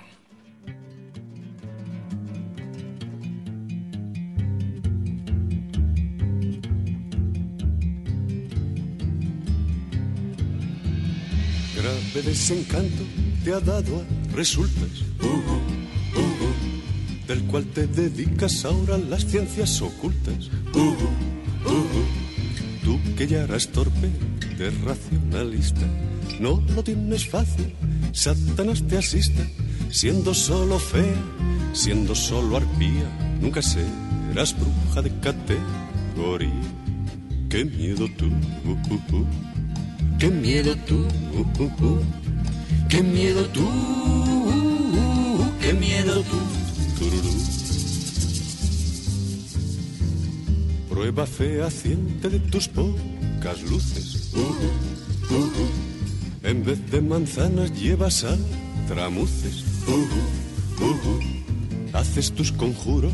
Grave 12.13 12.29
desencanto 12.29 13.05
te 13.43 13.55
ha 13.55 13.61
dado 13.61 13.97
a 13.97 14.37
resultas, 14.37 15.01
uh, 15.23 15.27
uh, 15.27 17.27
del 17.27 17.43
cual 17.45 17.65
te 17.67 17.87
dedicas 17.87 18.67
ahora 18.67 18.97
a 18.97 18.99
las 18.99 19.25
ciencias 19.25 19.81
ocultas. 19.81 20.51
Uh, 20.75 20.79
uh, 20.79 20.95
tú 22.85 23.01
que 23.17 23.27
ya 23.27 23.45
eras 23.45 23.69
torpe 23.69 24.11
de 24.59 24.71
racionalista, 24.85 25.87
no 26.39 26.63
lo 26.75 26.85
tienes 26.85 27.27
fácil, 27.27 27.73
Satanás 28.13 28.83
te 28.87 28.99
asista, 28.99 29.43
siendo 29.91 30.35
solo 30.35 30.79
fea, 30.79 31.17
siendo 31.73 32.15
solo 32.15 32.59
arpía, 32.59 33.39
nunca 33.41 33.63
serás 33.63 34.55
bruja 34.59 35.01
de 35.01 35.19
categoría. 35.21 36.51
Qué 37.49 37.65
miedo 37.65 38.07
tú, 38.19 38.27
uh, 38.27 39.17
uh. 39.17 39.52
Qué 40.23 40.31
miedo 40.31 40.77
tú, 40.87 41.05
qué 42.89 43.03
miedo 43.03 43.45
tú, 43.47 43.69
qué 45.61 45.73
miedo 45.73 46.23
tú. 46.23 46.39
Tururú. 46.97 47.33
Prueba 50.89 51.27
fehaciente 51.27 52.29
de 52.29 52.39
tus 52.39 52.69
pocas 52.69 53.63
luces. 53.69 54.33
En 56.45 56.65
vez 56.65 56.89
de 56.93 57.01
manzanas 57.01 57.73
llevas 57.73 58.25
tramuces. 58.87 59.65
Uh, 59.89 60.85
uh. 60.85 61.97
Haces 61.97 62.31
tus 62.31 62.53
conjuros 62.53 63.13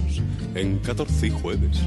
en 0.55 0.79
14 0.81 1.29
y 1.29 1.31
jueves. 1.31 1.79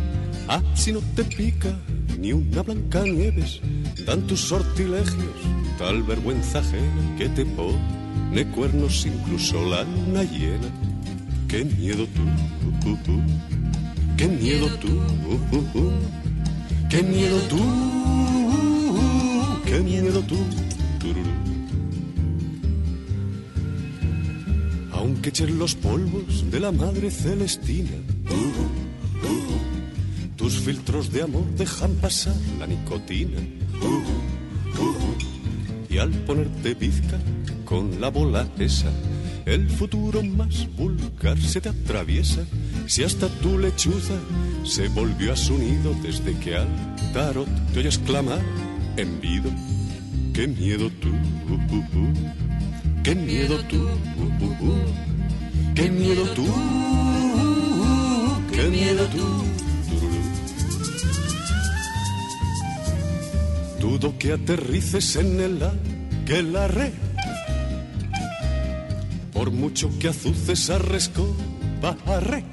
Ah, 0.48 0.64
si 0.74 0.92
no 0.92 1.00
te 1.16 1.24
pica 1.24 1.78
ni 2.22 2.34
una 2.34 2.62
blanca 2.62 3.02
nieves, 3.02 3.60
dan 4.06 4.22
tus 4.28 4.42
sortilegios 4.42 5.42
tal 5.82 6.04
vergüenza 6.04 6.60
ajena 6.60 7.16
que 7.18 7.28
te 7.30 7.44
pone 7.44 8.46
cuernos 8.54 9.04
incluso 9.08 9.66
la 9.68 9.84
luna 9.84 10.22
llena. 10.24 10.70
Qué 11.48 11.66
miedo 11.66 12.06
tú, 12.16 12.22
uh, 12.22 12.90
uh, 12.90 13.16
uh. 13.16 13.22
qué 14.18 14.28
miedo 14.28 14.68
tú, 14.80 14.90
qué 16.92 17.02
miedo 17.02 17.40
tú, 17.50 17.58
qué 19.66 19.80
miedo 19.80 20.22
tú. 20.22 20.38
Aunque 24.94 25.30
echen 25.30 25.58
los 25.58 25.74
polvos 25.74 26.52
de 26.52 26.60
la 26.60 26.72
madre 26.72 27.10
celestina, 27.10 27.98
filtros 30.62 31.12
de 31.12 31.24
amor 31.24 31.44
dejan 31.58 31.94
pasar 31.96 32.36
la 32.60 32.68
nicotina. 32.68 33.40
Uh, 33.82 33.86
uh, 33.86 34.84
uh. 34.84 35.18
Y 35.90 35.98
al 35.98 36.12
ponerte 36.12 36.76
bizca 36.76 37.18
con 37.66 38.00
la 38.00 38.10
bola 38.10 38.48
esa, 38.60 38.92
el 39.46 39.70
futuro 39.70 40.22
más 40.24 40.68
vulgar 40.76 41.40
se 41.42 41.62
te 41.62 41.70
atraviesa. 41.70 42.44
Si 42.86 43.04
hasta 43.04 43.28
tu 43.28 43.58
lechuza 43.58 44.14
se 44.64 44.88
volvió 44.90 45.34
a 45.34 45.36
su 45.36 45.58
nido 45.58 45.96
desde 46.04 46.38
que 46.38 46.56
al 46.56 46.68
tarot 47.14 47.48
te 47.74 47.80
oyes 47.80 47.98
clamar 47.98 48.42
en 48.98 49.20
vido. 49.20 49.50
Qué 50.34 50.48
miedo 50.48 50.90
tú, 51.02 51.12
qué 53.04 53.16
miedo 53.16 53.60
tú, 53.70 53.88
qué 55.76 55.90
miedo 55.90 56.24
tú, 56.36 56.46
qué 58.54 58.70
miedo 58.70 59.06
tú. 59.08 59.51
Dudo 63.92 64.18
que 64.18 64.32
aterrices 64.32 65.18
en 65.18 65.42
el 65.42 65.60
que 66.26 66.42
la 66.42 66.66
red. 66.70 66.94
Por 69.34 69.52
mucho 69.52 69.90
que 70.00 70.08
azuces 70.08 70.70
a 70.70 70.80
barre. 72.06 72.46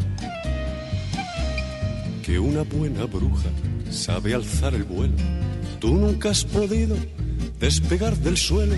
Que 2.24 2.40
una 2.40 2.62
buena 2.64 3.04
bruja 3.04 3.50
sabe 3.88 4.34
alzar 4.34 4.74
el 4.74 4.82
vuelo. 4.82 5.14
Tú 5.78 5.94
nunca 5.94 6.30
has 6.30 6.44
podido 6.44 6.96
despegar 7.60 8.16
del 8.16 8.36
suelo. 8.36 8.74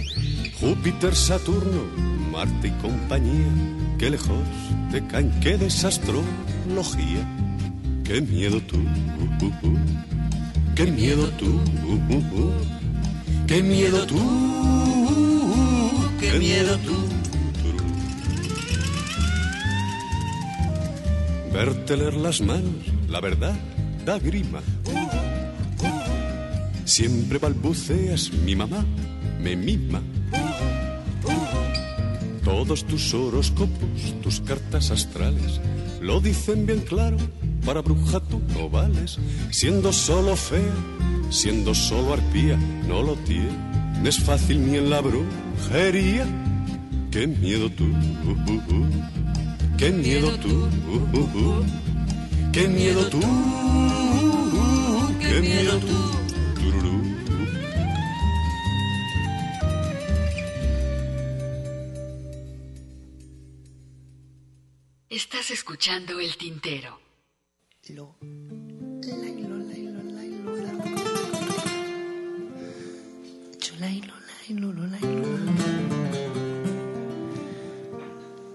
Júpiter, 0.60 1.14
Saturno, 1.14 1.84
Marte 2.30 2.68
y 2.68 2.82
compañía. 2.82 3.96
Que 3.98 4.10
lejos 4.10 4.44
te 4.92 5.06
caen, 5.06 5.30
qué 5.40 5.56
desastrología. 5.56 7.26
Qué 8.04 8.20
miedo 8.20 8.60
tú, 8.60 8.76
uh, 8.76 9.44
uh, 9.46 9.66
uh. 9.66 10.19
Qué 10.84 10.90
miedo 10.90 11.28
tú, 11.32 11.60
qué 13.46 13.62
miedo 13.62 14.06
tú, 14.06 14.18
qué 16.18 16.38
miedo 16.38 16.78
tú. 16.78 16.96
Verte 21.52 21.96
leer 21.98 22.14
las 22.14 22.40
manos, 22.40 22.86
la 23.08 23.20
verdad 23.20 23.54
da 24.06 24.18
grima. 24.18 24.62
Siempre 26.86 27.38
balbuceas, 27.38 28.32
mi 28.32 28.56
mamá 28.56 28.82
me 29.38 29.56
mima. 29.56 30.00
Todos 32.42 32.86
tus 32.86 33.12
horóscopos, 33.12 34.14
tus 34.22 34.40
cartas 34.40 34.90
astrales, 34.90 35.60
lo 36.00 36.22
dicen 36.22 36.64
bien 36.64 36.80
claro, 36.80 37.18
para 37.64 37.82
bruja 37.82 38.20
tú 38.20 38.40
no 38.54 38.68
vales, 38.68 39.18
siendo 39.50 39.92
solo 39.92 40.36
fea, 40.36 40.74
siendo 41.30 41.74
solo 41.74 42.14
arpía, 42.14 42.56
no 42.86 43.02
lo 43.02 43.14
tienes 43.16 44.18
fácil 44.24 44.66
ni 44.66 44.78
en 44.78 44.90
la 44.90 45.00
brujería. 45.00 46.26
Qué 47.10 47.26
miedo 47.26 47.68
tú, 47.70 47.84
uh, 47.84 48.50
uh, 48.50 48.76
uh. 48.76 48.86
qué 49.76 49.90
miedo 49.90 50.30
tú, 50.38 50.68
qué 52.52 52.68
miedo 52.68 53.06
tú, 53.08 53.20
qué 55.20 55.40
miedo 55.40 55.78
tú. 55.80 56.20
Estás 65.08 65.50
escuchando 65.50 66.20
el 66.20 66.36
tintero. 66.36 67.09
Cholailo, 67.82 68.14
lailo, 74.28 74.72
lo, 74.72 74.86
lailo, 74.86 74.86
lo. 74.86 75.10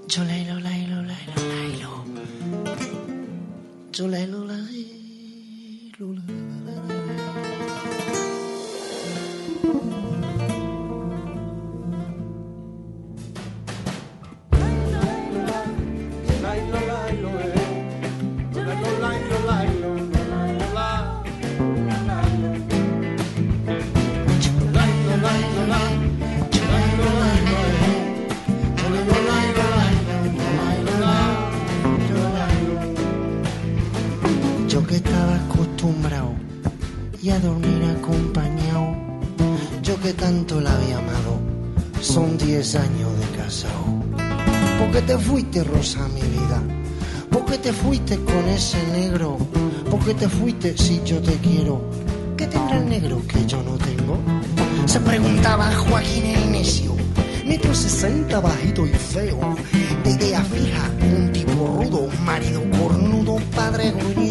Cholailo, 0.08 0.60
lailo, 0.60 1.02
lailo, 1.02 1.34
lailo. 1.50 2.06
Cholailo, 3.92 4.46
lailo, 4.46 6.14
la. 6.14 6.35
Y 37.22 37.30
a 37.30 37.40
dormir 37.40 37.84
acompañado, 37.98 38.96
yo 39.84 40.00
que 40.02 40.14
tanto 40.14 40.60
la 40.60 40.74
había 40.76 40.98
amado, 40.98 41.40
son 42.02 42.40
diez 42.40 42.76
años 42.76 43.12
de 43.20 43.38
casado. 43.38 43.86
¿Por 44.80 44.90
qué 44.92 45.02
te 45.04 45.18
fuiste, 45.20 45.64
Rosa, 45.64 46.08
mi 46.08 46.22
vida? 46.22 46.64
¿Por 47.30 47.46
qué 47.46 47.60
te 47.60 47.72
fuiste 47.72 48.18
con 48.18 48.48
ese 48.48 48.82
negro? 48.94 49.38
¿Por 49.92 50.00
qué 50.04 50.16
te 50.16 50.28
fuiste 50.28 50.76
si 50.76 51.02
yo 51.06 51.22
te 51.22 51.34
quiero? 51.38 51.82
¿Qué 52.36 52.48
tendrá 52.48 52.80
el 52.80 52.90
negro 52.90 53.22
que 53.28 53.46
yo 53.46 53.62
no 53.62 53.78
tengo? 53.78 54.18
Se 54.88 55.00
preguntaba 55.02 55.72
Joaquín 55.72 56.26
el 56.26 56.52
necio, 56.52 56.96
metro 57.46 57.76
sesenta 57.76 58.40
bajito 58.40 58.88
y 58.88 58.90
feo, 58.90 59.56
de 60.04 60.10
idea 60.10 60.44
fija, 60.44 60.90
un 61.16 61.32
tipo 61.32 61.80
rudo, 61.80 62.08
marido 62.24 62.64
cornudo, 62.72 63.38
padre 63.56 63.92
gruñón. 63.92 64.25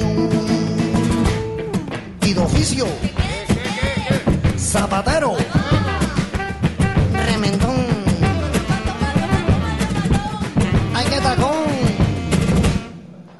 De 2.34 2.40
oficio, 2.40 2.86
zapatero, 4.58 5.36
remendón, 7.26 7.76
ay 10.94 11.06
que 11.06 11.20
tacón. 11.20 11.52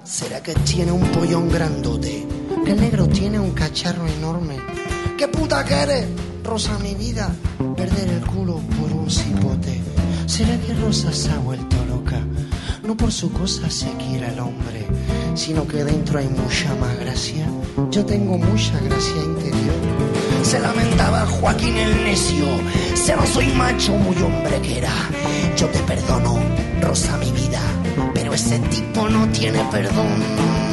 ¿Será 0.05 0.41
que 0.41 0.55
tiene 0.55 0.93
un 0.93 1.03
pollón 1.09 1.49
grandote? 1.51 2.25
Que 2.65 2.71
el 2.71 2.81
negro 2.81 3.09
tiene 3.09 3.41
un 3.41 3.51
cacharro 3.51 4.07
enorme. 4.07 4.59
¿Qué 5.19 5.27
puta 5.27 5.65
que 5.65 5.75
eres, 5.75 6.07
Rosa, 6.45 6.79
mi 6.79 6.95
vida? 6.95 7.35
Perder 7.77 8.09
el 8.11 8.25
culo 8.25 8.61
por 8.79 8.93
un 8.93 9.11
cipote. 9.11 9.81
¿Será 10.27 10.57
que 10.61 10.73
Rosa 10.75 11.13
se 11.13 11.33
ha 11.33 11.39
vuelto 11.39 11.77
loca? 11.87 12.21
No 12.85 12.97
por 12.97 13.11
su 13.11 13.33
cosa 13.33 13.69
se 13.71 13.91
quiere 13.95 14.27
al 14.27 14.39
hombre, 14.39 14.87
sino 15.35 15.67
que 15.67 15.83
dentro 15.83 16.21
hay 16.21 16.29
mucha 16.29 16.73
más 16.77 16.97
gracia. 17.01 17.49
Yo 17.91 18.05
tengo 18.05 18.39
mucha 18.39 18.79
gracia 18.81 19.23
interior. 19.23 19.75
Se 20.43 20.61
lamentaba 20.61 21.27
Joaquín 21.27 21.77
el 21.77 22.05
necio. 22.05 22.45
Se 22.95 23.17
no 23.17 23.27
soy 23.27 23.47
macho, 23.49 23.93
muy 23.93 24.17
hombre 24.23 24.61
que 24.63 24.79
era. 24.79 24.93
Yo 25.57 25.67
te 25.69 25.81
perdono, 25.81 26.39
Rosa, 26.81 27.17
mi 27.19 27.33
vida. 27.33 27.61
Pero 28.15 28.33
ese 28.33 28.59
tipo 28.61 29.09
no 29.09 29.27
tiene 29.29 29.59
perdón. 29.73 30.64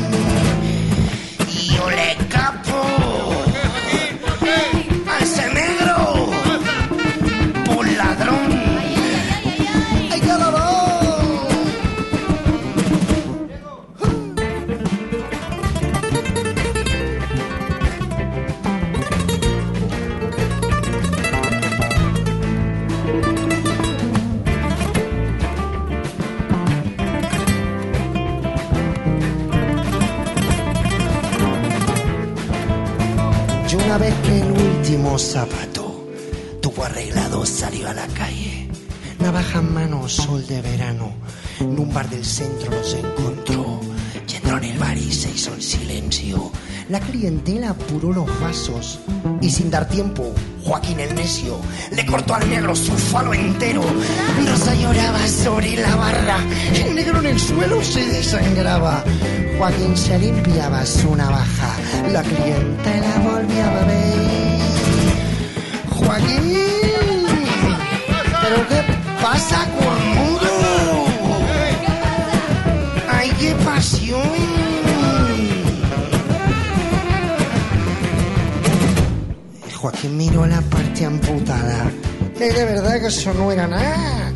Centro 42.41 42.72
los 42.72 42.93
encontró. 42.95 43.80
Y 44.27 44.35
entró 44.35 44.57
en 44.57 44.63
el 44.63 44.77
bar 44.80 44.97
y 44.97 45.11
se 45.11 45.30
hizo 45.30 45.53
el 45.53 45.61
silencio. 45.61 46.51
La 46.89 46.99
clientela 46.99 47.69
apuró 47.69 48.11
los 48.11 48.27
vasos. 48.41 48.99
Y 49.41 49.49
sin 49.49 49.69
dar 49.69 49.88
tiempo, 49.88 50.34
Joaquín 50.63 50.99
el 50.99 51.13
necio 51.15 51.59
le 51.91 52.05
cortó 52.05 52.34
al 52.34 52.49
negro 52.49 52.76
su 52.76 52.93
falo 52.93 53.34
entero. 53.34 53.84
Rosa 54.47 54.73
lloraba 54.76 55.27
sobre 55.27 55.76
la 55.77 55.95
barra. 55.95 56.38
El 56.73 56.95
negro 56.95 57.19
en 57.19 57.27
el 57.27 57.39
suelo 57.39 57.84
se 57.84 58.05
desangraba. 58.05 59.03
Joaquín 59.57 59.95
se 59.95 60.18
limpiaba 60.18 60.85
su 60.85 61.15
navaja. 61.15 61.76
La 62.11 62.23
clientela 62.23 63.19
volvía 63.19 63.68
a 63.68 63.73
beber. 63.76 64.22
Joaquín, 65.89 66.57
¿pero 68.41 68.68
qué 68.68 68.84
pasa 69.22 69.68
con 69.80 70.30
pasión! 73.81 74.21
Joaquín 79.75 80.17
miró 80.17 80.45
la 80.45 80.61
parte 80.61 81.05
amputada. 81.05 81.91
Que 82.37 82.53
de 82.53 82.65
verdad 82.65 82.99
que 83.01 83.07
eso 83.07 83.33
no 83.33 83.51
era 83.51 83.67
nada. 83.67 84.31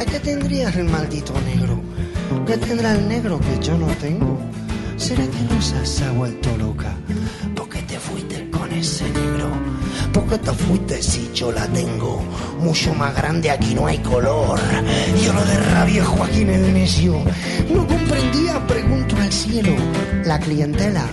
¿A 0.00 0.04
qué 0.04 0.18
tendría 0.18 0.68
el 0.70 0.84
maldito 0.84 1.32
negro? 1.42 1.80
¿Qué 2.46 2.56
tendrá 2.56 2.92
el 2.94 3.08
negro 3.08 3.38
que 3.38 3.64
yo 3.64 3.78
no 3.78 3.86
tengo? 4.06 4.40
¿Será 4.96 5.24
que 5.24 5.54
Rosa 5.54 5.84
se 5.84 6.04
ha 6.04 6.10
vuelto 6.12 6.48
loca? 6.58 6.96
¿Por 7.54 7.68
qué 7.68 7.82
te 7.82 7.98
fuiste 7.98 8.50
con 8.50 8.72
ese 8.72 9.04
negro? 9.04 9.50
¿Por 10.12 10.26
qué 10.26 10.38
te 10.38 10.52
fuiste 10.52 11.02
si 11.02 11.30
yo 11.32 11.52
la 11.52 11.66
tengo? 11.68 12.22
Mucho 12.60 12.94
más 12.94 13.14
grande, 13.14 13.50
aquí 13.50 13.74
no 13.74 13.86
hay 13.86 13.98
color. 13.98 14.58
Yo 15.24 15.32
lo 15.32 15.44
de 15.44 15.58
rabia, 15.72 16.04
Joaquín 16.04 16.50
el 16.50 16.74
necio. 16.74 17.14
No 17.70 17.86
comprendía, 17.86 18.64
pregunto 18.66 19.16
al 19.16 19.32
cielo. 19.32 19.74
La 20.24 20.38
clientela 20.38 21.04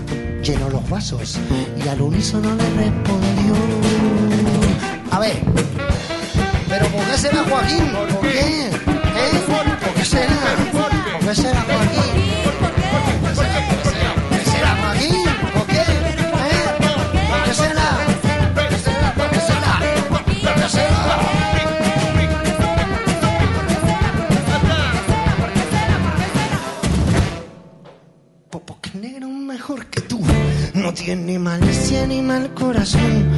llenó 0.44 0.70
los 0.70 0.88
vasos 0.90 1.38
y 1.84 1.88
al 1.88 2.02
unísono 2.02 2.50
le 2.56 2.70
respondió. 2.86 3.54
A 5.12 5.20
ver, 5.20 5.38
¿pero 6.68 6.88
por 6.88 7.06
qué 7.06 7.18
será 7.18 7.44
Joaquín? 7.44 7.92
¿Por 8.12 8.22
qué? 8.22 8.68
¿Eh? 8.68 8.72
¿Por 9.48 9.94
qué 9.96 10.06
será? 10.06 10.40
¿Por 10.72 11.28
qué 11.28 11.36
será 11.36 11.62
Joaquín? 11.62 12.09
Corazón. 32.48 33.30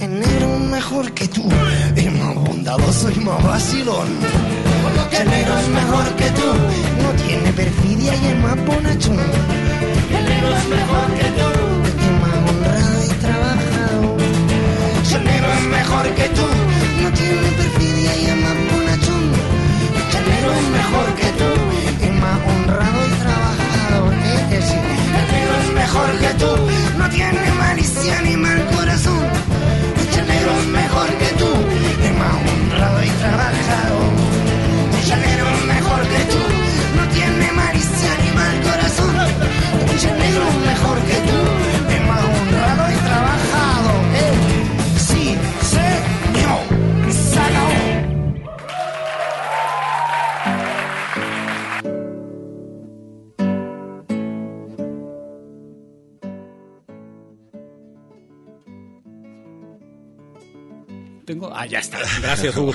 El 0.00 0.20
negro 0.20 0.54
es 0.54 0.60
mejor 0.70 1.12
que 1.12 1.28
tú. 1.28 1.44
Es 1.96 2.12
más 2.12 2.34
bondadoso 2.34 3.10
y 3.10 3.20
más 3.20 3.42
vacilón. 3.44 4.08
El 5.12 5.28
negro 5.28 5.58
es 5.58 5.68
mejor 5.68 6.06
que 6.16 6.30
tú. 6.30 6.48
No 7.02 7.10
tiene 7.26 7.52
perfidia 7.52 8.14
y 8.14 8.26
es 8.26 8.36
más 8.38 8.56
bonachón. 8.66 9.18
Ah, 61.60 61.66
ya 61.66 61.80
está. 61.80 61.98
Gracias, 62.22 62.56
Hugo. 62.56 62.74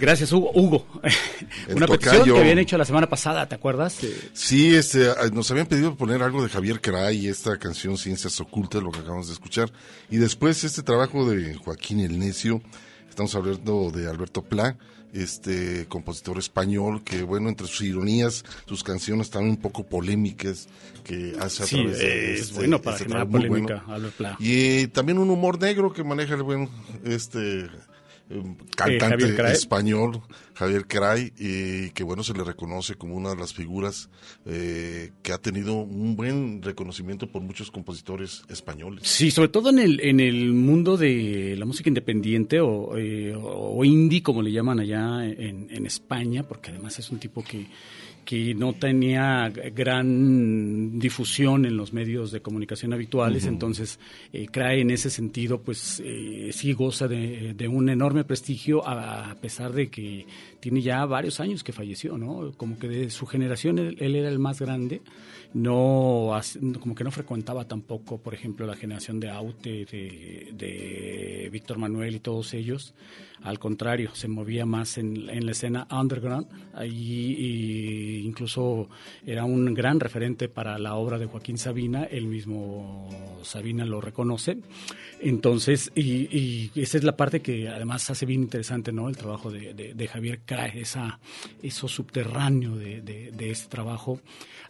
Gracias, 0.00 0.32
Hugo. 0.32 0.50
Hugo. 0.54 0.86
Una 1.76 1.86
petición 1.86 2.24
que 2.24 2.40
habían 2.40 2.58
hecho 2.58 2.78
la 2.78 2.86
semana 2.86 3.06
pasada, 3.06 3.46
¿te 3.46 3.54
acuerdas? 3.54 3.98
Sí, 4.32 4.74
este, 4.74 5.10
ah, 5.10 5.28
nos 5.30 5.50
habían 5.50 5.66
pedido 5.66 5.94
poner 5.94 6.22
algo 6.22 6.42
de 6.42 6.48
Javier 6.48 6.80
Cray, 6.80 7.28
esta 7.28 7.58
canción 7.58 7.98
Ciencias 7.98 8.40
Ocultas, 8.40 8.82
lo 8.82 8.90
que 8.90 9.00
acabamos 9.00 9.26
de 9.26 9.34
escuchar. 9.34 9.70
Y 10.08 10.16
después 10.16 10.64
este 10.64 10.82
trabajo 10.82 11.28
de 11.28 11.54
Joaquín 11.54 12.00
el 12.00 12.18
Necio, 12.18 12.62
estamos 13.10 13.34
hablando 13.34 13.90
de 13.90 14.08
Alberto 14.08 14.40
Pla, 14.40 14.78
este 15.12 15.86
compositor 15.88 16.38
español 16.38 17.02
que, 17.04 17.22
bueno, 17.22 17.48
entre 17.48 17.66
sus 17.66 17.82
ironías, 17.82 18.44
sus 18.66 18.82
canciones 18.82 19.30
también 19.30 19.50
un 19.56 19.60
poco 19.60 19.84
polémicas 19.84 20.68
que 21.04 21.34
hace 21.38 21.62
a 21.62 21.66
Sí, 21.66 21.76
través 21.76 21.98
de 21.98 22.34
es 22.34 22.40
este- 22.40 22.54
bueno 22.54 22.80
para 22.80 22.96
este 22.96 23.08
generar 23.08 23.28
polémica, 23.28 23.84
Albert 23.88 24.14
Pla. 24.14 24.36
Y 24.40 24.52
eh, 24.54 24.88
también 24.88 25.18
un 25.18 25.28
humor 25.30 25.60
negro 25.60 25.92
que 25.92 26.02
maneja 26.02 26.34
el 26.34 26.42
buen 26.42 26.68
este 27.04 27.66
eh, 28.30 28.56
cantante 28.76 29.52
español 29.52 30.22
Javier 30.54 30.86
Cray 30.86 31.32
y 31.38 31.90
que 31.90 32.04
bueno 32.04 32.22
se 32.22 32.34
le 32.34 32.44
reconoce 32.44 32.94
como 32.94 33.16
una 33.16 33.30
de 33.30 33.36
las 33.36 33.52
figuras 33.52 34.10
eh, 34.46 35.10
que 35.22 35.32
ha 35.32 35.38
tenido 35.38 35.74
un 35.74 36.16
buen 36.16 36.62
reconocimiento 36.62 37.26
por 37.26 37.42
muchos 37.42 37.70
compositores 37.70 38.42
españoles. 38.48 39.02
Sí, 39.06 39.30
sobre 39.30 39.48
todo 39.48 39.70
en 39.70 39.78
el, 39.78 40.00
en 40.00 40.20
el 40.20 40.52
mundo 40.52 40.96
de 40.96 41.54
la 41.58 41.64
música 41.64 41.88
independiente 41.88 42.60
o, 42.60 42.96
eh, 42.96 43.34
o 43.36 43.84
indie, 43.84 44.22
como 44.22 44.42
le 44.42 44.52
llaman 44.52 44.80
allá 44.80 45.24
en 45.24 45.86
España, 45.86 46.42
porque 46.42 46.70
además 46.70 46.98
es 46.98 47.10
un 47.10 47.18
tipo 47.18 47.42
que, 47.42 47.66
que 48.24 48.54
no 48.54 48.72
tenía 48.72 49.50
gran 49.50 50.98
difusión 50.98 51.64
en 51.64 51.76
los 51.76 51.92
medios 51.92 52.32
de 52.32 52.40
comunicación 52.40 52.92
habituales, 52.92 53.46
entonces 53.46 53.98
eh, 54.32 54.46
Crae 54.50 54.80
en 54.80 54.90
ese 54.90 55.10
sentido, 55.10 55.60
pues 55.60 56.02
eh, 56.04 56.50
sí 56.52 56.72
goza 56.72 57.08
de, 57.08 57.54
de 57.54 57.68
un 57.68 57.88
enorme 57.88 58.24
prestigio, 58.24 58.86
a, 58.86 59.30
a 59.30 59.34
pesar 59.36 59.72
de 59.72 59.88
que 59.88 60.26
tiene 60.62 60.80
ya 60.80 61.04
varios 61.06 61.40
años 61.40 61.64
que 61.64 61.72
falleció, 61.72 62.16
¿no? 62.16 62.52
Como 62.56 62.78
que 62.78 62.88
de 62.88 63.10
su 63.10 63.26
generación 63.26 63.78
él, 63.80 63.96
él 63.98 64.14
era 64.14 64.28
el 64.28 64.38
más 64.38 64.60
grande, 64.60 65.02
no 65.52 66.30
como 66.80 66.94
que 66.94 67.02
no 67.04 67.10
frecuentaba 67.10 67.66
tampoco, 67.66 68.18
por 68.18 68.32
ejemplo, 68.32 68.64
la 68.64 68.76
generación 68.76 69.18
de 69.18 69.28
Aute, 69.28 69.84
de, 69.84 70.52
de 70.54 71.48
Víctor 71.52 71.78
Manuel 71.78 72.14
y 72.14 72.20
todos 72.20 72.54
ellos. 72.54 72.94
Al 73.42 73.58
contrario, 73.58 74.10
se 74.14 74.28
movía 74.28 74.64
más 74.64 74.98
en, 74.98 75.28
en 75.28 75.44
la 75.46 75.50
escena 75.50 75.88
underground. 75.90 76.46
Ahí 76.74 77.34
y 77.36 78.18
incluso 78.24 78.88
era 79.26 79.44
un 79.44 79.74
gran 79.74 79.98
referente 79.98 80.48
para 80.48 80.78
la 80.78 80.94
obra 80.94 81.18
de 81.18 81.26
Joaquín 81.26 81.58
Sabina. 81.58 82.04
El 82.04 82.26
mismo 82.26 83.08
Sabina 83.42 83.84
lo 83.84 84.00
reconoce. 84.00 84.58
Entonces, 85.20 85.90
y, 85.96 86.28
y 86.36 86.70
esa 86.76 86.98
es 86.98 87.04
la 87.04 87.16
parte 87.16 87.40
que 87.40 87.68
además 87.68 88.08
hace 88.10 88.26
bien 88.26 88.42
interesante, 88.42 88.92
¿no? 88.92 89.08
El 89.08 89.16
trabajo 89.16 89.50
de, 89.50 89.74
de- 89.74 89.94
de 89.94 90.08
Javier 90.08 90.40
Esa, 90.52 91.18
eso 91.62 91.88
subterráneo 91.88 92.76
de, 92.76 93.00
de, 93.00 93.30
de 93.32 93.50
ese 93.50 93.68
trabajo, 93.68 94.20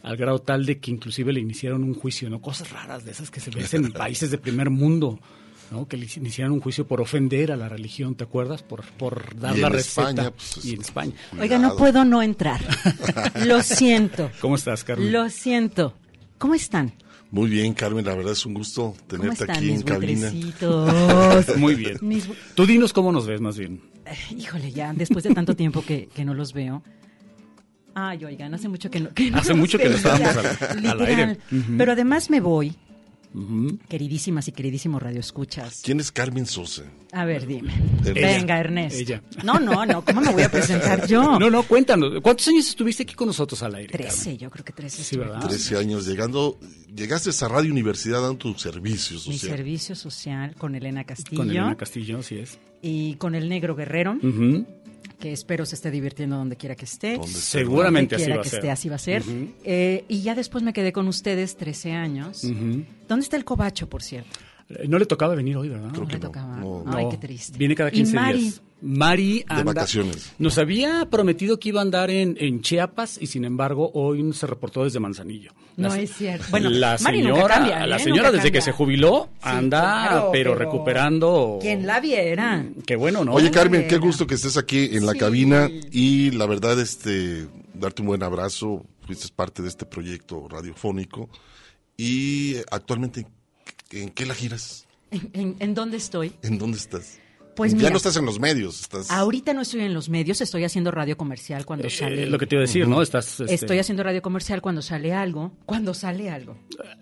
al 0.01 0.17
grado 0.17 0.39
tal 0.39 0.65
de 0.65 0.79
que 0.79 0.91
inclusive 0.91 1.33
le 1.33 1.39
iniciaron 1.39 1.83
un 1.83 1.93
juicio, 1.93 2.29
¿no? 2.29 2.41
Cosas 2.41 2.71
raras 2.71 3.05
de 3.05 3.11
esas 3.11 3.29
que 3.29 3.39
se 3.39 3.51
ven 3.51 3.65
en 3.85 3.91
países 3.93 4.31
de 4.31 4.37
primer 4.37 4.69
mundo. 4.69 5.19
¿no? 5.71 5.87
que 5.87 5.97
le 5.97 6.07
iniciaron 6.17 6.53
un 6.53 6.59
juicio 6.61 6.85
por 6.85 7.01
ofender 7.01 7.51
a 7.51 7.55
la 7.55 7.67
religión, 7.67 8.13
¿te 8.13 8.25
acuerdas? 8.25 8.61
Por, 8.61 8.83
por 8.83 9.35
dar 9.39 9.57
Y 9.57 9.61
la 9.61 9.67
en 9.67 9.73
receta. 9.73 10.09
España, 10.09 10.31
pues, 10.31 10.65
y 10.65 10.73
en 10.75 10.81
España. 10.81 11.13
Oiga, 11.39 11.57
no 11.57 11.75
puedo 11.75 12.05
no 12.05 12.21
entrar. 12.21 12.61
Lo 13.45 13.63
siento. 13.63 14.29
¿Cómo 14.39 14.55
estás, 14.55 14.83
Carmen? 14.83 15.11
Lo 15.11 15.31
siento. 15.31 15.95
¿Cómo 16.37 16.53
están? 16.53 16.93
Muy 17.31 17.49
bien, 17.49 17.73
Carmen, 17.73 18.05
la 18.05 18.13
verdad 18.13 18.33
es 18.33 18.45
un 18.45 18.53
gusto 18.53 18.93
¿Cómo 18.93 19.07
tenerte 19.07 19.45
están 19.45 19.57
aquí 19.57 19.65
mis 19.65 19.79
en 19.79 19.81
cabina. 19.81 20.31
Muy 21.57 21.73
bien. 21.73 21.97
Mis 22.01 22.27
Tú 22.53 22.67
dinos 22.67 22.93
cómo 22.93 23.11
nos 23.11 23.25
ves 23.25 23.41
más 23.41 23.57
bien. 23.57 23.81
Híjole, 24.37 24.71
ya, 24.71 24.93
después 24.93 25.23
de 25.23 25.33
tanto 25.33 25.55
tiempo 25.55 25.83
que, 25.83 26.07
que 26.13 26.25
no 26.25 26.33
los 26.33 26.53
veo. 26.53 26.83
Ay, 27.95 28.25
oigan, 28.25 28.53
hace 28.53 28.67
mucho 28.67 28.89
que 28.89 28.99
no. 28.99 29.13
que 29.13 29.29
no 29.29 29.37
Hace 29.37 29.53
mucho 29.53 29.77
que 29.77 29.87
no 29.89 29.95
estábamos 29.95 30.35
al- 30.37 30.47
al 30.47 30.81
literal. 30.81 31.01
aire. 31.07 31.37
Pero 31.77 31.91
además 31.91 32.29
me 32.29 32.39
voy, 32.41 32.75
Queridísimas 33.89 34.47
y 34.47 34.51
queridísimos 34.51 35.01
radioescuchas. 35.01 35.81
¿Quién 35.83 35.99
es 35.99 36.11
Carmen 36.11 36.45
Sosa? 36.45 36.83
A 37.11 37.25
ver, 37.25 37.45
dime. 37.47 37.73
Ella. 38.05 38.13
Venga, 38.13 38.59
Ernest. 38.59 38.95
Ella. 38.95 39.21
No, 39.43 39.59
no, 39.59 39.85
no, 39.85 40.03
¿cómo 40.03 40.21
me 40.21 40.31
voy 40.31 40.43
a 40.43 40.49
presentar 40.49 41.07
yo? 41.07 41.39
No, 41.39 41.49
no, 41.49 41.63
cuéntanos. 41.63 42.21
¿Cuántos 42.21 42.47
años 42.47 42.67
estuviste 42.67 43.03
aquí 43.03 43.13
con 43.15 43.27
nosotros 43.27 43.61
al 43.63 43.75
aire? 43.75 43.91
Trece, 43.91 44.37
yo 44.37 44.49
creo 44.49 44.63
que 44.65 44.73
trece. 44.73 45.03
Sí, 45.03 45.17
¿verdad? 45.17 45.39
13 45.47 45.77
años 45.77 46.05
llegando, 46.05 46.59
llegaste 46.93 47.29
a 47.43 47.47
Radio 47.47 47.71
Universidad 47.71 48.21
dando 48.21 48.37
tu 48.37 48.53
servicio 48.55 49.17
Mi 49.27 49.37
social. 49.37 49.57
servicio 49.57 49.95
social 49.95 50.55
con 50.55 50.75
Elena 50.75 51.03
Castillo. 51.03 51.37
Con 51.37 51.49
Elena 51.49 51.75
Castillo, 51.75 52.19
así 52.19 52.37
es. 52.37 52.57
y 52.81 53.15
con 53.15 53.33
el 53.35 53.47
Negro 53.49 53.75
Guerrero, 53.75 54.13
Ujú. 54.21 54.65
Que 55.23 55.31
espero 55.31 55.65
se 55.65 55.75
esté 55.75 55.89
divirtiendo 55.89 56.35
donde 56.35 56.57
quiera 56.57 56.75
que 56.75 56.83
esté. 56.83 57.17
Seguramente 57.25 58.15
así 58.15 58.29
va 58.29 58.35
a 58.35 58.41
que 58.41 58.49
ser. 58.49 58.59
esté, 58.59 58.71
así 58.71 58.89
va 58.89 58.95
a 58.95 58.99
ser. 58.99 59.21
Ujú. 59.21 59.47
Eh, 59.63 60.03
y 60.09 60.21
ya 60.21 60.35
después 60.35 60.65
me 60.65 60.73
quedé 60.73 60.91
con 60.91 61.07
ustedes 61.07 61.55
13 61.55 61.93
años. 61.93 62.41
¿Dónde 63.07 63.23
está 63.23 63.37
el 63.37 63.45
cobacho, 63.45 63.87
por 63.87 64.03
cierto? 64.03 64.37
Eh, 64.67 64.85
No 64.89 64.99
le 64.99 65.05
tocaba 65.05 65.33
venir 65.33 65.55
hoy, 65.55 65.69
¿verdad? 65.69 65.91
No 65.91 66.03
le 66.03 66.19
tocaba. 66.19 66.57
No. 66.57 66.83
Ay, 66.87 67.05
qué 67.09 67.15
triste. 67.17 67.57
Viene 67.57 67.73
cada 67.73 67.87
¿Y 67.89 67.93
15 67.93 68.15
Mari? 68.15 68.39
días. 68.41 68.61
Mari 68.85 69.45
anda, 69.47 69.63
vacaciones. 69.63 70.33
Nos 70.39 70.57
había 70.57 71.07
prometido 71.09 71.57
que 71.57 71.69
iba 71.69 71.79
a 71.79 71.83
andar 71.83 72.09
en, 72.11 72.35
en 72.37 72.61
Chiapas 72.61 73.17
y 73.21 73.27
sin 73.27 73.45
embargo 73.45 73.89
hoy 73.93 74.33
se 74.33 74.45
reportó 74.45 74.83
desde 74.83 74.99
Manzanillo. 74.99 75.53
No 75.77 75.87
La- 75.87 75.99
es 76.01 76.13
cierto. 76.13 76.45
Bueno, 76.51 76.69
la 76.69 76.97
Mari 77.01 77.21
nunca 77.21 77.33
señora, 77.35 77.55
cambia, 77.55 77.87
la 77.87 77.95
¿eh? 77.95 77.99
señora 77.99 78.23
Nunca 78.23 78.31
desde 78.37 78.51
que 78.51 78.61
se 78.61 78.73
jubiló 78.73 79.29
anda, 79.41 79.79
claro, 79.79 80.29
pero, 80.33 80.51
pero- 80.53 80.55
recuperando. 80.65 81.59
Quien 81.61 81.87
la 81.87 82.01
viera. 82.01 82.65
Qué 82.85 82.97
bueno, 82.97 83.23
¿no? 83.23 83.33
Oye, 83.33 83.51
Carmen, 83.51 83.87
qué 83.87 83.97
gusto 83.97 84.27
que 84.27 84.35
estés 84.35 84.57
aquí 84.57 84.89
en 84.91 85.05
la 85.05 85.13
Sí. 85.13 85.17
cabina 85.19 85.69
y 85.91 86.31
la 86.31 86.45
verdad, 86.45 86.77
este, 86.79 87.47
darte 87.73 88.01
un 88.01 88.09
buen 88.09 88.21
abrazo. 88.23 88.85
Fuiste 89.05 89.27
parte 89.35 89.61
de 89.61 89.69
este 89.69 89.85
proyecto 89.85 90.47
radiofónico 90.49 91.29
y 91.97 92.55
actualmente, 92.71 93.25
¿en 93.91 94.09
qué 94.09 94.25
la 94.25 94.33
giras? 94.35 94.85
¿En, 95.11 95.29
en- 95.33 95.55
en 95.59 95.73
dónde 95.73 95.97
estoy? 95.97 96.33
¿En 96.41 96.57
dónde 96.57 96.77
estás? 96.77 97.19
Pues 97.55 97.71
ya 97.73 97.77
mira. 97.77 97.89
no 97.91 97.97
estás 97.97 98.15
en 98.17 98.25
los 98.25 98.39
medios, 98.39 98.81
estás. 98.81 99.11
Ahorita 99.11 99.53
no 99.53 99.61
estoy 99.61 99.81
en 99.81 99.93
los 99.93 100.09
medios, 100.09 100.41
estoy 100.41 100.63
haciendo 100.63 100.91
radio 100.91 101.15
comercial 101.17 101.65
cuando 101.65 101.87
Eh, 101.87 101.91
sale. 101.91 102.25
lo 102.25 102.37
que 102.39 102.47
te 102.47 102.55
iba 102.55 102.61
a 102.61 102.65
decir, 102.67 102.87
¿no? 102.87 103.01
Estás, 103.01 103.39
este, 103.39 103.53
Estoy 103.53 103.79
haciendo 103.79 104.03
radio 104.03 104.21
comercial 104.21 104.61
cuando 104.61 104.81
sale 104.81 105.13
algo. 105.13 105.51
Cuando 105.65 105.93
sale 105.93 106.29
algo. 106.29 106.57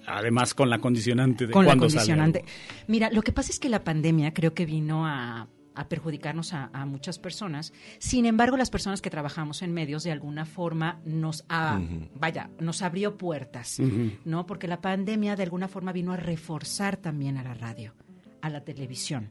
Además 0.08 0.54
con 0.54 0.70
la 0.70 0.80
condicionante 0.80 1.48
de 1.48 1.54
con 1.54 1.64
la 1.66 1.70
cuando 1.70 1.90
sale 1.90 2.00
condicionante. 2.00 2.40
algo. 2.40 2.52
Mira, 2.88 3.10
lo 3.12 3.22
que 3.22 3.32
pasa 3.32 3.52
es 3.52 3.60
que 3.60 3.70
la 3.70 3.84
pandemia 3.84 4.34
creo 4.34 4.54
que 4.54 4.66
vino 4.66 5.06
a, 5.08 5.48
a 5.74 5.88
perjudicarnos 5.88 6.54
a, 6.54 6.70
a 6.74 6.86
muchas 6.86 7.18
personas. 7.18 7.72
Sin 8.00 8.26
embargo, 8.26 8.58
las 8.58 8.70
personas 8.70 9.02
que 9.02 9.10
trabajamos 9.10 9.62
en 9.62 9.72
medios 9.74 10.04
de 10.04 10.12
alguna 10.12 10.46
forma 10.46 11.00
nos 11.06 11.46
ha, 11.48 11.80
Ujú. 11.80 12.10
vaya, 12.16 12.50
nos 12.60 12.82
abrió 12.82 13.18
puertas. 13.18 13.80
¿no? 14.26 14.46
Porque 14.46 14.68
la 14.68 14.82
pandemia 14.82 15.36
de 15.38 15.44
alguna 15.44 15.70
forma 15.70 15.94
vino 15.94 16.12
a 16.12 16.18
reforzar 16.18 16.98
también 16.98 17.38
a 17.38 17.44
la 17.44 17.54
radio, 17.54 17.94
a 18.42 18.50
la 18.50 18.66
televisión. 18.66 19.30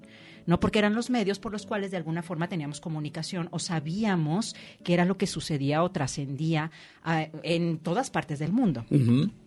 No 0.50 0.58
porque 0.58 0.80
eran 0.80 0.96
los 0.96 1.10
medios 1.10 1.38
por 1.38 1.52
los 1.52 1.64
cuales 1.64 1.92
de 1.92 1.96
alguna 1.96 2.24
forma 2.24 2.48
teníamos 2.48 2.80
comunicación 2.80 3.46
o 3.52 3.60
sabíamos 3.60 4.56
qué 4.82 4.94
era 4.94 5.04
lo 5.04 5.16
que 5.16 5.28
sucedía 5.28 5.84
o 5.84 5.92
trascendía 5.92 6.72
ah, 7.04 7.28
en 7.44 7.78
todas 7.78 8.10
partes 8.10 8.40
del 8.40 8.50
mundo. 8.50 8.84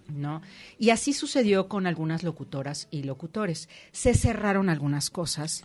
¿no? 0.07 0.41
Y 0.79 0.91
así 0.91 1.11
sucedió 1.11 1.67
con 1.67 1.87
algunas 1.87 2.23
locutoras 2.23 2.87
y 2.89 3.03
locutores. 3.03 3.67
Se 3.91 4.13
cerraron 4.13 4.69
algunas 4.69 5.09
cosas. 5.09 5.61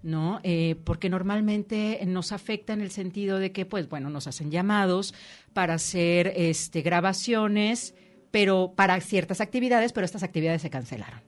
¿No? 0.00 0.38
Eh, 0.44 0.76
porque 0.84 1.10
normalmente 1.10 2.00
nos 2.06 2.30
afecta 2.30 2.72
en 2.72 2.80
el 2.80 2.92
sentido 2.92 3.40
de 3.40 3.50
que, 3.50 3.66
pues, 3.66 3.88
bueno, 3.88 4.10
nos 4.10 4.28
hacen 4.28 4.52
llamados 4.52 5.12
para 5.54 5.74
hacer 5.74 6.32
este, 6.36 6.82
grabaciones, 6.82 7.96
pero 8.30 8.74
para 8.76 9.00
ciertas 9.00 9.40
actividades, 9.40 9.92
pero 9.92 10.04
estas 10.04 10.22
actividades 10.22 10.62
se 10.62 10.70
cancelaron. 10.70 11.20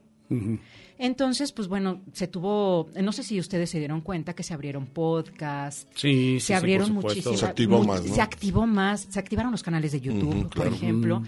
Entonces, 1.03 1.51
pues 1.53 1.67
bueno, 1.67 2.03
se 2.13 2.29
tuvo, 2.29 2.91
no 3.03 3.11
sé 3.13 3.23
si 3.23 3.41
ustedes 3.41 3.71
se 3.71 3.79
dieron 3.79 4.03
cuenta 4.03 4.35
que 4.35 4.43
se 4.43 4.53
abrieron 4.53 4.85
podcasts, 4.87 5.87
Sí, 5.95 6.13
sí, 6.13 6.41
sí, 6.41 6.47
se 6.49 6.55
abrieron 6.55 6.89
supuesto. 6.89 7.09
muchísimas. 7.09 7.41
Se 7.41 7.47
activó 7.47 7.83
más, 7.85 8.05
¿no? 8.05 8.15
Se 8.15 8.21
activó 8.21 8.67
más, 8.67 9.07
se 9.09 9.19
activaron 9.19 9.51
los 9.51 9.63
canales 9.63 9.93
de 9.93 10.01
YouTube, 10.03 10.43
por 10.43 10.51
claro. 10.51 10.75
ejemplo. 10.75 11.23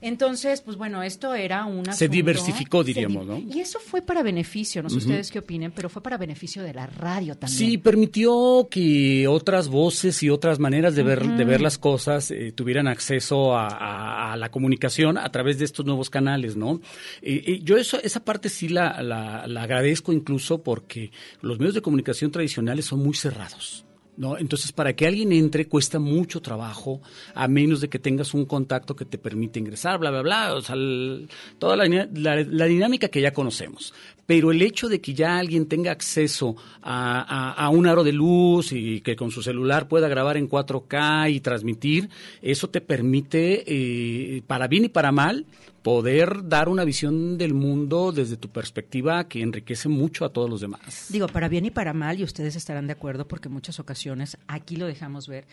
Entonces, 0.00 0.60
pues 0.60 0.76
bueno, 0.76 1.02
esto 1.02 1.34
era 1.34 1.64
una. 1.64 1.92
Se 1.92 2.08
diversificó, 2.08 2.84
diríamos, 2.84 3.26
¿no? 3.26 3.38
Y 3.38 3.60
eso 3.60 3.78
fue 3.80 4.02
para 4.02 4.22
beneficio, 4.22 4.82
no 4.82 4.90
sé 4.90 4.96
ustedes 4.98 5.30
qué 5.30 5.38
opinen, 5.38 5.72
pero 5.72 5.88
fue 5.88 6.02
para 6.02 6.18
beneficio 6.18 6.62
de 6.62 6.74
la 6.74 6.86
radio 6.86 7.34
también. 7.36 7.58
Sí, 7.58 7.78
permitió 7.78 8.68
que 8.70 9.26
otras 9.28 9.68
voces 9.68 10.22
y 10.22 10.30
otras 10.30 10.58
maneras 10.58 10.94
de 10.94 11.02
ver, 11.02 11.22
de 11.26 11.44
ver 11.44 11.60
las 11.60 11.78
cosas 11.78 12.30
eh, 12.30 12.52
tuvieran 12.52 12.88
acceso 12.88 13.56
a, 13.56 13.68
a- 13.68 14.32
a 14.32 14.36
la 14.36 14.50
comunicación 14.50 15.16
a 15.18 15.30
través 15.32 15.58
de 15.58 15.64
estos 15.64 15.86
nuevos 15.86 16.10
canales, 16.10 16.56
¿no? 16.56 16.80
Eh, 17.22 17.42
eh, 17.46 17.60
yo 17.62 17.76
eso, 17.78 17.98
esa 18.02 18.24
parte 18.24 18.48
sí 18.50 18.68
la, 18.68 19.02
la- 19.02 19.46
la 19.46 19.62
agradezco 19.62 20.12
incluso 20.12 20.62
porque 20.62 21.10
los 21.40 21.58
medios 21.58 21.74
de 21.74 21.80
comunicación 21.82 22.30
tradicionales 22.30 22.84
son 22.84 23.00
muy 23.02 23.14
cerrados. 23.14 23.85
¿No? 24.16 24.38
Entonces, 24.38 24.72
para 24.72 24.94
que 24.94 25.06
alguien 25.06 25.32
entre 25.32 25.66
cuesta 25.68 25.98
mucho 25.98 26.40
trabajo, 26.40 27.00
a 27.34 27.48
menos 27.48 27.80
de 27.80 27.88
que 27.88 27.98
tengas 27.98 28.34
un 28.34 28.44
contacto 28.46 28.96
que 28.96 29.04
te 29.04 29.18
permite 29.18 29.58
ingresar, 29.58 29.98
bla, 29.98 30.10
bla, 30.10 30.22
bla, 30.22 30.54
o 30.54 30.60
sea, 30.62 30.76
toda 31.58 31.76
la, 31.76 31.86
la- 32.14 32.36
la 32.42 32.64
dinámica 32.66 33.08
que 33.08 33.20
ya 33.20 33.32
conocemos. 33.32 33.92
Pero 34.26 34.50
el 34.50 34.60
hecho 34.60 34.88
de 34.88 35.00
que 35.00 35.14
ya 35.14 35.38
alguien 35.38 35.66
tenga 35.66 35.92
acceso 35.92 36.56
a, 36.82 37.52
a- 37.52 37.68
un 37.70 37.86
aro 37.86 38.02
de 38.04 38.12
luz 38.12 38.72
y 38.72 39.00
que 39.00 39.14
con 39.16 39.30
su 39.30 39.40
celular 39.42 39.86
pueda 39.88 40.08
grabar 40.08 40.36
en 40.36 40.48
4K 40.50 41.32
y 41.32 41.40
transmitir, 41.40 42.08
eso 42.42 42.68
te 42.68 42.80
permite, 42.80 43.64
eh, 43.66 44.42
para 44.46 44.66
bien 44.66 44.84
y 44.86 44.88
para 44.88 45.12
mal, 45.12 45.46
poder 45.82 46.48
dar 46.48 46.68
una 46.68 46.84
visión 46.84 47.38
del 47.38 47.54
mundo 47.54 48.10
desde 48.10 48.36
tu 48.36 48.48
perspectiva 48.48 49.28
que 49.28 49.40
enriquece 49.42 49.88
mucho 49.88 50.24
a 50.24 50.30
todos 50.30 50.50
los 50.50 50.60
demás. 50.60 51.06
Digo, 51.10 51.28
para 51.28 51.48
bien 51.48 51.64
y 51.66 51.70
para 51.70 51.92
mal, 51.92 52.18
y 52.18 52.24
ustedes 52.24 52.56
estarán 52.56 52.88
de 52.88 52.94
acuerdo 52.94 53.28
porque 53.28 53.46
en 53.46 53.54
muchas 53.54 53.78
ocasiones, 53.78 54.36
aquí 54.48 54.74
lo 54.74 54.86
dejamos 54.86 55.28
ver, 55.28 55.44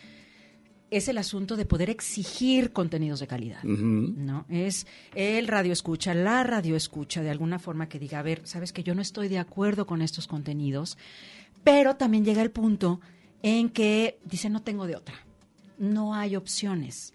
es 0.90 1.08
el 1.08 1.18
asunto 1.18 1.56
de 1.56 1.64
poder 1.64 1.90
exigir 1.90 2.72
contenidos 2.72 3.20
de 3.20 3.26
calidad. 3.26 3.62
¿no? 3.62 4.44
Es 4.48 4.86
el 5.14 5.48
radio 5.48 5.72
escucha, 5.72 6.14
la 6.14 6.44
radio 6.44 6.76
escucha, 6.76 7.22
de 7.22 7.30
alguna 7.30 7.58
forma 7.58 7.88
que 7.88 7.98
diga, 7.98 8.20
a 8.20 8.22
ver, 8.22 8.42
sabes 8.44 8.72
que 8.72 8.82
yo 8.82 8.94
no 8.94 9.02
estoy 9.02 9.28
de 9.28 9.38
acuerdo 9.38 9.86
con 9.86 10.02
estos 10.02 10.26
contenidos, 10.26 10.96
pero 11.64 11.96
también 11.96 12.24
llega 12.24 12.42
el 12.42 12.50
punto 12.50 13.00
en 13.42 13.70
que 13.70 14.18
dice, 14.24 14.50
no 14.50 14.62
tengo 14.62 14.86
de 14.86 14.96
otra, 14.96 15.14
no 15.78 16.14
hay 16.14 16.36
opciones. 16.36 17.14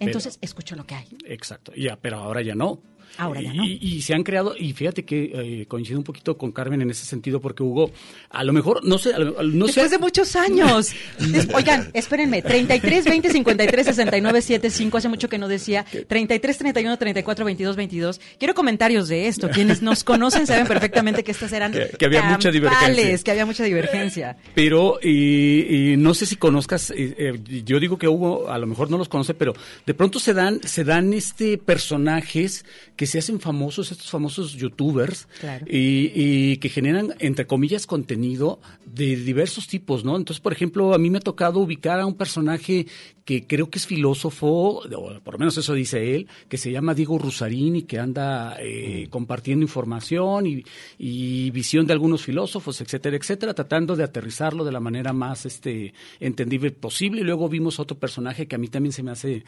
Entonces, 0.00 0.38
escucho 0.40 0.76
lo 0.76 0.86
que 0.86 0.94
hay. 0.96 1.06
Exacto, 1.24 1.72
ya, 1.74 1.96
pero 1.96 2.18
ahora 2.18 2.42
ya 2.42 2.54
no. 2.54 2.80
Ahora 3.16 3.40
ya 3.40 3.52
no. 3.54 3.64
Y, 3.64 3.78
y 3.80 4.02
se 4.02 4.12
han 4.14 4.22
creado, 4.24 4.54
y 4.58 4.72
fíjate 4.72 5.04
que 5.04 5.30
eh, 5.62 5.66
coincido 5.66 5.98
un 5.98 6.04
poquito 6.04 6.36
con 6.36 6.50
Carmen 6.52 6.82
en 6.82 6.90
ese 6.90 7.04
sentido, 7.04 7.40
porque 7.40 7.62
Hugo, 7.62 7.92
a 8.30 8.42
lo 8.44 8.52
mejor, 8.52 8.84
no 8.84 8.98
sé, 8.98 9.12
lo- 9.18 9.42
no 9.42 9.66
sé. 9.66 9.72
Después 9.80 9.90
de 9.92 9.98
muchos 9.98 10.36
años. 10.36 10.92
Oigan, 11.54 11.90
espérenme, 11.94 12.42
33 12.42 13.04
20 13.04 13.30
53 13.30 13.86
69 13.86 14.42
75, 14.42 14.98
hace 14.98 15.08
mucho 15.08 15.28
que 15.28 15.38
no 15.38 15.48
decía 15.48 15.84
33 16.08 16.58
31 16.58 16.96
34 16.98 17.44
22 17.44 17.76
22. 17.76 18.20
Quiero 18.38 18.54
comentarios 18.54 19.08
de 19.08 19.28
esto. 19.28 19.48
Quienes 19.50 19.82
nos 19.82 20.02
conocen 20.04 20.46
saben 20.46 20.66
perfectamente 20.66 21.22
que 21.24 21.30
estas 21.32 21.52
eran 21.52 21.72
Que- 21.72 21.90
que 21.98 22.04
había 22.06 22.22
mucha 22.22 22.50
divergencia. 22.50 23.18
que 23.24 23.30
había 23.30 23.46
mucha 23.46 23.64
divergencia. 23.64 24.36
Pero 24.54 24.98
y, 25.02 25.92
y 25.92 25.96
no 25.96 26.14
sé 26.14 26.26
si 26.26 26.36
conozcas, 26.36 26.90
eh, 26.90 27.14
eh, 27.18 27.62
yo 27.64 27.78
digo 27.80 27.98
que 27.98 28.08
Hugo 28.08 28.50
a 28.50 28.58
lo 28.58 28.66
mejor 28.66 28.90
no 28.90 28.98
los 28.98 29.08
conoce, 29.08 29.34
pero 29.34 29.54
de 29.86 29.94
pronto 29.94 30.18
se 30.18 30.34
dan, 30.34 30.60
se 30.64 30.84
dan 30.84 31.12
este 31.12 31.58
personajes 31.58 32.64
que 32.96 33.03
se 33.06 33.18
hacen 33.18 33.40
famosos, 33.40 33.92
estos 33.92 34.10
famosos 34.10 34.54
youtubers, 34.54 35.26
Claro. 35.40 35.64
y, 35.68 36.10
y 36.14 36.56
que 36.58 36.68
generan, 36.68 37.14
entre 37.18 37.46
comillas, 37.46 37.86
contenido 37.86 38.60
de 38.86 39.16
diversos 39.16 39.66
tipos, 39.66 40.04
¿no? 40.04 40.16
Entonces, 40.16 40.40
por 40.40 40.52
ejemplo, 40.52 40.94
a 40.94 40.98
mí 40.98 41.10
me 41.10 41.18
ha 41.18 41.22
tocado 41.22 41.60
ubicar 41.60 42.00
a 42.00 42.06
un 42.06 42.14
personaje 42.14 42.86
que 43.24 43.46
creo 43.46 43.70
que 43.70 43.78
es 43.78 43.86
filósofo, 43.86 44.82
o 44.84 45.20
por 45.22 45.34
lo 45.34 45.38
menos 45.38 45.56
eso 45.56 45.72
dice 45.72 46.14
él, 46.14 46.28
que 46.48 46.58
se 46.58 46.70
llama 46.70 46.92
Diego 46.94 47.18
Rusarín 47.18 47.74
y 47.76 47.82
que 47.84 47.98
anda 47.98 48.56
eh, 48.60 49.06
compartiendo 49.08 49.62
información 49.64 50.46
y, 50.46 50.62
y 50.98 51.50
visión 51.50 51.86
de 51.86 51.94
algunos 51.94 52.22
filósofos, 52.22 52.82
etcétera, 52.82 53.16
etcétera, 53.16 53.54
tratando 53.54 53.96
de 53.96 54.04
aterrizarlo 54.04 54.62
de 54.62 54.72
la 54.72 54.80
manera 54.80 55.14
más 55.14 55.46
este 55.46 55.94
entendible 56.20 56.70
posible. 56.72 57.22
Y 57.22 57.24
luego 57.24 57.48
vimos 57.48 57.80
otro 57.80 57.96
personaje 57.98 58.46
que 58.46 58.56
a 58.56 58.58
mí 58.58 58.68
también 58.68 58.92
se 58.92 59.02
me 59.02 59.10
hace, 59.12 59.44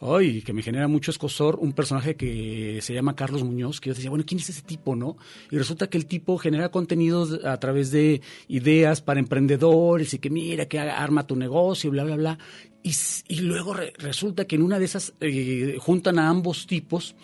ay, 0.00 0.42
que 0.42 0.52
me 0.52 0.62
genera 0.62 0.88
mucho 0.88 1.12
escosor, 1.12 1.56
un 1.60 1.72
personaje 1.72 2.16
que 2.16 2.80
se 2.82 2.94
llama 2.94 2.99
Carlos 3.16 3.42
Muñoz, 3.44 3.80
que 3.80 3.90
yo 3.90 3.94
decía, 3.94 4.10
bueno, 4.10 4.24
¿quién 4.26 4.40
es 4.40 4.48
ese 4.50 4.62
tipo, 4.62 4.94
no? 4.96 5.16
Y 5.50 5.58
resulta 5.58 5.88
que 5.88 5.98
el 5.98 6.06
tipo 6.06 6.38
genera 6.38 6.70
contenidos 6.70 7.44
a 7.44 7.58
través 7.58 7.90
de 7.90 8.20
ideas 8.48 9.00
para 9.00 9.20
emprendedores 9.20 10.14
y 10.14 10.18
que 10.18 10.30
mira, 10.30 10.66
que 10.66 10.78
arma 10.78 11.26
tu 11.26 11.36
negocio, 11.36 11.90
bla, 11.90 12.04
bla, 12.04 12.16
bla. 12.16 12.38
Y, 12.82 12.92
y 13.28 13.40
luego 13.40 13.74
re- 13.74 13.92
resulta 13.98 14.44
que 14.46 14.56
en 14.56 14.62
una 14.62 14.78
de 14.78 14.84
esas 14.84 15.12
eh, 15.20 15.76
juntan 15.78 16.18
a 16.18 16.28
ambos 16.28 16.66
tipos 16.66 17.14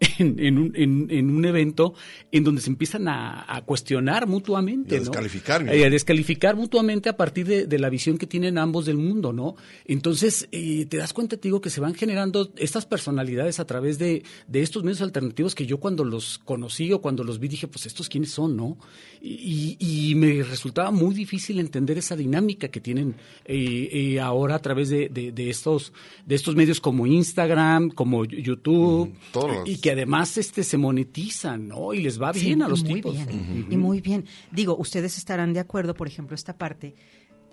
en, 0.18 0.38
en 0.40 0.58
un, 0.58 0.72
en- 0.74 1.06
en 1.10 1.30
un 1.30 1.44
evento 1.44 1.94
en 2.32 2.42
donde 2.44 2.60
se 2.62 2.70
empiezan 2.70 3.06
a, 3.08 3.44
a 3.54 3.62
cuestionar 3.62 4.26
mutuamente. 4.26 4.94
Y 4.94 4.98
a 4.98 5.00
¿no? 5.00 5.04
descalificar, 5.04 5.64
¿no? 5.64 5.72
Eh, 5.72 5.84
a 5.84 5.90
descalificar 5.90 6.56
mutuamente 6.56 7.08
a 7.08 7.16
partir 7.16 7.46
de, 7.46 7.66
de 7.66 7.78
la 7.78 7.90
visión 7.90 8.16
que 8.18 8.26
tienen 8.26 8.56
ambos 8.58 8.86
del 8.86 8.96
mundo, 8.96 9.32
¿no? 9.32 9.56
Entonces, 9.84 10.48
eh, 10.52 10.86
te 10.86 10.96
das 10.96 11.12
cuenta, 11.12 11.36
te 11.36 11.48
digo, 11.48 11.60
que 11.60 11.68
se 11.70 11.80
van 11.80 11.94
generando 11.94 12.50
estas 12.56 12.86
personalidades 12.86 13.60
a 13.60 13.66
través 13.66 13.98
de, 13.98 14.22
de 14.48 14.62
estos 14.62 14.84
medios 14.84 15.02
alternativos 15.02 15.54
que 15.54 15.66
yo 15.66 15.78
cuando 15.78 16.04
los 16.04 16.38
conocí 16.38 16.92
o 16.92 17.00
cuando 17.00 17.22
los 17.24 17.38
vi 17.38 17.48
dije, 17.48 17.68
pues 17.68 17.84
estos 17.86 18.08
quiénes 18.08 18.30
son, 18.30 18.56
¿no? 18.56 18.78
Y, 19.22 19.76
y 19.78 20.14
me 20.14 20.42
resultaba 20.42 20.90
muy 20.90 21.14
difícil 21.14 21.60
entender 21.60 21.98
esa 21.98 22.16
dinámica 22.16 22.68
que 22.68 22.80
tienen 22.80 23.16
eh, 23.44 24.18
ahora 24.20 24.54
a 24.54 24.62
través 24.62 24.88
de, 24.88 25.08
de- 25.10 25.50
estos, 25.50 25.92
de 26.24 26.34
estos 26.36 26.54
medios 26.56 26.80
como 26.80 27.06
Instagram, 27.06 27.90
como 27.90 28.24
YouTube, 28.24 29.12
los- 29.32 29.68
y 29.68 29.76
que 29.78 29.89
además 29.90 30.36
este, 30.38 30.62
se 30.64 30.76
monetizan, 30.76 31.68
¿no? 31.68 31.92
Y 31.94 32.02
les 32.02 32.20
va 32.20 32.32
bien 32.32 32.58
Sí, 32.58 32.62
a 32.64 32.68
los 32.68 32.82
muy 32.84 32.94
tipos. 32.94 33.12
bien, 33.14 33.66
Y 33.70 33.76
muy 33.76 34.00
bien. 34.00 34.24
Digo, 34.50 34.76
ustedes 34.76 35.16
estarán 35.18 35.52
de 35.52 35.60
acuerdo, 35.60 35.94
por 35.94 36.06
ejemplo, 36.08 36.34
esta 36.34 36.56
parte. 36.56 36.94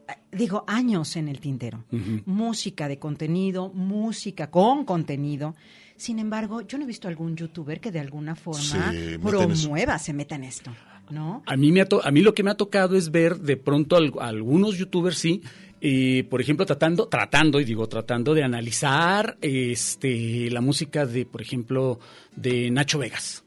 ah, 0.07 0.18
Digo, 0.31 0.64
años 0.68 1.15
en 1.15 1.27
el 1.27 1.39
tintero. 1.39 1.84
Música 2.26 2.88
de 2.88 2.97
contenido, 2.99 3.69
música 3.73 4.49
con 4.49 4.85
contenido. 4.85 5.55
Sin 5.95 6.19
embargo, 6.19 6.61
yo 6.61 6.77
no 6.77 6.84
he 6.84 6.88
visto 6.88 7.07
algún 7.07 7.35
youtuber 7.35 7.80
que 7.80 7.91
de 7.91 7.99
alguna 7.99 8.35
forma 8.35 8.93
promueva, 9.22 9.97
se 9.99 10.14
meta 10.14 10.35
en 10.35 10.43
esto. 10.43 10.72
¿No? 11.09 11.41
A 11.45 11.55
mí, 11.55 11.72
me 11.72 11.80
ha 11.80 11.85
to- 11.85 12.05
a 12.05 12.11
mí 12.11 12.19
lo 12.22 12.34
que 12.34 12.43
me 12.43 12.51
ha 12.51 12.55
tocado 12.55 12.97
es 12.97 13.11
ver 13.11 13.39
de 13.39 13.55
pronto 13.55 13.95
al- 13.95 14.11
algunos 14.19 14.77
youtubers, 14.77 15.18
sí, 15.18 15.41
eh, 15.82 16.26
por 16.30 16.41
ejemplo, 16.41 16.66
tratando, 16.66 17.08
tratando, 17.08 17.60
y 17.60 17.66
digo 17.66 17.88
tratando 17.88 18.34
de 18.34 18.44
analizar 18.44 19.38
este, 19.41 20.49
la 20.52 20.62
música 20.62 21.06
de, 21.06 21.26
por 21.26 21.41
ejemplo, 21.41 21.99
de 22.36 22.70
Nacho 22.72 22.99
Vegas. 22.99 23.44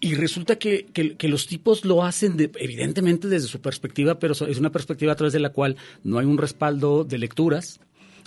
Y 0.00 0.14
resulta 0.14 0.56
que, 0.58 0.86
que- 0.92 1.16
que 1.16 1.28
los 1.28 1.46
tipos 1.46 1.84
lo 1.84 2.02
hacen 2.04 2.36
de- 2.36 2.50
evidentemente 2.58 3.28
desde 3.28 3.46
su 3.48 3.60
perspectiva, 3.60 4.18
pero 4.18 4.32
es 4.34 4.58
una 4.58 4.72
perspectiva 4.72 5.12
a 5.12 5.16
través 5.16 5.32
de 5.32 5.40
la 5.40 5.50
cual 5.50 5.76
no 6.02 6.18
hay 6.18 6.26
un 6.26 6.38
respaldo 6.38 7.04
de 7.04 7.18
lecturas. 7.18 7.78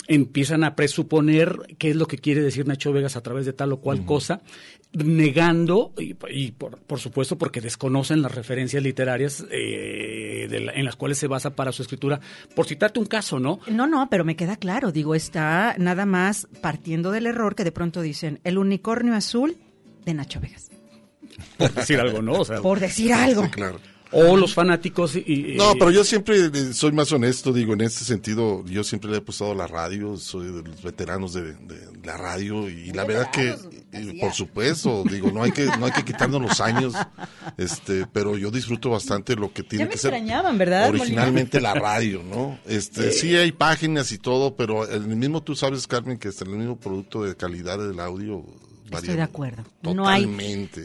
Empiezan 0.07 0.63
a 0.63 0.75
presuponer 0.75 1.57
qué 1.79 1.89
es 1.89 1.95
lo 1.95 2.05
que 2.07 2.17
quiere 2.19 2.41
decir 2.41 2.67
Nacho 2.67 2.93
Vegas 2.93 3.15
a 3.15 3.21
través 3.21 3.45
de 3.45 3.53
tal 3.53 3.73
o 3.73 3.77
cual 3.81 4.05
cosa, 4.05 4.41
negando, 4.95 5.93
y, 5.97 6.15
y 6.29 6.51
por, 6.51 6.77
por 6.79 6.99
supuesto 6.99 7.37
porque 7.37 7.61
desconocen 7.61 8.21
las 8.21 8.33
referencias 8.33 8.81
literarias 8.83 9.45
eh, 9.51 10.47
de 10.49 10.59
la- 10.59 10.73
en 10.73 10.85
las 10.85 10.95
cuales 10.95 11.17
se 11.17 11.27
basa 11.27 11.55
para 11.55 11.71
su 11.71 11.81
escritura. 11.81 12.19
Por 12.55 12.65
citarte 12.65 12.99
un 12.99 13.05
caso, 13.05 13.39
¿no? 13.39 13.59
No, 13.67 13.87
no, 13.87 14.09
pero 14.09 14.23
me 14.25 14.35
queda 14.35 14.55
claro. 14.57 14.91
Digo, 14.91 15.15
está 15.15 15.75
nada 15.77 16.05
más 16.05 16.47
partiendo 16.61 17.11
del 17.11 17.25
error 17.27 17.55
que 17.55 17.63
de 17.63 17.71
pronto 17.71 18.01
dicen 18.01 18.39
el 18.43 18.57
unicornio 18.57 19.13
azul 19.15 19.57
de 20.05 20.13
Nacho 20.13 20.39
Vegas. 20.39 20.69
Por 21.57 21.73
decir 21.73 21.99
algo, 21.99 22.21
¿no? 22.21 22.33
O 22.33 22.45
sea, 22.45 22.61
Por 22.61 22.79
decir 22.79 23.11
algo. 23.13 23.49
claro. 23.51 23.79
O 24.17 24.37
los 24.37 24.53
fanáticos 24.53 25.15
y... 25.15 25.23
y- 25.25 25.55
No, 25.57 25.73
pero 25.73 25.91
yo 25.91 26.03
siempre 26.03 26.45
eh, 26.45 26.73
soy 26.73 26.91
más 26.93 27.11
honesto, 27.11 27.51
digo, 27.51 27.73
en 27.73 27.81
este 27.81 28.05
sentido, 28.05 28.63
yo 28.65 28.83
siempre 28.83 29.09
le 29.09 29.17
he 29.17 29.19
apostado 29.19 29.51
a 29.51 29.55
la 29.55 29.67
radio, 29.67 30.15
soy 30.17 30.47
de 30.47 30.63
los 30.63 30.81
veteranos 30.81 31.33
de, 31.33 31.53
de 31.53 31.75
la 32.03 32.15
radio 32.15 32.69
y 32.69 32.91
la 32.91 33.03
verdad 33.03 33.29
que, 33.31 33.55
y 33.93 34.19
por 34.19 34.31
supuesto, 34.33 35.03
digo, 35.09 35.31
no 35.31 35.43
hay 35.43 35.51
que 35.51 35.65
no 35.65 35.85
hay 35.85 35.91
que 35.91 36.03
quitarnos 36.05 36.41
los 36.41 36.61
años, 36.61 36.93
este, 37.57 38.05
pero 38.11 38.37
yo 38.37 38.51
disfruto 38.51 38.89
bastante 38.89 39.35
lo 39.35 39.51
que 39.51 39.63
tiene 39.63 39.83
Ya 39.85 39.87
me 39.89 39.91
que 39.93 39.97
ser 39.97 40.13
extrañaban, 40.13 40.57
¿verdad, 40.57 40.89
originalmente 40.89 41.59
la 41.59 41.73
radio, 41.73 42.23
¿no? 42.23 42.57
Este, 42.65 43.11
sí 43.11 43.35
hay 43.35 43.51
páginas 43.51 44.11
y 44.11 44.17
todo, 44.17 44.55
pero 44.55 44.87
el 44.89 45.07
mismo 45.07 45.43
tú 45.43 45.55
sabes, 45.55 45.87
Carmen, 45.87 46.17
que 46.17 46.29
hasta 46.29 46.45
el 46.45 46.51
mismo 46.51 46.79
producto 46.79 47.23
de 47.23 47.35
calidad 47.35 47.77
del 47.79 47.99
audio 47.99 48.45
Estoy 48.91 49.15
de 49.15 49.21
acuerdo. 49.21 49.63
No 49.81 50.07
hay 50.07 50.25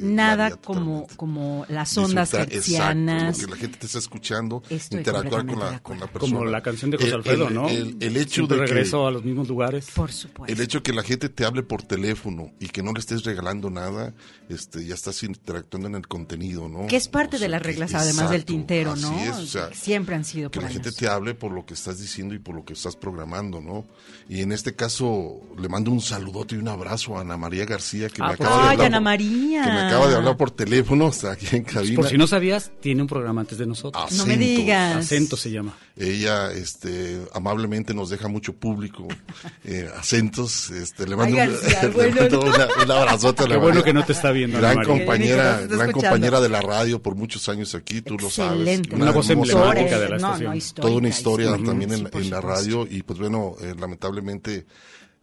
nada 0.02 0.56
como, 0.56 1.06
como 1.16 1.64
las 1.68 1.96
ondas. 1.98 2.34
Exacto, 2.34 3.40
que 3.40 3.46
la 3.50 3.56
gente 3.56 3.78
te 3.78 3.86
está 3.86 3.98
escuchando, 3.98 4.62
Estoy 4.70 4.98
interactuar 5.00 5.46
con 5.46 5.58
de 5.58 5.64
la, 5.64 5.78
con 5.80 6.00
la 6.00 6.06
persona. 6.06 6.32
Como 6.38 6.44
la 6.50 6.62
canción 6.62 6.90
de 6.90 6.96
José 6.96 7.08
El- 7.08 7.14
Alfredo, 7.14 7.48
el- 7.48 7.54
¿no? 7.54 7.68
El, 7.68 7.96
el 8.00 8.16
hecho 8.16 8.34
Siempre 8.36 8.56
de 8.58 8.64
que, 8.64 8.70
regreso 8.72 9.06
a 9.06 9.10
los 9.10 9.24
mismos 9.24 9.48
lugares. 9.48 9.88
Por 9.94 10.12
supuesto. 10.12 10.52
el 10.52 10.60
hecho 10.60 10.82
que 10.82 10.92
la 10.92 11.02
gente 11.02 11.28
te 11.28 11.44
hable 11.44 11.62
por 11.62 11.82
teléfono 11.82 12.52
y 12.58 12.68
que 12.68 12.82
no 12.82 12.92
le 12.92 13.00
estés 13.00 13.24
regalando 13.24 13.70
nada, 13.70 14.14
este, 14.48 14.84
ya 14.86 14.94
estás 14.94 15.22
interactuando 15.22 15.88
en 15.88 15.94
el 15.94 16.06
contenido, 16.08 16.68
¿no? 16.68 16.86
Que 16.86 16.96
es 16.96 17.08
parte 17.08 17.38
de 17.38 17.48
las 17.48 17.60
que- 17.62 17.68
reglas, 17.68 17.94
además 17.94 18.30
del 18.30 18.44
tintero, 18.44 18.92
así 18.92 19.02
¿no? 19.02 19.20
es, 19.20 19.36
o 19.36 19.46
sea, 19.46 19.70
Siempre 19.74 20.14
han 20.14 20.24
sido 20.24 20.50
que 20.50 20.58
por 20.60 20.68
la 20.68 20.72
gente 20.72 20.92
te 20.92 21.08
hable 21.08 21.34
por 21.34 21.52
lo 21.52 21.64
que 21.66 21.74
estás 21.74 21.98
diciendo 22.00 22.34
y 22.34 22.38
por 22.38 22.54
lo 22.54 22.64
que 22.64 22.72
estás 22.72 22.96
programando, 22.96 23.60
¿no? 23.60 23.84
Y 24.28 24.40
en 24.42 24.52
este 24.52 24.74
caso 24.74 25.40
le 25.58 25.68
mando 25.68 25.90
un 25.90 26.00
saludote 26.00 26.54
y 26.54 26.58
un 26.58 26.68
abrazo 26.68 27.16
a 27.16 27.20
Ana 27.22 27.36
María 27.36 27.64
García 27.64 27.89
García, 27.98 28.08
que 28.08 28.22
Ah, 28.22 28.28
me 28.30 28.36
pues 28.36 28.48
acaba 28.48 28.62
de 28.62 28.68
Ay, 28.68 28.86
hablar. 28.86 29.02
María. 29.02 29.62
Que 29.64 29.70
me 29.70 29.80
acaba 29.80 30.08
de 30.08 30.16
hablar 30.16 30.36
por 30.36 30.50
teléfono, 30.50 31.08
está 31.10 31.32
aquí 31.32 31.56
en 31.56 31.64
cabina. 31.64 31.96
Por 31.96 32.08
si 32.08 32.16
no 32.18 32.26
sabías, 32.26 32.70
tiene 32.80 33.02
un 33.02 33.08
programa 33.08 33.40
antes 33.40 33.58
de 33.58 33.66
nosotros. 33.66 34.12
No 34.12 34.26
me 34.26 34.34
Acentos. 34.34 34.56
digas. 34.58 34.96
Acento 34.96 35.36
se 35.36 35.50
llama. 35.50 35.76
Ella, 35.96 36.52
este, 36.52 37.20
amablemente 37.34 37.92
nos 37.94 38.08
deja 38.10 38.28
mucho 38.28 38.54
público, 38.54 39.06
eh, 39.64 39.88
acentos, 39.98 40.70
este, 40.70 41.06
le 41.06 41.16
mando, 41.16 41.36
Ay, 41.38 41.48
un- 41.48 41.54
García, 41.54 41.82
le 41.82 41.88
bueno, 41.88 42.16
mando 42.20 42.40
no. 42.40 42.46
una- 42.54 42.68
un 42.84 42.90
abrazote 42.90 43.42
a 43.42 43.46
la 43.48 43.54
Qué 43.54 43.56
bueno 43.60 43.68
María. 43.80 43.84
que 43.84 43.92
no 43.92 44.04
te 44.04 44.12
está 44.12 44.30
viendo, 44.30 44.58
Gran 44.58 44.76
María. 44.76 44.92
compañera, 44.92 45.42
gran 45.42 45.62
escuchando. 45.88 45.92
compañera 45.92 46.40
de 46.40 46.48
la 46.48 46.60
radio 46.62 47.02
por 47.02 47.16
muchos 47.16 47.48
años 47.48 47.74
aquí, 47.74 48.00
tú 48.02 48.16
lo 48.18 48.30
sabes. 48.30 48.52
Excelente. 48.60 48.94
Una 48.96 49.10
voz 49.10 49.28
emblemática 49.30 49.98
de 49.98 50.08
la 50.08 50.16
No, 50.18 50.26
estación. 50.28 50.50
no, 50.50 50.56
histórica, 50.56 50.82
Toda 50.88 50.98
una 50.98 51.08
historia 51.08 51.50
también 51.64 51.92
en, 51.92 51.98
Sí, 51.98 52.06
en 52.14 52.30
la 52.30 52.40
radio 52.40 52.86
y 52.88 53.02
pues 53.02 53.18
bueno, 53.18 53.56
eh, 53.60 53.74
lamentablemente 53.78 54.64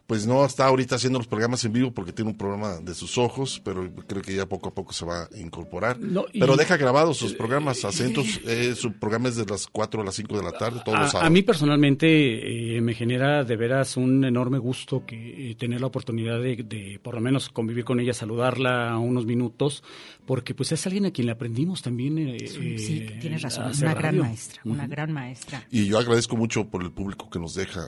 pues 0.08 0.26
no 0.26 0.46
está 0.46 0.66
ahorita 0.68 0.96
haciendo 0.96 1.20
los 1.20 1.28
programas 1.28 1.66
en 1.66 1.74
vivo 1.74 1.92
porque 1.92 2.14
tiene 2.14 2.32
un 2.32 2.38
problema 2.38 2.78
de 2.78 2.96
sus 2.96 3.18
ojos, 3.18 3.62
pero 3.64 3.90
creo 4.08 4.22
que 4.22 4.34
ya 4.34 4.46
poco 4.46 4.70
a 4.70 4.74
poco 4.74 4.94
se 4.94 5.06
va 5.06 5.24
a 5.24 5.38
incorporar. 5.38 6.00
No, 6.00 6.26
y- 6.32 6.40
pero 6.40 6.56
deja 6.56 6.78
grabados 6.78 7.18
sus 7.18 7.34
programas, 7.34 7.84
acentos, 7.84 8.40
eh, 8.46 8.74
su 8.76 8.94
programa 8.94 9.28
es 9.28 9.36
de 9.36 9.46
las 9.46 9.68
4 9.68 10.02
a 10.02 10.06
las 10.06 10.16
5 10.16 10.38
de 10.38 10.44
la 10.44 10.54
tarde, 10.54 10.80
todos 10.86 10.98
los 10.98 11.08
A, 11.10 11.12
sábados. 11.12 11.28
a 11.28 11.30
mí 11.30 11.42
personalmente 11.42 12.78
eh, 12.78 12.82
me 12.82 12.94
genera 12.94 13.44
de 13.44 13.56
veras 13.58 13.98
un 13.98 14.24
enorme 14.24 14.58
gusto 14.60 15.04
que 15.06 15.52
eh, 15.52 15.56
tener 15.56 15.82
la 15.82 15.88
oportunidad 15.88 16.42
de, 16.42 16.56
de, 16.64 17.00
por 17.04 17.14
lo 17.16 17.20
menos 17.22 17.50
convivir 17.50 17.84
con 17.84 18.00
ella, 18.00 18.14
saludarla 18.14 18.98
unos 18.98 19.26
minutos, 19.26 19.84
porque 20.26 20.56
pues 20.56 20.72
es 20.72 20.86
alguien 20.88 21.06
a 21.06 21.12
quien 21.12 21.26
le 21.26 21.34
aprendimos 21.34 21.82
también. 21.82 22.18
eh, 22.18 22.48
Sí, 22.48 23.06
eh, 23.10 23.18
tienes 23.20 23.42
razón. 23.42 23.66
Una 23.78 23.92
gran 23.94 24.04
radio. 24.04 24.24
maestra, 24.24 24.62
una 24.64 24.88
gran 24.88 25.12
maestra. 25.12 25.64
Y 25.70 25.86
yo 25.86 26.00
agradezco 26.00 26.38
mucho 26.38 26.66
por 26.70 26.82
el 26.82 26.92
público 26.92 27.30
que 27.30 27.40
nos 27.40 27.54
deja. 27.56 27.82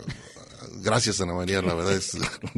Gracias, 0.81 1.19
Ana 1.21 1.33
María, 1.33 1.61
la 1.61 1.73
verdad 1.73 1.93
es... 1.93 2.13
la 2.15 2.29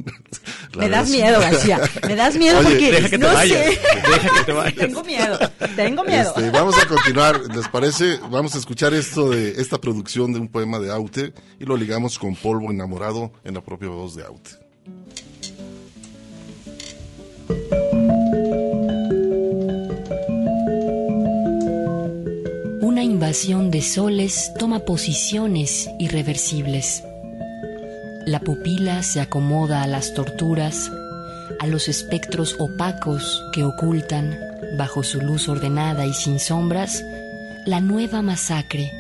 Me 0.76 0.88
verdad 0.88 1.00
das 1.00 1.10
es- 1.10 1.16
miedo, 1.16 1.40
García. 1.40 1.82
Me 2.08 2.16
das 2.16 2.36
miedo 2.38 2.60
Oye, 2.60 2.70
porque 2.70 2.92
deja 2.92 3.10
que 3.10 3.18
te 3.18 3.18
no 3.18 3.34
vayas, 3.34 3.58
sé. 3.66 3.80
deja 4.12 4.34
que 4.34 4.44
te 4.46 4.52
vayas. 4.54 4.76
Tengo 4.76 5.04
miedo. 5.04 5.40
Tengo 5.76 6.04
miedo. 6.04 6.34
Este, 6.36 6.50
vamos 6.50 6.78
a 6.78 6.88
continuar, 6.88 7.42
¿les 7.56 7.68
parece? 7.68 8.18
Vamos 8.30 8.56
a 8.56 8.58
escuchar 8.58 8.94
esto 8.94 9.30
de 9.30 9.52
esta 9.62 9.80
producción 9.80 10.34
de 10.34 10.40
un 10.40 10.48
poema 10.48 10.80
de 10.80 10.92
Aute 10.92 11.34
y 11.60 11.66
lo 11.66 11.76
ligamos 11.78 12.18
con 12.20 12.36
Polvo 12.36 12.72
enamorado 12.72 13.32
en 13.44 13.54
la 13.56 13.62
propia 13.62 13.90
voz 13.90 14.16
de 14.16 14.24
Aute. 14.24 14.52
Una 22.82 23.04
invasión 23.04 23.72
de 23.72 23.82
soles 23.82 24.52
toma 24.60 24.80
posiciones 24.80 25.90
irreversibles. 26.00 27.04
La 28.26 28.40
pupila 28.40 29.02
se 29.02 29.20
acomoda 29.20 29.82
a 29.82 29.88
las 29.88 30.14
torturas, 30.14 30.92
a 31.60 31.68
los 31.68 31.88
espectros 31.88 32.56
opacos 32.60 33.44
que 33.52 33.64
ocultan, 33.64 34.38
bajo 34.78 35.04
su 35.04 35.20
luz 35.22 35.50
ordenada 35.50 36.06
y 36.06 36.14
sin 36.14 36.40
sombras, 36.40 37.04
la 37.66 37.82
nueva 37.82 38.22
masacre, 38.22 38.92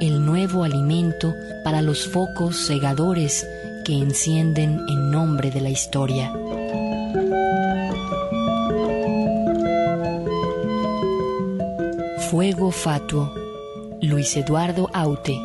el 0.00 0.24
nuevo 0.24 0.64
alimento 0.64 1.34
para 1.64 1.80
los 1.80 2.06
focos 2.06 2.66
cegadores 2.66 3.48
que 3.84 3.94
encienden 3.94 4.84
en 4.88 5.10
nombre 5.10 5.50
de 5.50 5.60
la 5.62 5.70
historia. 5.70 6.30
Fuego 12.30 12.70
Fatuo, 12.70 13.32
Luis 14.02 14.36
Eduardo 14.36 14.90
Aute. 14.92 15.40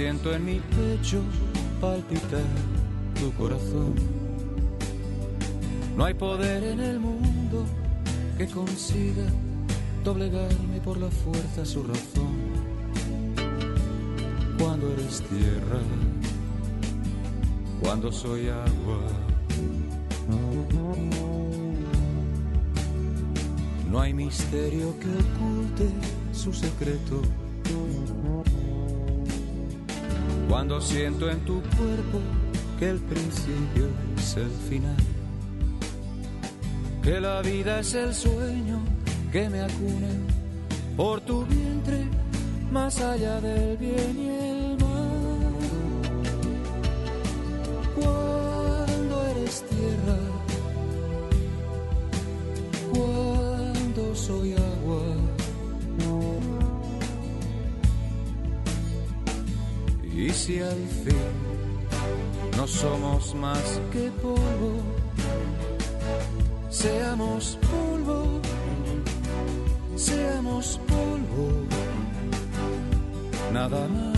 Siento 0.00 0.34
en 0.34 0.46
mi 0.46 0.60
pecho 0.60 1.20
palpitar 1.78 2.48
tu 3.20 3.30
corazón, 3.34 3.94
no 5.94 6.06
hay 6.06 6.14
poder 6.14 6.64
en 6.64 6.80
el 6.80 6.98
mundo 6.98 7.66
que 8.38 8.46
consiga 8.46 9.26
doblegarme 10.02 10.80
por 10.82 10.96
la 10.96 11.10
fuerza 11.10 11.66
su 11.66 11.82
razón. 11.82 12.34
Cuando 14.58 14.90
eres 14.90 15.22
tierra, 15.28 15.80
cuando 17.82 18.10
soy 18.10 18.48
agua. 18.48 19.00
No 23.90 24.00
hay 24.00 24.14
misterio 24.14 24.94
que 24.98 25.08
oculte 25.08 25.90
su 26.32 26.54
secreto. 26.54 27.20
Cuando 30.50 30.80
siento 30.80 31.30
en 31.30 31.38
tu 31.44 31.62
cuerpo 31.62 32.18
que 32.76 32.90
el 32.90 32.98
principio 32.98 33.86
es 34.18 34.36
el 34.36 34.50
final, 34.68 34.96
que 37.04 37.20
la 37.20 37.40
vida 37.40 37.78
es 37.78 37.94
el 37.94 38.12
sueño 38.12 38.80
que 39.30 39.48
me 39.48 39.60
acune 39.60 40.08
por 40.96 41.20
tu 41.20 41.46
vientre 41.46 42.04
más 42.72 43.00
allá 43.00 43.40
del 43.40 43.76
bien 43.76 44.18
y 44.18 44.28
el 44.28 44.39
más 63.34 63.80
que 63.92 64.10
polvo, 64.22 64.82
seamos 66.68 67.58
polvo, 67.70 68.40
seamos 69.96 70.80
polvo, 70.88 71.48
nada. 73.52 73.86
Más 73.88 74.09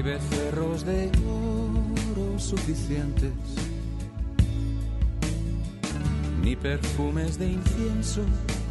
hay 0.00 0.02
becerros 0.02 0.86
de 0.86 1.10
oro 1.26 2.38
suficientes, 2.38 3.32
ni 6.42 6.56
perfumes 6.56 7.38
de 7.38 7.52
incienso 7.52 8.22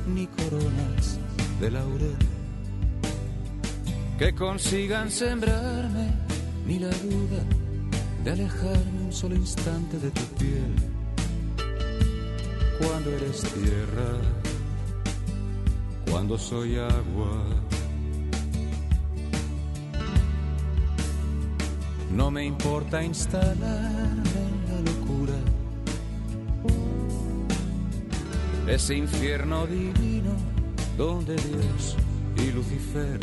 ni 0.08 0.26
coronas 0.26 1.20
de 1.60 1.70
laurel 1.70 2.18
que 4.18 4.34
consigan 4.34 5.12
sembrarme 5.12 6.16
ni 6.66 6.80
la 6.80 6.90
duda 6.90 7.44
de 8.24 8.32
alejarme 8.32 9.02
un 9.06 9.14
solo 9.14 9.36
instante 9.36 10.00
de 10.00 10.10
tu 10.10 10.24
piel 10.40 10.74
cuando 12.80 13.12
eres 13.12 13.42
tierra, 13.42 14.18
cuando 16.10 16.38
soy 16.38 16.78
agua. 16.78 17.69
No 22.12 22.32
me 22.32 22.44
importa 22.44 23.04
instalarme 23.04 24.40
en 24.46 24.66
la 24.68 24.92
locura, 24.92 25.34
ese 28.68 28.96
infierno 28.96 29.68
divino 29.68 30.32
donde 30.98 31.36
Dios 31.36 31.96
y 32.38 32.52
Lucifer 32.52 33.20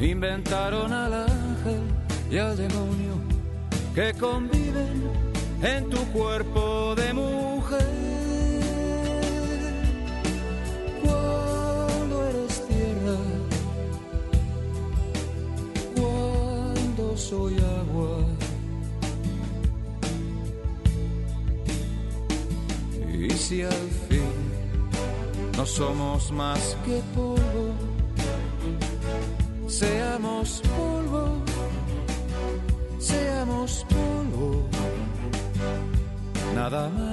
inventaron 0.00 0.92
al 0.92 1.12
ángel 1.12 1.82
y 2.30 2.38
al 2.38 2.56
demonio 2.56 3.14
que 3.94 4.14
conviven 4.14 5.02
en 5.62 5.88
tu 5.90 5.98
cuerpo 6.12 6.94
de 6.94 7.12
mujer. 7.12 7.47
Somos 25.78 26.32
más 26.32 26.76
que 26.84 27.00
polvo, 27.14 27.72
seamos 29.68 30.60
polvo, 30.76 31.40
seamos 32.98 33.86
polvo, 33.88 34.64
nada 36.52 36.88
más. 36.88 37.07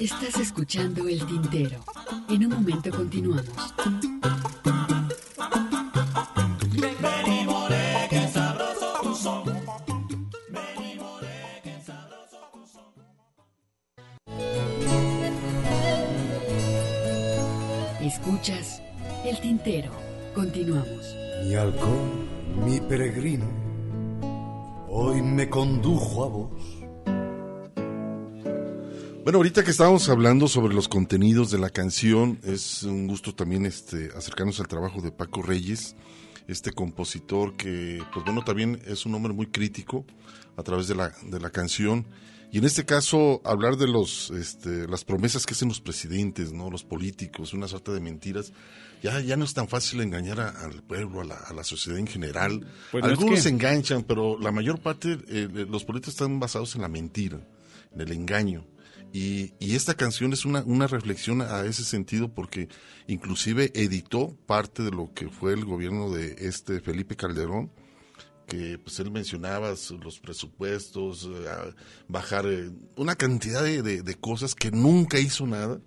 Estás 0.00 0.40
escuchando 0.40 1.06
El 1.06 1.26
Tintero. 1.26 1.84
En 2.30 2.46
un 2.46 2.54
momento 2.54 2.90
continuamos. 2.90 3.44
Escuchas 18.00 18.80
El 19.26 19.38
Tintero. 19.38 19.90
Continuamos. 20.34 21.14
Mi 21.44 21.54
halcón, 21.56 22.64
mi 22.64 22.80
peregrino, 22.80 23.44
hoy 24.88 25.20
me 25.20 25.50
condujo 25.50 26.24
a 26.24 26.28
vos. 26.28 26.79
Bueno, 29.30 29.38
ahorita 29.38 29.62
que 29.62 29.70
estábamos 29.70 30.08
hablando 30.08 30.48
sobre 30.48 30.74
los 30.74 30.88
contenidos 30.88 31.52
de 31.52 31.58
la 31.60 31.70
canción, 31.70 32.40
es 32.42 32.82
un 32.82 33.06
gusto 33.06 33.32
también 33.32 33.64
este 33.64 34.08
acercarnos 34.16 34.58
al 34.58 34.66
trabajo 34.66 35.00
de 35.02 35.12
Paco 35.12 35.40
Reyes, 35.40 35.94
este 36.48 36.72
compositor 36.72 37.56
que, 37.56 38.02
pues 38.12 38.24
bueno, 38.24 38.42
también 38.42 38.82
es 38.86 39.06
un 39.06 39.14
hombre 39.14 39.32
muy 39.32 39.46
crítico 39.46 40.04
a 40.56 40.64
través 40.64 40.88
de 40.88 40.96
la, 40.96 41.12
de 41.22 41.38
la 41.38 41.50
canción. 41.50 42.06
Y 42.50 42.58
en 42.58 42.64
este 42.64 42.84
caso, 42.84 43.40
hablar 43.44 43.76
de 43.76 43.86
los, 43.86 44.32
este, 44.32 44.88
las 44.88 45.04
promesas 45.04 45.46
que 45.46 45.54
hacen 45.54 45.68
los 45.68 45.80
presidentes, 45.80 46.52
¿no? 46.52 46.68
Los 46.68 46.82
políticos, 46.82 47.54
una 47.54 47.68
suerte 47.68 47.92
de 47.92 48.00
mentiras. 48.00 48.52
Ya, 49.00 49.20
ya 49.20 49.36
no 49.36 49.44
es 49.44 49.54
tan 49.54 49.68
fácil 49.68 50.00
engañar 50.00 50.40
a- 50.40 50.48
al 50.64 50.82
pueblo, 50.82 51.20
a 51.20 51.24
la, 51.24 51.36
a 51.36 51.52
la 51.52 51.62
sociedad 51.62 52.00
en 52.00 52.08
general. 52.08 52.66
Pues 52.90 53.04
no 53.04 53.10
es 53.10 53.16
Algunos 53.16 53.36
que- 53.36 53.42
se 53.42 53.48
enganchan, 53.50 54.02
pero 54.02 54.40
la 54.40 54.50
mayor 54.50 54.80
parte, 54.80 55.20
eh, 55.28 55.46
de 55.46 55.66
los 55.66 55.84
políticos 55.84 56.14
están 56.14 56.40
basados 56.40 56.74
en 56.74 56.82
la 56.82 56.88
mentira, 56.88 57.38
en 57.94 58.00
el 58.00 58.10
engaño. 58.10 58.66
Y, 59.12 59.54
y 59.58 59.74
esta 59.74 59.94
canción 59.94 60.32
es 60.32 60.44
una, 60.44 60.62
una 60.62 60.86
reflexión 60.86 61.42
a 61.42 61.64
ese 61.64 61.84
sentido 61.84 62.32
porque 62.32 62.68
inclusive 63.08 63.72
editó 63.74 64.36
parte 64.46 64.82
de 64.82 64.90
lo 64.92 65.12
que 65.14 65.28
fue 65.28 65.52
el 65.52 65.64
gobierno 65.64 66.10
de 66.10 66.36
este 66.38 66.80
Felipe 66.80 67.16
Calderón, 67.16 67.70
que 68.46 68.78
pues 68.78 68.98
él 69.00 69.10
mencionaba 69.12 69.70
los 70.02 70.18
presupuestos, 70.20 71.28
eh, 71.32 71.72
bajar 72.08 72.46
eh, 72.46 72.70
una 72.96 73.14
cantidad 73.14 73.62
de, 73.62 73.82
de- 73.82 74.02
de 74.02 74.14
cosas 74.16 74.54
que 74.54 74.70
nunca 74.70 75.18
hizo 75.20 75.46
nada. 75.46 75.80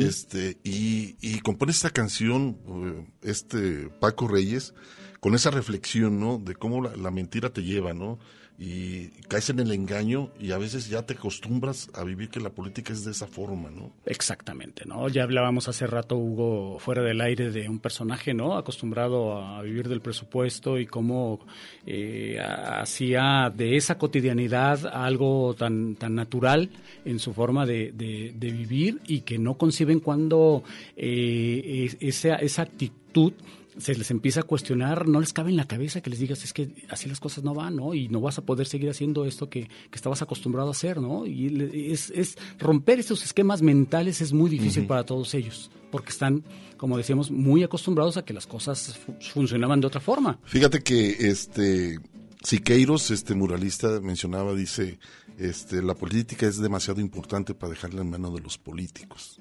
este 0.00 0.58
y, 0.62 1.16
y 1.20 1.40
compone 1.40 1.72
esta 1.72 1.90
canción, 1.90 2.58
eh, 2.68 3.06
este 3.22 3.88
Paco 4.00 4.28
Reyes, 4.28 4.74
con 5.20 5.34
esa 5.34 5.50
reflexión, 5.50 6.20
¿no? 6.20 6.38
De 6.38 6.54
cómo 6.54 6.82
la, 6.82 6.94
la 6.96 7.10
mentira 7.10 7.50
te 7.52 7.62
lleva, 7.62 7.94
¿no? 7.94 8.18
Y 8.56 9.08
caes 9.26 9.50
en 9.50 9.58
el 9.58 9.72
engaño 9.72 10.30
y 10.38 10.52
a 10.52 10.58
veces 10.58 10.88
ya 10.88 11.02
te 11.02 11.14
acostumbras 11.14 11.90
a 11.92 12.04
vivir 12.04 12.28
que 12.28 12.38
la 12.38 12.50
política 12.50 12.92
es 12.92 13.04
de 13.04 13.10
esa 13.10 13.26
forma, 13.26 13.68
¿no? 13.68 13.90
Exactamente, 14.06 14.84
¿no? 14.86 15.08
Ya 15.08 15.24
hablábamos 15.24 15.66
hace 15.68 15.88
rato, 15.88 16.16
Hugo, 16.16 16.78
fuera 16.78 17.02
del 17.02 17.20
aire, 17.20 17.50
de 17.50 17.68
un 17.68 17.80
personaje, 17.80 18.32
¿no? 18.32 18.56
Acostumbrado 18.56 19.36
a 19.42 19.60
vivir 19.62 19.88
del 19.88 20.00
presupuesto 20.00 20.78
y 20.78 20.86
cómo 20.86 21.40
eh, 21.84 22.38
hacía 22.40 23.52
de 23.54 23.76
esa 23.76 23.98
cotidianidad 23.98 24.86
algo 24.86 25.54
tan, 25.54 25.96
tan 25.96 26.14
natural 26.14 26.70
en 27.04 27.18
su 27.18 27.34
forma 27.34 27.66
de, 27.66 27.90
de- 27.92 28.32
vivir 28.54 29.00
y 29.08 29.22
que 29.22 29.36
no 29.38 29.54
conciben 29.58 29.98
cuando 29.98 30.62
eh, 30.96 31.86
es- 31.86 31.96
esa, 32.00 32.36
esa 32.36 32.62
actitud 32.62 33.32
se 33.78 33.94
les 33.94 34.10
empieza 34.10 34.40
a 34.40 34.42
cuestionar, 34.44 35.08
no 35.08 35.20
les 35.20 35.32
cabe 35.32 35.50
en 35.50 35.56
la 35.56 35.66
cabeza 35.66 36.00
que 36.00 36.10
les 36.10 36.18
digas, 36.20 36.44
es 36.44 36.52
que 36.52 36.70
así 36.90 37.08
las 37.08 37.20
cosas 37.20 37.42
no 37.44 37.54
van, 37.54 37.76
¿no? 37.76 37.94
Y 37.94 38.08
no 38.08 38.20
vas 38.20 38.38
a 38.38 38.42
poder 38.42 38.66
seguir 38.66 38.88
haciendo 38.90 39.24
esto 39.24 39.48
que, 39.50 39.62
que 39.90 39.96
estabas 39.96 40.22
acostumbrado 40.22 40.68
a 40.68 40.70
hacer, 40.72 41.00
¿no? 41.00 41.26
Y 41.26 41.48
le- 41.50 41.92
es, 41.92 42.10
es 42.14 42.36
romper 42.58 43.00
esos 43.00 43.24
esquemas 43.24 43.62
mentales 43.62 44.20
es 44.20 44.32
muy 44.32 44.48
difícil 44.50 44.86
para 44.86 45.04
todos 45.04 45.34
ellos, 45.34 45.70
porque 45.90 46.10
están, 46.10 46.44
como 46.76 46.96
decíamos, 46.96 47.30
muy 47.30 47.62
acostumbrados 47.64 48.16
a 48.16 48.24
que 48.24 48.32
las 48.32 48.46
cosas 48.46 48.96
fu- 48.98 49.14
funcionaban 49.32 49.80
de 49.80 49.86
otra 49.88 50.00
forma. 50.00 50.38
Fíjate 50.44 50.80
que 50.82 51.10
este 51.28 51.98
Siqueiros, 52.42 53.10
este 53.10 53.34
muralista, 53.34 54.00
mencionaba, 54.00 54.54
dice, 54.54 54.98
este, 55.38 55.82
la 55.82 55.94
política 55.94 56.46
es 56.46 56.58
demasiado 56.58 57.00
importante 57.00 57.54
para 57.54 57.70
dejarla 57.70 58.02
en 58.02 58.10
manos 58.10 58.34
de 58.34 58.40
los 58.40 58.58
políticos. 58.58 59.40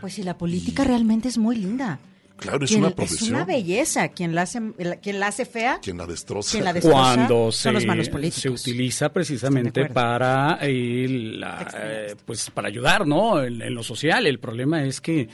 Pues 0.00 0.14
sí, 0.14 0.22
la 0.22 0.38
política 0.38 0.84
realmente 0.84 1.26
es 1.28 1.36
muy 1.36 1.56
linda. 1.56 1.98
Claro, 2.38 2.64
es 2.64 2.72
una 2.72 2.88
Es 2.88 2.94
profesión. 2.94 3.34
una 3.34 3.44
belleza. 3.44 4.08
Quien 4.08 4.34
la 4.34 4.42
hace, 4.42 4.60
quien 5.02 5.20
la 5.20 5.26
hace 5.26 5.44
fea, 5.44 5.78
Quien 5.82 5.98
la 5.98 6.06
destroza. 6.06 6.52
quien 6.52 6.64
la 6.64 6.72
destroza 6.72 6.96
cuando 7.16 7.52
son 7.52 7.74
los 7.74 7.82
se, 7.82 7.86
malos 7.86 8.08
políticos. 8.08 8.40
se 8.42 8.70
utiliza 8.70 9.08
precisamente 9.10 9.86
para 9.86 10.58
eh, 10.62 11.06
la, 11.08 11.66
eh, 11.76 12.14
pues 12.24 12.48
para 12.50 12.68
ayudar 12.68 13.06
no 13.06 13.42
en, 13.42 13.60
en 13.60 13.74
lo 13.74 13.82
social 13.82 14.26
el 14.26 14.38
problema 14.38 14.84
es 14.84 15.00
que, 15.00 15.28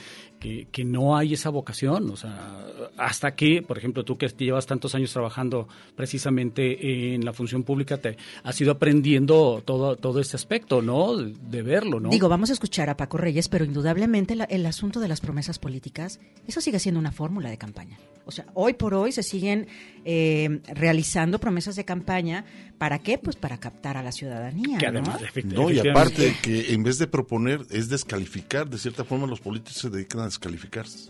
que 0.71 0.83
no 0.85 1.15
hay 1.17 1.33
esa 1.33 1.49
vocación 1.49 2.09
o 2.09 2.15
sea 2.15 2.65
hasta 2.97 3.35
que 3.35 3.61
por 3.61 3.77
ejemplo 3.77 4.03
tú 4.03 4.17
que 4.17 4.27
llevas 4.27 4.65
tantos 4.65 4.93
años 4.95 5.11
trabajando 5.13 5.67
precisamente 5.95 7.13
en 7.15 7.25
la 7.25 7.33
función 7.33 7.63
pública 7.63 7.97
te 7.97 8.17
has 8.43 8.59
ido 8.61 8.71
aprendiendo 8.71 9.61
todo 9.65 9.95
todo 9.95 10.19
este 10.19 10.35
aspecto 10.35 10.81
no 10.81 11.15
de 11.17 11.61
verlo 11.61 11.99
no 11.99 12.09
Digo, 12.09 12.29
vamos 12.29 12.49
a 12.49 12.53
escuchar 12.53 12.89
a 12.89 12.97
Paco 12.97 13.17
Reyes, 13.17 13.49
pero 13.49 13.65
indudablemente 13.65 14.35
la- 14.35 14.45
el 14.45 14.65
asunto 14.65 14.99
de 14.99 15.07
las 15.07 15.19
promesas 15.21 15.59
políticas, 15.59 16.19
eso 16.47 16.61
sigue 16.61 16.79
siendo 16.79 16.99
una 16.99 17.11
fórmula 17.11 17.49
de 17.49 17.57
campaña. 17.57 17.97
O 18.25 18.31
sea, 18.31 18.45
hoy 18.53 18.73
por 18.73 18.93
hoy 18.93 19.11
se 19.11 19.21
siguen 19.23 19.67
eh, 20.05 20.59
realizando 20.73 21.39
promesas 21.39 21.75
de 21.75 21.83
campaña. 21.83 22.45
¿Para 22.77 22.99
qué? 22.99 23.17
Pues 23.17 23.35
para 23.37 23.57
captar 23.57 23.95
a 23.97 24.03
la 24.03 24.11
ciudadanía. 24.11 24.77
Que 24.77 24.85
¿no? 24.91 24.99
además, 24.99 25.21
efect- 25.21 25.45
No, 25.45 25.71
y 25.71 25.79
aparte 25.79 26.35
que 26.41 26.73
en 26.73 26.83
vez 26.83 26.97
de 26.99 27.07
proponer 27.07 27.61
es 27.71 27.87
descalificar, 27.89 28.69
de 28.69 28.77
cierta 28.77 29.03
forma 29.05 29.25
los 29.27 29.39
políticos 29.39 29.77
se 29.81 29.89
dedican 29.89 30.21
a 30.21 30.25
descalificarse. 30.25 31.09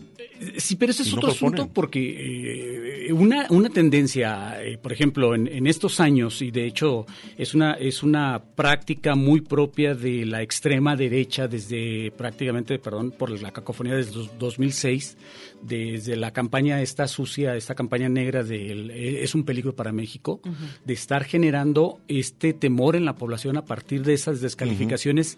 Sí, 0.58 0.76
pero 0.76 0.92
ese 0.92 1.02
es 1.02 1.08
Y 1.08 1.12
no 1.12 1.16
otro 1.18 1.30
asunto 1.32 1.68
porque 1.72 3.08
eh, 3.08 3.12
una, 3.12 3.46
una 3.50 3.68
tendencia, 3.68 4.62
eh, 4.62 4.78
por 4.78 4.92
ejemplo, 4.92 5.34
en, 5.34 5.48
en 5.48 5.66
estos 5.66 5.98
años, 6.00 6.40
y 6.40 6.50
de 6.52 6.66
hecho 6.66 7.04
es 7.36 7.54
una, 7.54 7.72
es 7.74 8.02
una 8.04 8.40
práctica 8.54 9.14
muy 9.16 9.40
propia 9.40 9.94
de 9.94 10.24
la 10.24 10.42
extrema 10.42 10.94
derecha 10.96 11.48
desde 11.48 12.12
prácticamente, 12.16 12.78
perdón 12.78 13.10
por 13.10 13.30
la 13.40 13.50
cacofonía, 13.52 13.96
desde 13.96 14.12
dos- 14.12 14.30
2006, 14.38 15.16
desde 15.62 16.16
la 16.16 16.32
campaña 16.32 16.80
esta 16.82 17.08
sucia, 17.08 17.56
esta 17.56 17.74
campaña 17.74 18.08
negra 18.08 18.42
del 18.44 18.90
eh, 18.90 19.22
es 19.24 19.34
un 19.34 19.44
peligro 19.44 19.74
para 19.74 19.90
México, 19.92 20.40
de 20.84 20.92
estar 20.94 21.24
generando 21.24 22.00
este 22.08 22.52
temor 22.52 22.94
en 22.96 23.04
la 23.04 23.16
población 23.16 23.56
a 23.56 23.64
partir 23.64 24.02
de 24.04 24.14
esas 24.14 24.40
descalificaciones 24.40 25.36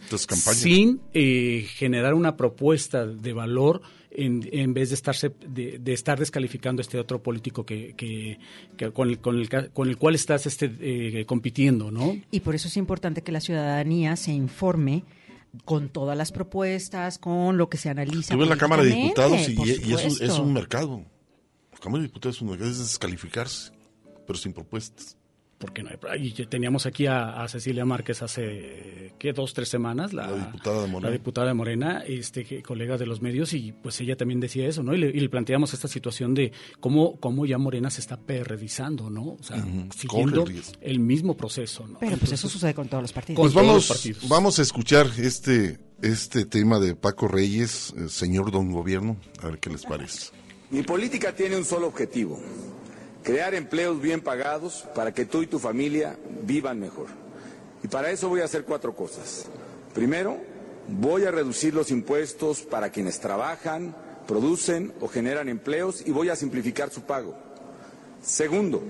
sin 0.61 1.01
eh, 1.15 1.65
generar 1.69 2.15
una 2.15 2.37
propuesta 2.37 3.07
de 3.07 3.33
valor 3.33 3.81
en, 4.11 4.49
en 4.53 4.75
vez 4.75 4.89
de 4.89 4.95
estarse 4.97 5.31
de, 5.47 5.79
de 5.79 5.93
estar 5.93 6.19
descalificando 6.19 6.81
a 6.81 6.83
este 6.83 6.99
otro 6.99 7.23
político 7.23 7.65
que, 7.65 7.95
que, 7.97 8.39
que 8.77 8.91
con, 8.91 9.11
el, 9.11 9.19
con, 9.19 9.39
el, 9.39 9.49
ca- 9.49 9.69
con 9.69 9.89
el 9.89 9.97
cual 9.99 10.15
estás 10.15 10.47
este 10.47 10.71
eh, 10.81 11.25
compitiendo, 11.27 11.91
¿no? 11.91 12.17
Y 12.31 12.41
por 12.41 12.55
eso 12.55 12.69
es 12.69 12.77
importante 12.77 13.23
que 13.23 13.33
la 13.33 13.41
ciudadanía 13.41 14.17
se 14.17 14.33
informe 14.33 15.05
con 15.65 15.91
todas 15.91 16.17
las 16.17 16.33
propuestas, 16.33 17.19
con 17.19 17.59
lo 17.59 17.69
que 17.69 17.77
se 17.77 17.91
analiza. 17.91 18.35
Tú 18.35 18.41
ves 18.41 18.49
la 18.49 18.57
Cámara 18.57 18.83
de 18.83 18.91
Diputados 18.91 19.49
y, 19.49 19.55
por 19.55 19.69
y 19.69 19.73
es, 19.73 20.21
un, 20.21 20.27
es 20.27 20.39
un 20.39 20.53
mercado. 20.53 21.05
La 21.73 21.79
Cámara 21.79 22.03
de 22.03 22.09
Diputados 22.09 22.37
es 22.37 22.43
un 22.43 22.49
mercado, 22.49 22.71
es 22.71 22.79
descalificarse, 22.79 23.73
pero 24.27 24.39
sin 24.39 24.55
propuestas. 24.55 25.18
Porque 25.59 25.83
no 25.83 25.91
hay- 26.09 26.27
y 26.29 26.47
teníamos 26.47 26.87
aquí 26.87 27.07
a, 27.07 27.43
a 27.43 27.49
Cecilia 27.49 27.85
Márquez 27.85 28.23
hace 28.23 29.13
¿qué? 29.19 29.33
dos 29.33 29.53
tres 29.55 29.69
semanas 29.69 30.13
la, 30.13 30.31
La 30.31 30.37
diputada 30.47 30.83
de 30.83 30.87
Morena. 30.89 31.09
la 31.09 31.13
diputada 31.13 31.47
de 31.49 31.55
Morena 31.55 32.05
este 32.07 32.45
que- 32.45 32.63
colega 32.63 32.97
de 32.97 33.07
los 33.07 33.21
medios 33.21 33.53
y 33.55 33.73
pues 33.73 34.01
ella 34.01 34.17
también 34.17 34.39
decía 34.39 34.69
eso 34.69 34.85
no 34.85 34.95
y 34.95 34.99
le, 34.99 35.09
y 35.09 35.19
le 35.19 35.29
planteamos 35.29 35.75
esta 35.75 35.89
situación 35.89 36.33
de 36.35 36.53
cómo 36.79 37.19
cómo 37.19 37.45
ya 37.45 37.59
Morena 37.59 37.91
se 37.91 38.01
está 38.01 38.17
perredizando 38.17 39.11
no 39.11 39.31
o 39.39 39.43
sea 39.43 39.57
Ujú, 39.57 39.89
siguiendo 39.97 40.45
el 40.81 41.01
mismo 41.01 41.37
proceso 41.37 41.89
no 41.89 41.99
Pero 41.99 42.17
pues 42.19 42.31
eso 42.33 42.49
sucede 42.49 42.73
con 42.75 42.87
todos 42.89 43.03
los 43.03 43.13
partidos. 43.13 43.41
Pues 43.41 43.53
todos 43.53 43.67
los 43.67 43.73
vamos, 43.75 43.89
partidos. 43.89 44.29
vamos 44.29 44.59
a 44.61 44.63
escuchar 44.63 45.09
este, 45.19 45.79
este 46.03 46.45
tema 46.47 46.79
de 46.79 46.95
Paco 46.95 47.27
Reyes, 47.27 47.93
eh, 47.99 48.09
señor 48.09 48.53
don 48.53 48.71
gobierno, 48.71 49.17
a 49.43 49.47
ver 49.49 49.59
qué 49.59 49.71
les 49.71 49.85
parece. 49.85 50.31
Mi 50.71 50.83
política 50.83 51.35
tiene 51.35 51.57
un 51.57 51.65
solo 51.65 51.89
objetivo, 51.89 52.41
crear 53.29 53.55
empleos 53.55 54.01
bien 54.01 54.23
pagados 54.23 54.87
para 54.95 55.13
que 55.13 55.27
tú 55.27 55.43
y 55.43 55.47
tu 55.47 55.59
familia 55.59 56.17
vivan 56.45 56.81
mejor. 56.81 57.09
Y 57.85 57.89
para 57.89 58.11
eso 58.11 58.31
voy 58.31 58.41
a 58.41 58.47
hacer 58.47 58.65
cuatro 58.65 58.97
cosas. 58.97 59.45
Primero, 59.93 60.39
voy 60.89 61.27
a 61.27 61.31
reducir 61.31 61.75
los 61.75 61.91
impuestos 61.91 62.63
para 62.63 62.89
quienes 62.89 63.21
trabajan, 63.21 63.95
producen 64.27 64.95
o 65.03 65.09
generan 65.09 65.51
empleos 65.51 66.03
y 66.07 66.11
voy 66.11 66.31
a 66.31 66.37
simplificar 66.37 66.89
su 66.89 67.03
pago. 67.03 67.35
Segundo, 68.23 68.83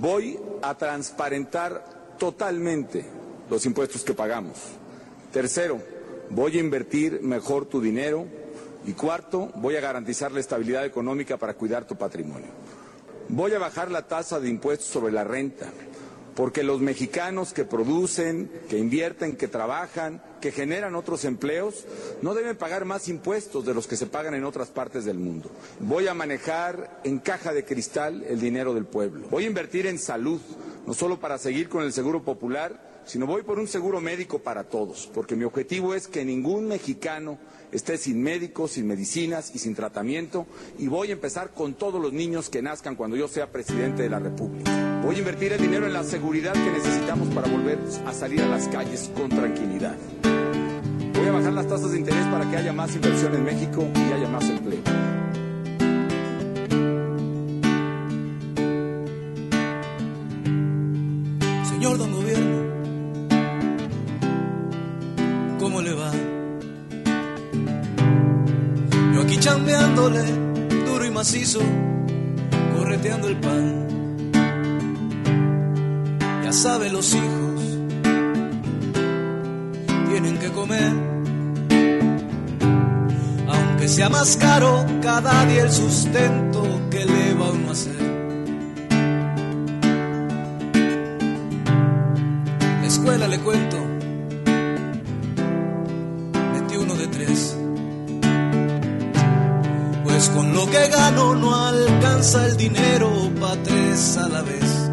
voy 0.00 0.40
a 0.60 0.76
transparentar 0.76 2.16
totalmente 2.18 3.04
los 3.48 3.64
impuestos 3.64 4.02
que 4.02 4.12
pagamos. 4.12 4.56
Tercero, 5.32 5.80
voy 6.30 6.56
a 6.56 6.60
invertir 6.60 7.22
mejor 7.22 7.66
tu 7.66 7.80
dinero. 7.80 8.26
Y 8.84 8.94
cuarto, 8.94 9.52
voy 9.54 9.76
a 9.76 9.80
garantizar 9.80 10.32
la 10.32 10.40
estabilidad 10.40 10.84
económica 10.84 11.36
para 11.36 11.54
cuidar 11.54 11.84
tu 11.84 11.94
patrimonio. 11.94 12.61
Voy 13.34 13.54
a 13.54 13.58
bajar 13.58 13.90
la 13.90 14.08
tasa 14.08 14.40
de 14.40 14.50
impuestos 14.50 14.88
sobre 14.88 15.10
la 15.10 15.24
renta, 15.24 15.72
porque 16.36 16.62
los 16.62 16.82
mexicanos 16.82 17.54
que 17.54 17.64
producen, 17.64 18.50
que 18.68 18.76
invierten, 18.76 19.36
que 19.36 19.48
trabajan, 19.48 20.22
que 20.42 20.52
generan 20.52 20.94
otros 20.94 21.24
empleos, 21.24 21.86
no 22.20 22.34
deben 22.34 22.58
pagar 22.58 22.84
más 22.84 23.08
impuestos 23.08 23.64
de 23.64 23.72
los 23.72 23.86
que 23.86 23.96
se 23.96 24.06
pagan 24.06 24.34
en 24.34 24.44
otras 24.44 24.68
partes 24.68 25.06
del 25.06 25.16
mundo. 25.18 25.50
Voy 25.80 26.08
a 26.08 26.14
manejar 26.14 27.00
en 27.04 27.20
caja 27.20 27.54
de 27.54 27.64
cristal 27.64 28.22
el 28.28 28.38
dinero 28.38 28.74
del 28.74 28.84
pueblo. 28.84 29.26
Voy 29.30 29.44
a 29.44 29.48
invertir 29.48 29.86
en 29.86 29.98
salud, 29.98 30.42
no 30.86 30.92
solo 30.92 31.18
para 31.18 31.38
seguir 31.38 31.70
con 31.70 31.84
el 31.84 31.94
seguro 31.94 32.22
popular, 32.22 33.00
sino 33.06 33.26
voy 33.26 33.44
por 33.44 33.58
un 33.58 33.66
seguro 33.66 34.02
médico 34.02 34.40
para 34.40 34.64
todos, 34.64 35.08
porque 35.14 35.36
mi 35.36 35.44
objetivo 35.44 35.94
es 35.94 36.06
que 36.06 36.22
ningún 36.26 36.68
mexicano 36.68 37.38
esté 37.72 37.98
sin 37.98 38.22
médicos, 38.22 38.72
sin 38.72 38.86
medicinas 38.86 39.50
y 39.54 39.58
sin 39.58 39.74
tratamiento, 39.74 40.46
y 40.78 40.88
voy 40.88 41.08
a 41.08 41.12
empezar 41.12 41.52
con 41.54 41.74
todos 41.74 42.00
los 42.00 42.12
niños 42.12 42.50
que 42.50 42.62
nazcan 42.62 42.96
cuando 42.96 43.16
yo 43.16 43.28
sea 43.28 43.50
presidente 43.50 44.02
de 44.02 44.10
la 44.10 44.18
República. 44.18 45.00
Voy 45.02 45.16
a 45.16 45.18
invertir 45.18 45.52
el 45.52 45.60
dinero 45.60 45.86
en 45.86 45.92
la 45.92 46.04
seguridad 46.04 46.52
que 46.52 46.70
necesitamos 46.70 47.28
para 47.34 47.48
volver 47.48 47.78
a 48.06 48.12
salir 48.12 48.42
a 48.42 48.48
las 48.48 48.68
calles 48.68 49.10
con 49.16 49.30
tranquilidad. 49.30 49.96
Voy 51.14 51.26
a 51.26 51.32
bajar 51.32 51.52
las 51.52 51.66
tasas 51.66 51.92
de 51.92 51.98
interés 51.98 52.26
para 52.26 52.48
que 52.50 52.56
haya 52.56 52.72
más 52.72 52.94
inversión 52.94 53.34
en 53.34 53.44
México 53.44 53.86
y 53.94 54.12
haya 54.12 54.28
más 54.28 54.48
empleo. 54.48 54.82
Señor 61.68 61.98
Don 61.98 62.21
chambeándole, 69.42 70.22
duro 70.86 71.04
y 71.04 71.10
macizo, 71.10 71.58
correteando 72.76 73.26
el 73.26 73.36
pan. 73.38 74.30
Ya 76.44 76.52
sabe 76.52 76.90
los 76.90 77.12
hijos, 77.12 77.60
tienen 80.10 80.38
que 80.38 80.48
comer. 80.52 80.92
Aunque 83.48 83.88
sea 83.88 84.08
más 84.08 84.36
caro 84.36 84.86
cada 85.02 85.44
día 85.46 85.62
el 85.64 85.72
sustento 85.72 86.62
que 86.88 87.04
le 87.04 87.34
va 87.34 87.50
uno 87.50 87.68
a 87.68 87.72
hacer. 87.72 88.00
La 92.80 92.86
escuela 92.86 93.26
le 93.26 93.40
cuento, 93.40 93.81
con 100.34 100.52
lo 100.54 100.66
que 100.66 100.88
gano 100.88 101.34
no 101.34 101.54
alcanza 101.54 102.46
el 102.46 102.56
dinero 102.56 103.30
pa' 103.40 103.56
tres 103.62 104.16
a 104.16 104.28
la 104.28 104.42
vez. 104.42 104.90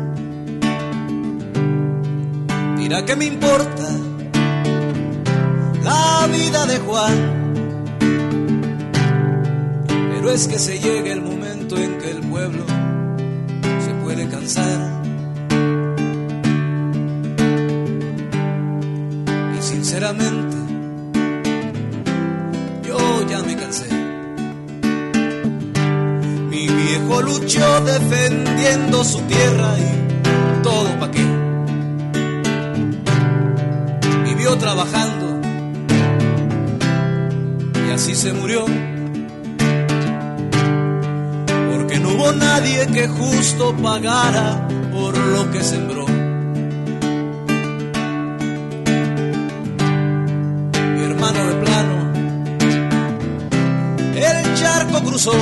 Mira 2.77 3.05
que 3.05 3.15
me 3.15 3.25
importa 3.25 3.89
la 5.83 6.27
vida 6.27 6.65
de 6.65 6.77
Juan. 6.79 7.17
Pero 9.87 10.31
es 10.31 10.47
que 10.47 10.59
se 10.59 10.79
llega 10.79 11.13
el 11.13 11.21
momento 11.21 11.77
en 11.77 11.97
que 11.97 12.11
el 12.11 12.19
pueblo 12.19 12.65
se 13.85 13.93
puede 14.03 14.27
cansar. 14.27 15.01
Y 19.57 19.61
sinceramente, 19.61 20.57
yo 22.83 22.97
ya 23.29 23.39
me 23.43 23.55
cansé. 23.55 24.08
Luchó 27.09 27.81
defendiendo 27.81 29.03
su 29.03 29.19
tierra 29.21 29.75
y 29.77 30.61
todo 30.63 30.99
pa' 30.99 31.11
qué. 31.11 31.25
Vivió 34.23 34.57
trabajando 34.57 35.41
y 37.87 37.91
así 37.91 38.15
se 38.15 38.31
murió. 38.33 38.65
Porque 41.71 41.99
no 41.99 42.09
hubo 42.09 42.31
nadie 42.31 42.87
que 42.87 43.07
justo 43.07 43.75
pagara 43.77 44.67
por 44.91 45.17
lo 45.17 45.51
que 45.51 45.63
sembró. 45.63 46.05
Mi 50.95 51.03
hermano 51.03 51.45
de 51.47 51.55
plano, 51.65 52.13
el 54.15 54.55
charco 54.55 55.01
cruzó, 55.03 55.33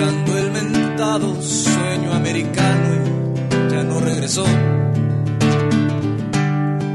el 0.00 0.50
mentado 0.52 1.42
sueño 1.42 2.12
americano 2.12 3.04
y 3.50 3.72
ya 3.72 3.82
no 3.82 3.98
regresó. 3.98 4.44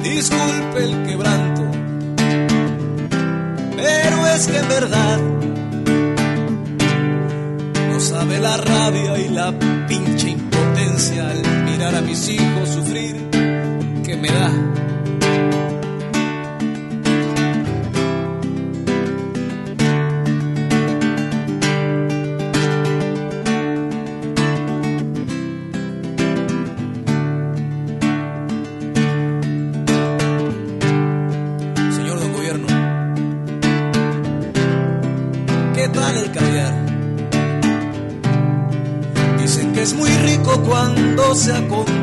Disculpe 0.02 0.84
el 0.84 1.04
quebranto, 1.04 1.64
pero 3.76 4.28
es 4.28 4.48
que 4.48 4.58
en 4.58 4.70
verdad 4.70 5.20
no 7.92 8.00
sabe 8.00 8.40
la 8.40 8.58
rabia 8.58 9.18
y 9.18 9.30
la 9.30 9.54
pinche 9.88 10.30
impotencia 10.30 11.30
al 11.30 11.64
mirar 11.66 11.96
a 11.96 12.02
mis 12.02 12.30
hijos 12.30 12.70
sufrir 12.70 13.30
que 14.06 14.16
me 14.16 14.30
da. 14.30 14.93
Se 41.44 41.52
acompaña 41.52 42.03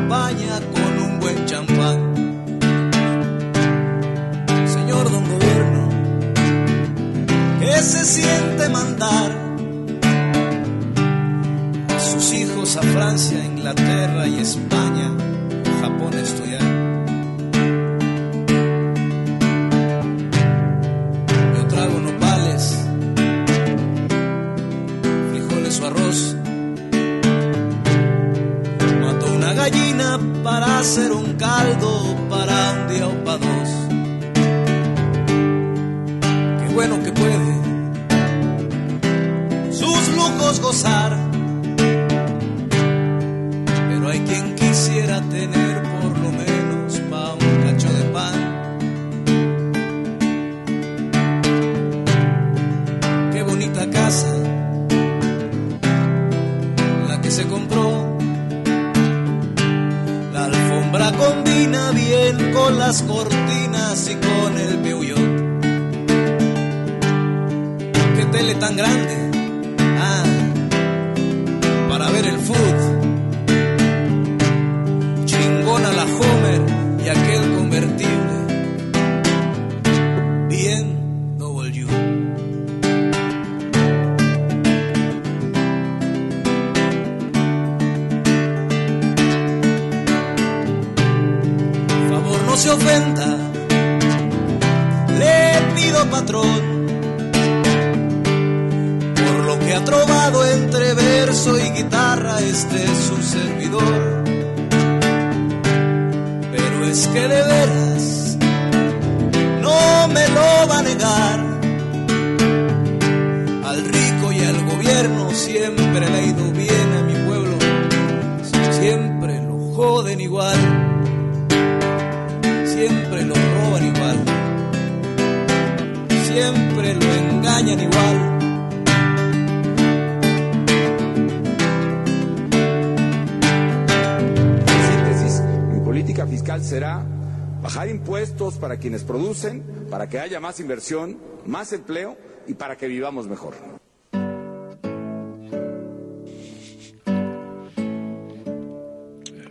más 140.51 140.59
inversión, 140.59 141.17
más 141.45 141.71
empleo 141.71 142.17
y 142.45 142.55
para 142.55 142.75
que 142.75 142.85
vivamos 142.87 143.25
mejor. 143.25 143.53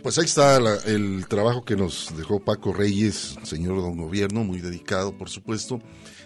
Pues 0.03 0.17
ahí 0.19 0.25
está 0.25 0.59
la- 0.59 0.77
el 0.85 1.25
trabajo 1.27 1.63
que 1.63 1.75
nos 1.75 2.15
dejó 2.17 2.39
Paco 2.39 2.71
Reyes, 2.73 3.35
señor 3.43 3.77
don 3.77 3.97
gobierno, 3.97 4.43
muy 4.43 4.59
dedicado, 4.59 5.17
por 5.17 5.29
supuesto. 5.29 5.79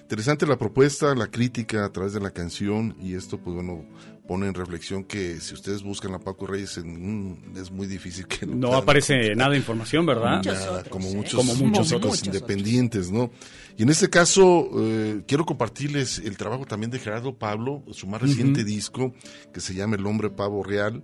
Interesante 0.05 0.45
la 0.45 0.55
propuesta, 0.57 1.15
la 1.15 1.25
crítica 1.27 1.83
a 1.83 1.91
través 1.91 2.13
de 2.13 2.19
la 2.19 2.29
canción 2.29 2.95
y 3.01 3.15
esto, 3.15 3.39
pues 3.39 3.55
bueno, 3.55 3.83
pone 4.27 4.45
en 4.47 4.53
reflexión 4.53 5.03
que 5.03 5.39
si 5.41 5.55
ustedes 5.55 5.81
buscan 5.81 6.13
a 6.13 6.19
Paco 6.19 6.45
Reyes, 6.45 6.77
en, 6.77 7.41
es 7.59 7.71
muy 7.71 7.87
difícil 7.87 8.27
que 8.27 8.45
No 8.45 8.67
puedan 8.67 8.83
aparece 8.83 9.13
encontrar. 9.15 9.37
nada 9.37 9.49
de 9.51 9.57
información, 9.57 10.05
¿verdad? 10.05 10.43
Nada, 10.43 10.83
como 10.91 11.09
muchos, 11.11 11.33
Como 11.39 11.55
muchos 11.55 11.79
músicos 11.91 11.93
otros. 12.19 12.25
independientes, 12.27 13.09
¿no? 13.09 13.31
Y 13.77 13.81
en 13.81 13.89
este 13.89 14.07
caso, 14.11 14.69
eh, 14.77 15.23
quiero 15.27 15.43
compartirles 15.43 16.19
el 16.19 16.37
trabajo 16.37 16.65
también 16.65 16.91
de 16.91 16.99
Gerardo 16.99 17.35
Pablo, 17.35 17.83
su 17.91 18.05
más 18.05 18.21
reciente 18.21 18.63
disco, 18.63 19.11
que 19.53 19.59
se 19.59 19.73
llama 19.73 19.95
El 19.95 20.05
Hombre 20.05 20.29
Pavo 20.29 20.63
Real, 20.63 21.03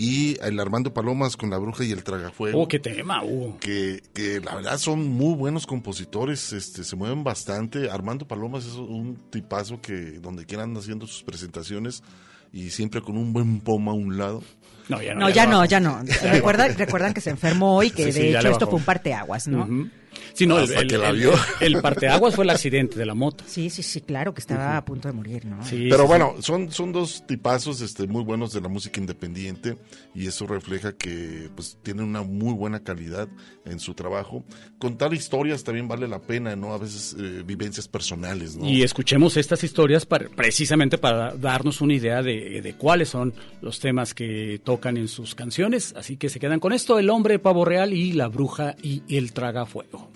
y 0.00 0.38
el 0.42 0.58
Armando 0.58 0.94
Palomas 0.94 1.36
con 1.36 1.50
La 1.50 1.58
Bruja 1.58 1.84
y 1.84 1.92
el 1.92 2.02
Tragafuego. 2.02 2.62
Oh, 2.62 2.66
qué 2.66 2.78
tema, 2.78 3.22
uh. 3.22 3.58
Que, 3.58 4.02
que 4.14 4.40
la 4.40 4.54
verdad 4.54 4.78
son 4.78 5.06
muy 5.06 5.34
buenos 5.34 5.66
compositores, 5.66 6.54
este, 6.54 6.84
se 6.84 6.96
mueven 6.96 7.22
bastante. 7.22 7.90
Armando 7.90 8.26
Palomas 8.26 8.64
es 8.64 8.76
un 8.76 9.18
tipazo 9.28 9.82
que 9.82 10.12
donde 10.12 10.46
quiera 10.46 10.62
anda 10.62 10.80
haciendo 10.80 11.06
sus 11.06 11.22
presentaciones 11.22 12.02
y 12.50 12.70
siempre 12.70 13.02
con 13.02 13.18
un 13.18 13.34
buen 13.34 13.60
pomo 13.60 13.90
a 13.90 13.94
un 13.94 14.16
lado. 14.16 14.42
No, 14.88 15.02
ya 15.02 15.14
No, 15.14 15.28
ya 15.28 15.44
no, 15.44 15.64
ya 15.66 15.80
no. 15.80 16.02
Recuerdan, 16.32 16.78
recuerdan 16.78 17.12
que 17.12 17.20
se 17.20 17.28
enfermó 17.28 17.76
hoy, 17.76 17.90
que 17.90 18.10
Sí, 18.10 18.20
de 18.20 18.38
hecho 18.38 18.48
esto 18.48 18.68
fue 18.68 18.78
un 18.78 18.84
parteaguas, 18.86 19.48
¿no? 19.48 19.64
Ujú. 19.64 19.90
Sí, 20.32 20.46
no, 20.46 20.58
el, 20.58 20.64
Hasta 20.64 20.80
el- 20.80 20.88
que 20.88 20.98
la 20.98 21.10
el- 21.10 21.18
vio. 21.18 21.32
el 21.60 21.80
parteaguas 21.80 22.34
fue 22.34 22.44
el 22.44 22.50
accidente 22.50 22.98
de 22.98 23.06
la 23.06 23.14
moto. 23.14 23.44
Sí, 23.46 23.70
sí, 23.70 23.82
sí, 23.82 24.00
claro, 24.00 24.32
que 24.34 24.40
estaba 24.40 24.76
a 24.76 24.84
punto 24.84 25.08
de 25.08 25.14
morir, 25.14 25.44
¿no? 25.44 25.58
Pero 25.70 26.06
bueno, 26.06 26.34
son, 26.40 26.70
son 26.70 26.92
dos 26.92 27.24
tipazos 27.26 27.80
este, 27.80 28.06
muy 28.06 28.22
buenos 28.24 28.52
de 28.52 28.60
la 28.60 28.68
música 28.68 29.00
independiente 29.00 29.76
y 30.14 30.26
eso 30.26 30.46
refleja 30.46 30.92
que 30.96 31.50
pues 31.54 31.78
tienen 31.82 32.04
una 32.04 32.22
muy 32.22 32.54
buena 32.54 32.80
calidad 32.80 33.28
en 33.64 33.80
su 33.80 33.94
trabajo. 33.94 34.44
Contar 34.78 35.12
historias 35.14 35.64
también 35.64 35.88
vale 35.88 36.08
la 36.08 36.20
pena, 36.20 36.56
¿no? 36.56 36.72
A 36.72 36.78
veces 36.78 37.16
eh, 37.18 37.42
vivencias 37.44 37.88
personales, 37.88 38.56
¿no? 38.56 38.66
Y 38.68 38.82
escuchemos 38.82 39.36
estas 39.36 39.62
historias 39.64 40.06
para, 40.06 40.28
precisamente 40.28 40.98
para 40.98 41.34
darnos 41.34 41.80
una 41.80 41.94
idea 41.94 42.22
de, 42.22 42.60
de 42.62 42.74
cuáles 42.74 43.08
son 43.10 43.32
los 43.60 43.80
temas 43.80 44.14
que 44.14 44.60
tocan 44.64 44.96
en 44.96 45.08
sus 45.08 45.34
canciones. 45.34 45.94
Así 45.96 46.16
que 46.16 46.28
se 46.28 46.40
quedan 46.40 46.60
con 46.60 46.72
esto, 46.72 46.98
El 46.98 47.10
hombre 47.10 47.38
pavo 47.38 47.64
real 47.64 47.92
y 47.92 48.12
La 48.12 48.28
bruja 48.28 48.74
y 48.82 49.02
el 49.16 49.32
tragafuego. 49.32 50.09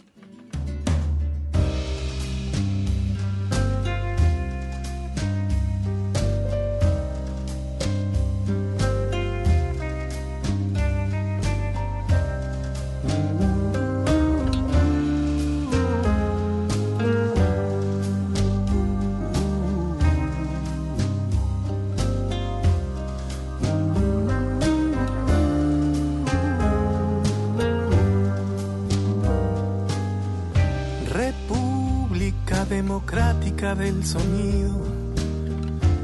Sonido 34.05 34.71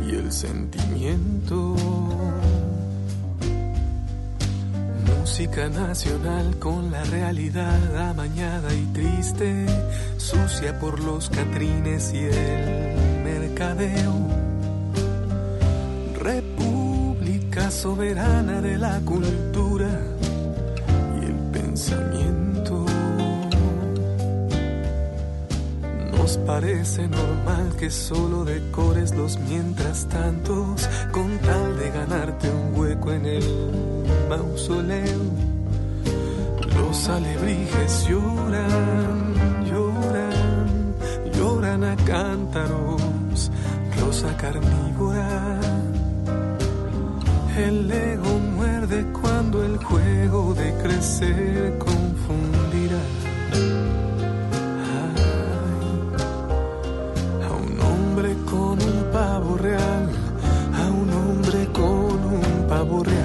y 0.07 0.15
el 0.15 0.33
sentimiento. 0.33 1.77
Música 5.19 5.69
nacional 5.69 6.59
con 6.59 6.91
la 6.91 7.05
realidad 7.05 8.11
amañada 8.11 8.73
y 8.75 8.85
triste, 8.93 9.67
sucia 10.17 10.79
por 10.79 11.01
los 11.01 11.29
catrines 11.31 12.13
y 12.15 12.25
el 12.25 13.23
mercadeo. 13.25 14.15
República 16.19 17.71
soberana 17.71 18.61
de 18.61 18.79
la 18.79 19.01
cultura 19.01 19.60
Parece 26.39 27.09
normal 27.09 27.75
que 27.79 27.91
solo 27.91 28.45
decores 28.45 29.15
los 29.15 29.39
mientras 29.39 30.07
tantos 30.07 30.89
con 31.11 31.39
tal 31.39 31.77
de 31.77 31.91
ganarte 31.91 32.49
un 32.51 32.79
hueco 32.79 33.13
en 33.13 33.27
el 33.27 33.45
mausoleo. 34.29 35.19
Los 36.77 37.09
alebrijes 37.09 38.07
lloran, 38.09 39.35
lloran, 39.65 40.95
lloran 41.33 41.85
a 41.85 41.97
cántaros, 41.97 43.51
rosa 44.01 44.37
carnívora. 44.37 45.61
El 47.57 47.91
ego 47.91 48.39
muerde 48.57 49.05
cuando 49.21 49.65
el 49.65 49.77
juego 49.79 50.55
de 50.55 50.73
crecer 50.83 51.79
confundirá. 51.79 53.30
Real, 59.57 60.09
a 60.75 60.91
un 60.91 61.11
hombre 61.11 61.67
con 61.73 62.25
un 62.25 62.67
pavo 62.69 63.03
real. 63.03 63.20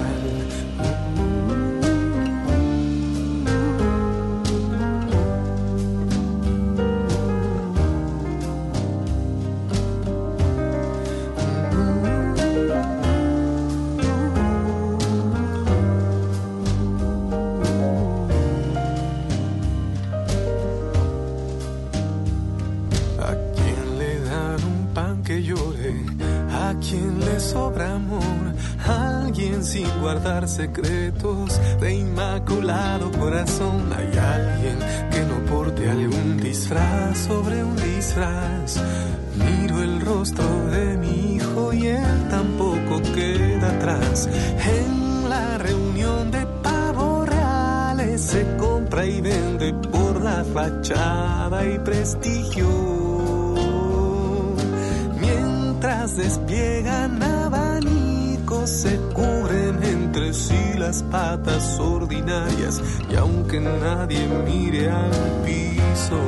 Secretos 30.46 31.60
de 31.80 31.94
inmaculado 31.94 33.10
corazón? 33.12 33.92
¿Hay 33.92 34.16
alguien 34.18 34.78
que 35.10 35.20
no 35.20 35.44
porte 35.50 35.88
algún 35.90 36.36
disfraz 36.36 37.18
sobre 37.18 37.62
un 37.64 37.76
disfraz? 37.76 38.80
Miro 39.36 39.82
el 39.82 40.00
rostro 40.00 40.44
de 40.70 40.96
mi 40.96 41.34
hijo 41.36 41.72
y 41.72 41.86
él 41.86 42.28
tampoco 42.30 43.02
queda 43.14 43.68
atrás. 43.70 44.28
En 44.28 45.28
la 45.28 45.58
reunión 45.58 46.30
de 46.30 46.46
pavos 46.62 47.28
reales 47.28 48.20
se 48.20 48.56
compra 48.56 49.04
y 49.04 49.20
vende 49.20 49.74
por 49.90 50.22
la 50.22 50.44
fachada 50.44 51.66
y 51.66 51.78
prestigio. 51.80 52.68
Mientras 55.20 56.16
despliegan 56.16 57.22
abanicos, 57.22 58.70
se 58.70 58.96
cubren 59.12 59.45
entre 60.36 60.56
sí 60.56 60.78
las 60.78 61.02
patas 61.04 61.78
ordinarias 61.80 62.82
y 63.10 63.16
aunque 63.16 63.60
nadie 63.60 64.26
mire 64.44 64.90
al 64.90 65.10
piso. 65.44 66.20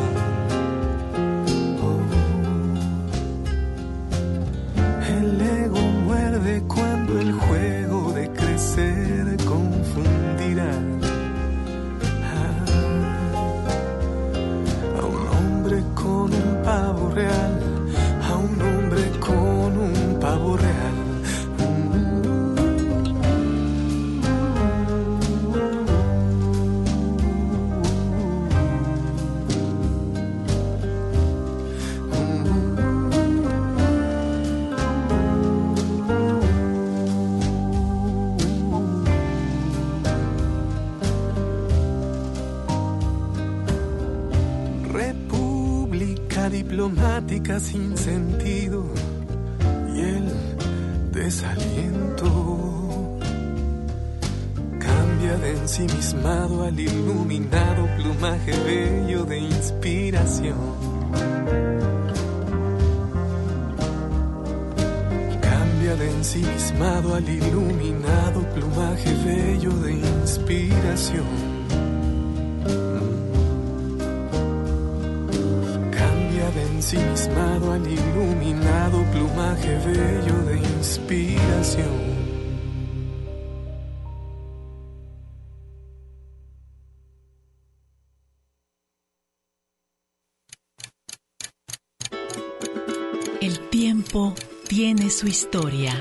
Su 95.19 95.27
historia. 95.27 96.01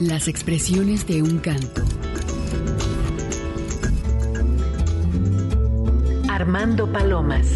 Las 0.00 0.26
expresiones 0.26 1.06
de 1.06 1.22
un 1.22 1.38
canto. 1.38 1.84
Armando 6.28 6.90
Palomas. 6.90 7.46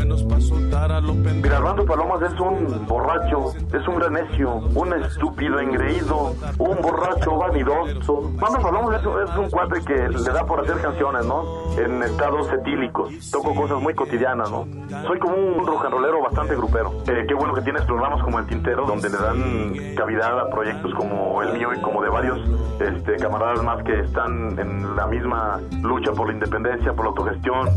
Buenos 0.00 0.22
para 0.22 0.40
soltar 0.40 0.92
a 0.92 1.00
los 1.02 1.14
pendejos. 1.16 1.42
Mira, 1.42 1.56
Armando 1.58 1.84
Palomas 1.84 2.22
es 2.22 2.40
un 2.40 2.86
borracho, 2.86 3.52
es 3.70 3.86
un 3.86 3.96
gran 3.96 4.14
necio, 4.14 4.54
un 4.74 4.94
estúpido 4.94 5.60
engreído, 5.60 6.34
un 6.56 6.80
borracho 6.80 7.36
vanidoso. 7.36 8.32
Armando 8.40 8.60
Palomas 8.62 9.00
es, 9.02 9.30
es 9.30 9.36
un 9.36 9.50
cuate 9.50 9.84
que 9.84 10.08
le 10.08 10.32
da 10.32 10.46
por 10.46 10.60
hacer 10.60 10.80
canciones, 10.80 11.26
¿no? 11.26 11.44
En 11.78 12.02
estados 12.02 12.50
etílicos. 12.50 13.30
Toco 13.30 13.54
cosas 13.54 13.82
muy 13.82 13.92
cotidianas, 13.92 14.50
¿no? 14.50 14.66
Soy 15.06 15.18
como 15.18 15.34
un 15.34 15.66
rock 15.66 15.84
and 15.84 15.94
rollero 15.94 16.22
bastante 16.22 16.56
grupero. 16.56 16.92
Eh, 17.06 17.26
qué 17.28 17.34
bueno 17.34 17.52
que 17.52 17.60
tienes 17.60 17.82
programas 17.82 18.22
como 18.24 18.38
El 18.38 18.46
Tintero, 18.46 18.86
donde 18.86 19.10
le 19.10 19.18
dan 19.18 19.94
cavidad 19.96 20.40
a 20.40 20.48
proyectos 20.48 20.94
como 20.94 21.42
el 21.42 21.52
mío 21.52 21.74
y 21.76 21.80
como 21.82 22.02
de 22.02 22.08
varios 22.08 22.40
este, 22.80 23.16
camaradas 23.16 23.62
más 23.62 23.84
que 23.84 24.00
están 24.00 24.58
en 24.58 24.96
la 24.96 25.06
misma 25.06 25.60
lucha 25.82 26.12
por 26.12 26.28
la 26.28 26.32
independencia, 26.32 26.94
por 26.94 27.04
la 27.04 27.10
autogestión. 27.10 27.68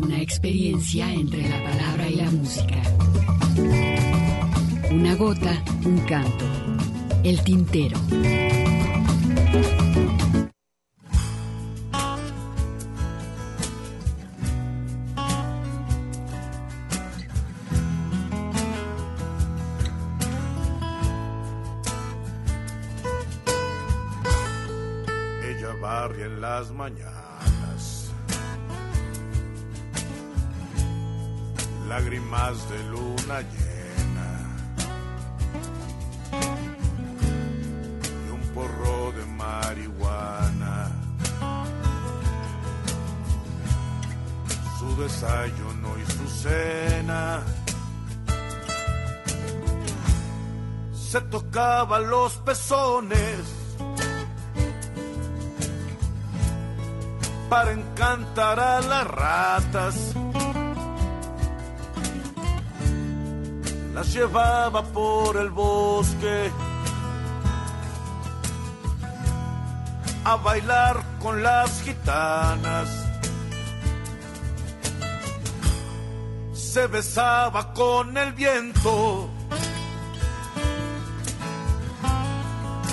Una 0.00 0.20
experiencia 0.20 1.12
entre 1.12 1.48
la 1.48 1.60
palabra 1.64 2.08
y 2.08 2.14
la 2.14 2.30
música. 2.30 2.80
Una 4.92 5.16
gota, 5.16 5.60
un 5.84 5.98
canto. 6.06 6.44
El 7.24 7.42
tintero. 7.42 7.98
Desayuno 44.98 45.96
y 45.96 46.10
su 46.10 46.26
cena. 46.28 47.40
Se 50.92 51.20
tocaba 51.20 52.00
los 52.00 52.32
pezones 52.38 53.38
para 57.48 57.72
encantar 57.72 58.58
a 58.58 58.80
las 58.80 59.06
ratas. 59.06 60.14
Las 63.94 64.12
llevaba 64.12 64.82
por 64.82 65.36
el 65.36 65.50
bosque 65.50 66.50
a 70.24 70.36
bailar 70.36 71.00
con 71.20 71.42
las 71.42 71.82
gitanas. 71.82 72.97
Se 76.78 76.86
besaba 76.86 77.74
con 77.74 78.16
el 78.16 78.32
viento 78.34 79.28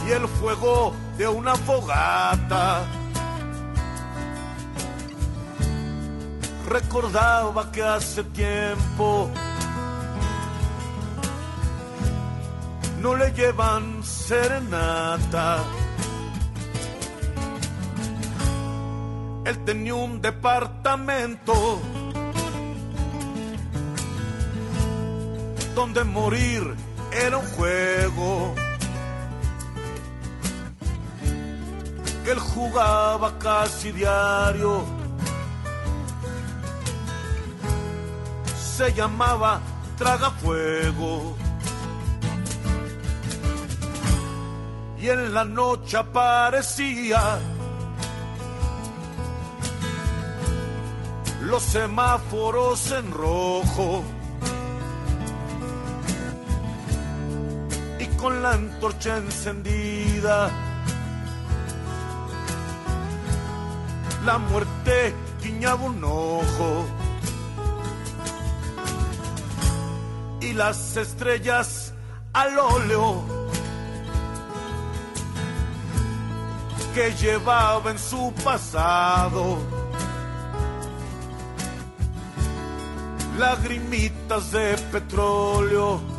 y 0.07 0.11
el 0.11 0.27
fuego 0.27 0.91
de 1.19 1.27
una 1.27 1.55
fogata. 1.55 2.83
recordaba 6.67 7.71
que 7.71 7.83
hace 7.83 8.23
tiempo 8.23 9.29
no 13.01 13.15
le 13.15 13.31
llevan 13.33 14.03
serenata. 14.03 15.59
Él 19.45 19.63
tenía 19.63 19.93
un 19.93 20.19
departamento 20.23 21.79
donde 25.75 26.03
morir 26.03 26.63
era 27.11 27.37
un 27.37 27.45
juego. 27.45 28.55
Que 32.23 32.31
él 32.31 32.39
jugaba 32.39 33.37
casi 33.37 33.91
diario 33.91 35.05
se 38.75 38.93
llamaba 38.93 39.61
Tragafuego. 39.97 41.37
Y 44.99 45.07
en 45.07 45.33
la 45.33 45.45
noche 45.45 45.95
aparecía 45.95 47.39
los 51.41 51.63
semáforos 51.63 52.91
en 52.91 53.11
rojo. 53.11 54.03
Con 58.25 58.41
la 58.41 58.53
antorcha 58.53 59.17
encendida, 59.17 60.49
la 64.25 64.39
muerte 64.39 65.13
guiñaba 65.43 65.83
un 65.83 66.03
ojo. 66.03 66.87
y 70.41 70.53
las 70.53 70.97
estrellas 70.97 71.93
al 72.33 72.57
óleo 72.57 73.23
que 76.95 77.13
llevaba 77.21 77.91
en 77.91 77.99
su 77.99 78.33
pasado. 78.43 79.59
Lagrimitas 83.37 84.51
de 84.51 84.75
petróleo, 84.91 86.14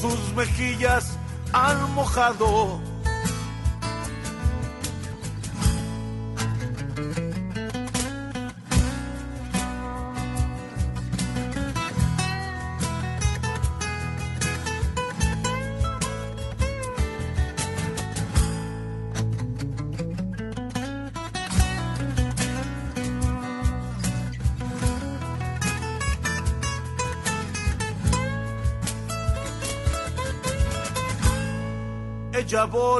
sus 0.00 0.34
mejillas 0.34 1.18
han 1.52 1.92
mojado. 1.94 2.89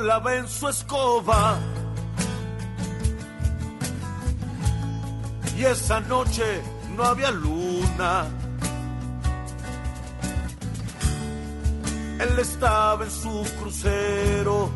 Ella 0.01 0.19
volaba 0.19 0.35
en 0.35 0.49
su 0.49 0.69
escoba. 0.69 1.59
Y 5.57 5.65
esa 5.65 6.01
noche 6.01 6.63
no 6.97 7.05
había 7.05 7.31
luna. 7.31 8.27
Él 12.19 12.39
estaba 12.39 13.05
en 13.05 13.11
su 13.11 13.45
crucero. 13.59 14.71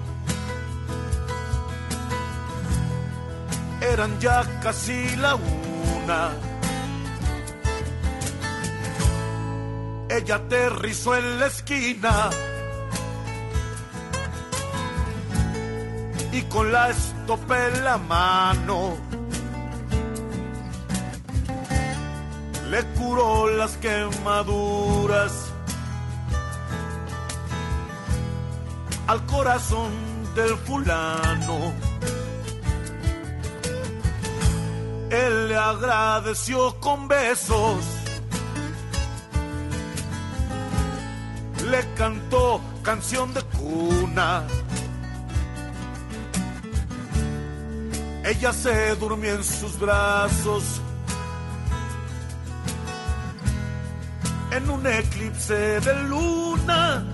Eran 3.80 4.18
ya 4.20 4.60
casi 4.62 5.16
la 5.16 5.34
una. 5.34 6.30
Ella 10.08 10.36
aterrizó 10.36 11.16
en 11.16 11.40
la 11.40 11.46
esquina. 11.46 12.30
Con 16.54 16.70
la 16.70 16.88
estopa 16.90 17.66
en 17.66 17.84
la 17.84 17.98
mano 17.98 18.96
le 22.70 22.84
curó 22.96 23.50
las 23.50 23.76
quemaduras 23.78 25.52
al 29.08 29.26
corazón 29.26 29.90
del 30.36 30.56
fulano. 30.58 31.72
Él 35.10 35.48
le 35.48 35.56
agradeció 35.56 36.78
con 36.80 37.08
besos, 37.08 37.84
le 41.68 41.84
cantó 41.94 42.60
canción 42.82 43.34
de 43.34 43.42
cuna. 43.58 44.44
Ella 48.24 48.52
se 48.54 48.96
durmió 48.96 49.34
en 49.34 49.44
sus 49.44 49.78
brazos 49.78 50.80
en 54.50 54.70
un 54.70 54.86
eclipse 54.86 55.80
de 55.80 56.02
luna 56.04 57.04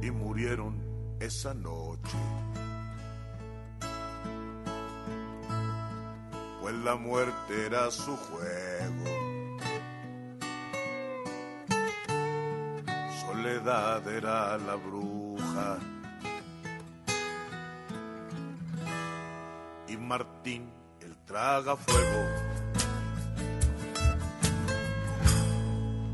y 0.00 0.10
murieron 0.10 0.80
esa 1.20 1.52
noche. 1.52 2.16
Pues 6.62 6.74
la 6.74 6.94
muerte 6.96 7.66
era 7.66 7.90
su 7.90 8.16
juego. 8.16 9.04
Soledad 13.20 14.08
era 14.08 14.56
la 14.58 14.76
bruja. 14.76 15.78
Martín 20.06 20.70
el 21.00 21.16
traga 21.24 21.76
fuego. 21.76 22.20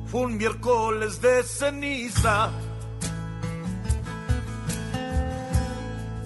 Fue 0.07 0.21
un 0.23 0.37
miércoles 0.39 1.21
de 1.21 1.43
ceniza, 1.43 2.51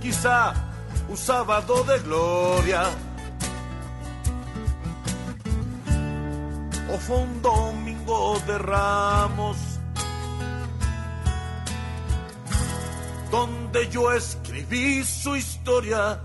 quizá 0.01 0.55
un 1.09 1.17
sábado 1.17 1.83
de 1.83 1.99
gloria, 2.01 2.85
o 6.93 6.99
fue 6.99 7.17
un 7.17 7.43
domingo 7.43 8.41
de 8.47 8.59
ramos, 8.59 9.57
donde 13.33 13.89
yo 13.89 14.13
escribí 14.13 15.03
su 15.03 15.35
historia 15.35 16.21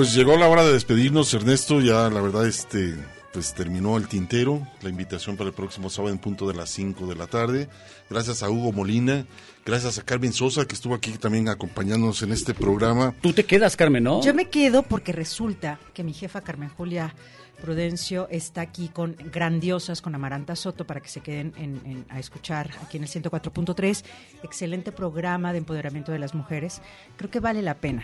Pues 0.00 0.14
llegó 0.14 0.34
la 0.38 0.48
hora 0.48 0.64
de 0.64 0.72
despedirnos, 0.72 1.34
Ernesto. 1.34 1.78
Ya 1.82 2.08
la 2.08 2.22
verdad, 2.22 2.46
este, 2.46 2.94
pues 3.34 3.52
terminó 3.52 3.98
el 3.98 4.08
tintero. 4.08 4.66
La 4.80 4.88
invitación 4.88 5.36
para 5.36 5.48
el 5.50 5.54
próximo 5.54 5.90
sábado 5.90 6.10
en 6.14 6.18
punto 6.18 6.48
de 6.48 6.54
las 6.54 6.70
5 6.70 7.06
de 7.06 7.16
la 7.16 7.26
tarde. 7.26 7.68
Gracias 8.08 8.42
a 8.42 8.48
Hugo 8.48 8.72
Molina, 8.72 9.26
gracias 9.66 9.98
a 9.98 10.02
Carmen 10.02 10.32
Sosa 10.32 10.64
que 10.64 10.74
estuvo 10.74 10.94
aquí 10.94 11.10
también 11.18 11.50
acompañándonos 11.50 12.22
en 12.22 12.32
este 12.32 12.54
programa. 12.54 13.14
Tú 13.20 13.34
te 13.34 13.44
quedas, 13.44 13.76
Carmen, 13.76 14.02
¿no? 14.04 14.22
Yo 14.22 14.32
me 14.32 14.48
quedo 14.48 14.82
porque 14.84 15.12
resulta 15.12 15.78
que 15.92 16.02
mi 16.02 16.14
jefa 16.14 16.40
Carmen 16.40 16.70
Julia 16.70 17.14
Prudencio 17.60 18.26
está 18.30 18.62
aquí 18.62 18.88
con 18.88 19.14
Grandiosas, 19.30 20.00
con 20.00 20.14
Amaranta 20.14 20.56
Soto, 20.56 20.86
para 20.86 21.00
que 21.02 21.10
se 21.10 21.20
queden 21.20 21.52
en- 21.58 21.82
en- 21.84 22.06
a 22.08 22.18
escuchar 22.18 22.70
aquí 22.82 22.96
en 22.96 23.02
el 23.02 23.08
104.3. 23.10 24.02
Excelente 24.42 24.92
programa 24.92 25.52
de 25.52 25.58
empoderamiento 25.58 26.10
de 26.10 26.20
las 26.20 26.34
mujeres. 26.34 26.80
Creo 27.18 27.30
que 27.30 27.38
vale 27.40 27.60
la 27.60 27.74
pena. 27.74 28.02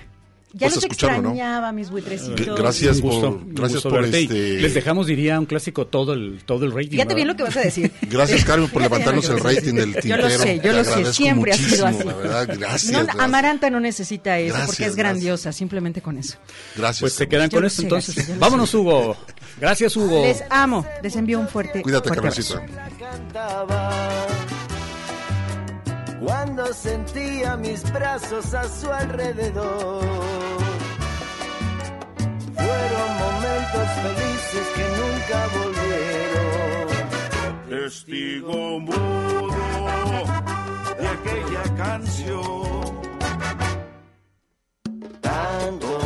Ya 0.56 0.68
Pues 0.68 0.76
los 0.76 0.84
escucharlo, 0.84 1.20
¿no? 1.20 1.28
extrañaba, 1.28 1.70
mis 1.70 1.90
buitrecitos. 1.90 2.58
Gracias 2.58 3.02
gusto, 3.02 3.38
por, 3.38 3.52
gracias 3.52 3.82
por 3.82 3.92
verte. 4.00 4.22
Este. 4.22 4.60
Les 4.62 4.72
dejamos, 4.72 5.06
diría, 5.06 5.38
un 5.38 5.44
clásico 5.44 5.86
todo 5.86 6.14
el, 6.14 6.40
todo 6.46 6.64
el 6.64 6.72
rating. 6.72 6.92
Fíjate 6.92 7.14
bien 7.14 7.28
lo 7.28 7.36
que 7.36 7.42
vas 7.42 7.58
a 7.58 7.60
decir. 7.60 7.92
Gracias, 8.02 8.42
Carmen, 8.42 8.70
por 8.70 8.80
levantarnos 8.80 9.28
el 9.28 9.38
rating 9.38 9.74
del 9.74 9.92
tintero. 9.92 10.16
Yo 10.16 10.16
lo 10.16 10.30
sé, 10.30 10.56
yo 10.56 10.62
Te 10.62 10.72
lo 10.72 10.84
sé. 10.84 11.12
Siempre 11.12 11.52
ha 11.52 11.56
sido 11.56 11.86
así. 11.86 12.04
la 12.04 12.14
verdad, 12.14 12.56
gracias, 12.58 12.92
No, 12.92 13.02
gracias. 13.04 13.22
Amaranta 13.22 13.68
no 13.68 13.80
necesita 13.80 14.38
eso 14.38 14.54
Gracias, 14.54 14.66
porque 14.66 14.84
es 14.84 14.96
gracias. 14.96 14.96
grandiosa, 14.96 15.52
simplemente 15.52 16.00
con 16.00 16.16
eso. 16.16 16.38
Gracias. 16.74 17.00
Pues 17.00 17.12
se 17.12 17.28
quedan 17.28 17.50
Yo 17.50 17.58
con 17.58 17.66
esto 17.66 17.82
sé, 17.82 17.86
entonces. 17.86 18.38
Vámonos, 18.38 18.70
sé. 18.70 18.76
Hugo. 18.78 19.14
Gracias, 19.60 19.94
Hugo. 19.94 20.22
Les 20.22 20.42
amo, 20.48 20.86
les 21.02 21.16
envío 21.16 21.38
un 21.38 21.48
fuerte, 21.48 21.82
Cuídate, 21.82 22.08
fuerte 22.08 22.22
Carmencita. 22.22 22.66
Cuando 26.20 26.72
sentía 26.72 27.56
mis 27.56 27.90
brazos 27.92 28.54
a 28.54 28.64
su 28.68 28.90
alrededor. 28.92 30.04
Fueron 32.54 33.08
momentos 33.24 33.88
felices 34.02 34.66
que 34.76 34.86
nunca 35.00 35.38
volvieron. 35.58 36.86
Testigo 37.68 38.80
mudo 38.80 40.24
de 40.98 41.08
aquella 41.08 41.64
canción. 41.76 43.00
Tantos 45.20 46.05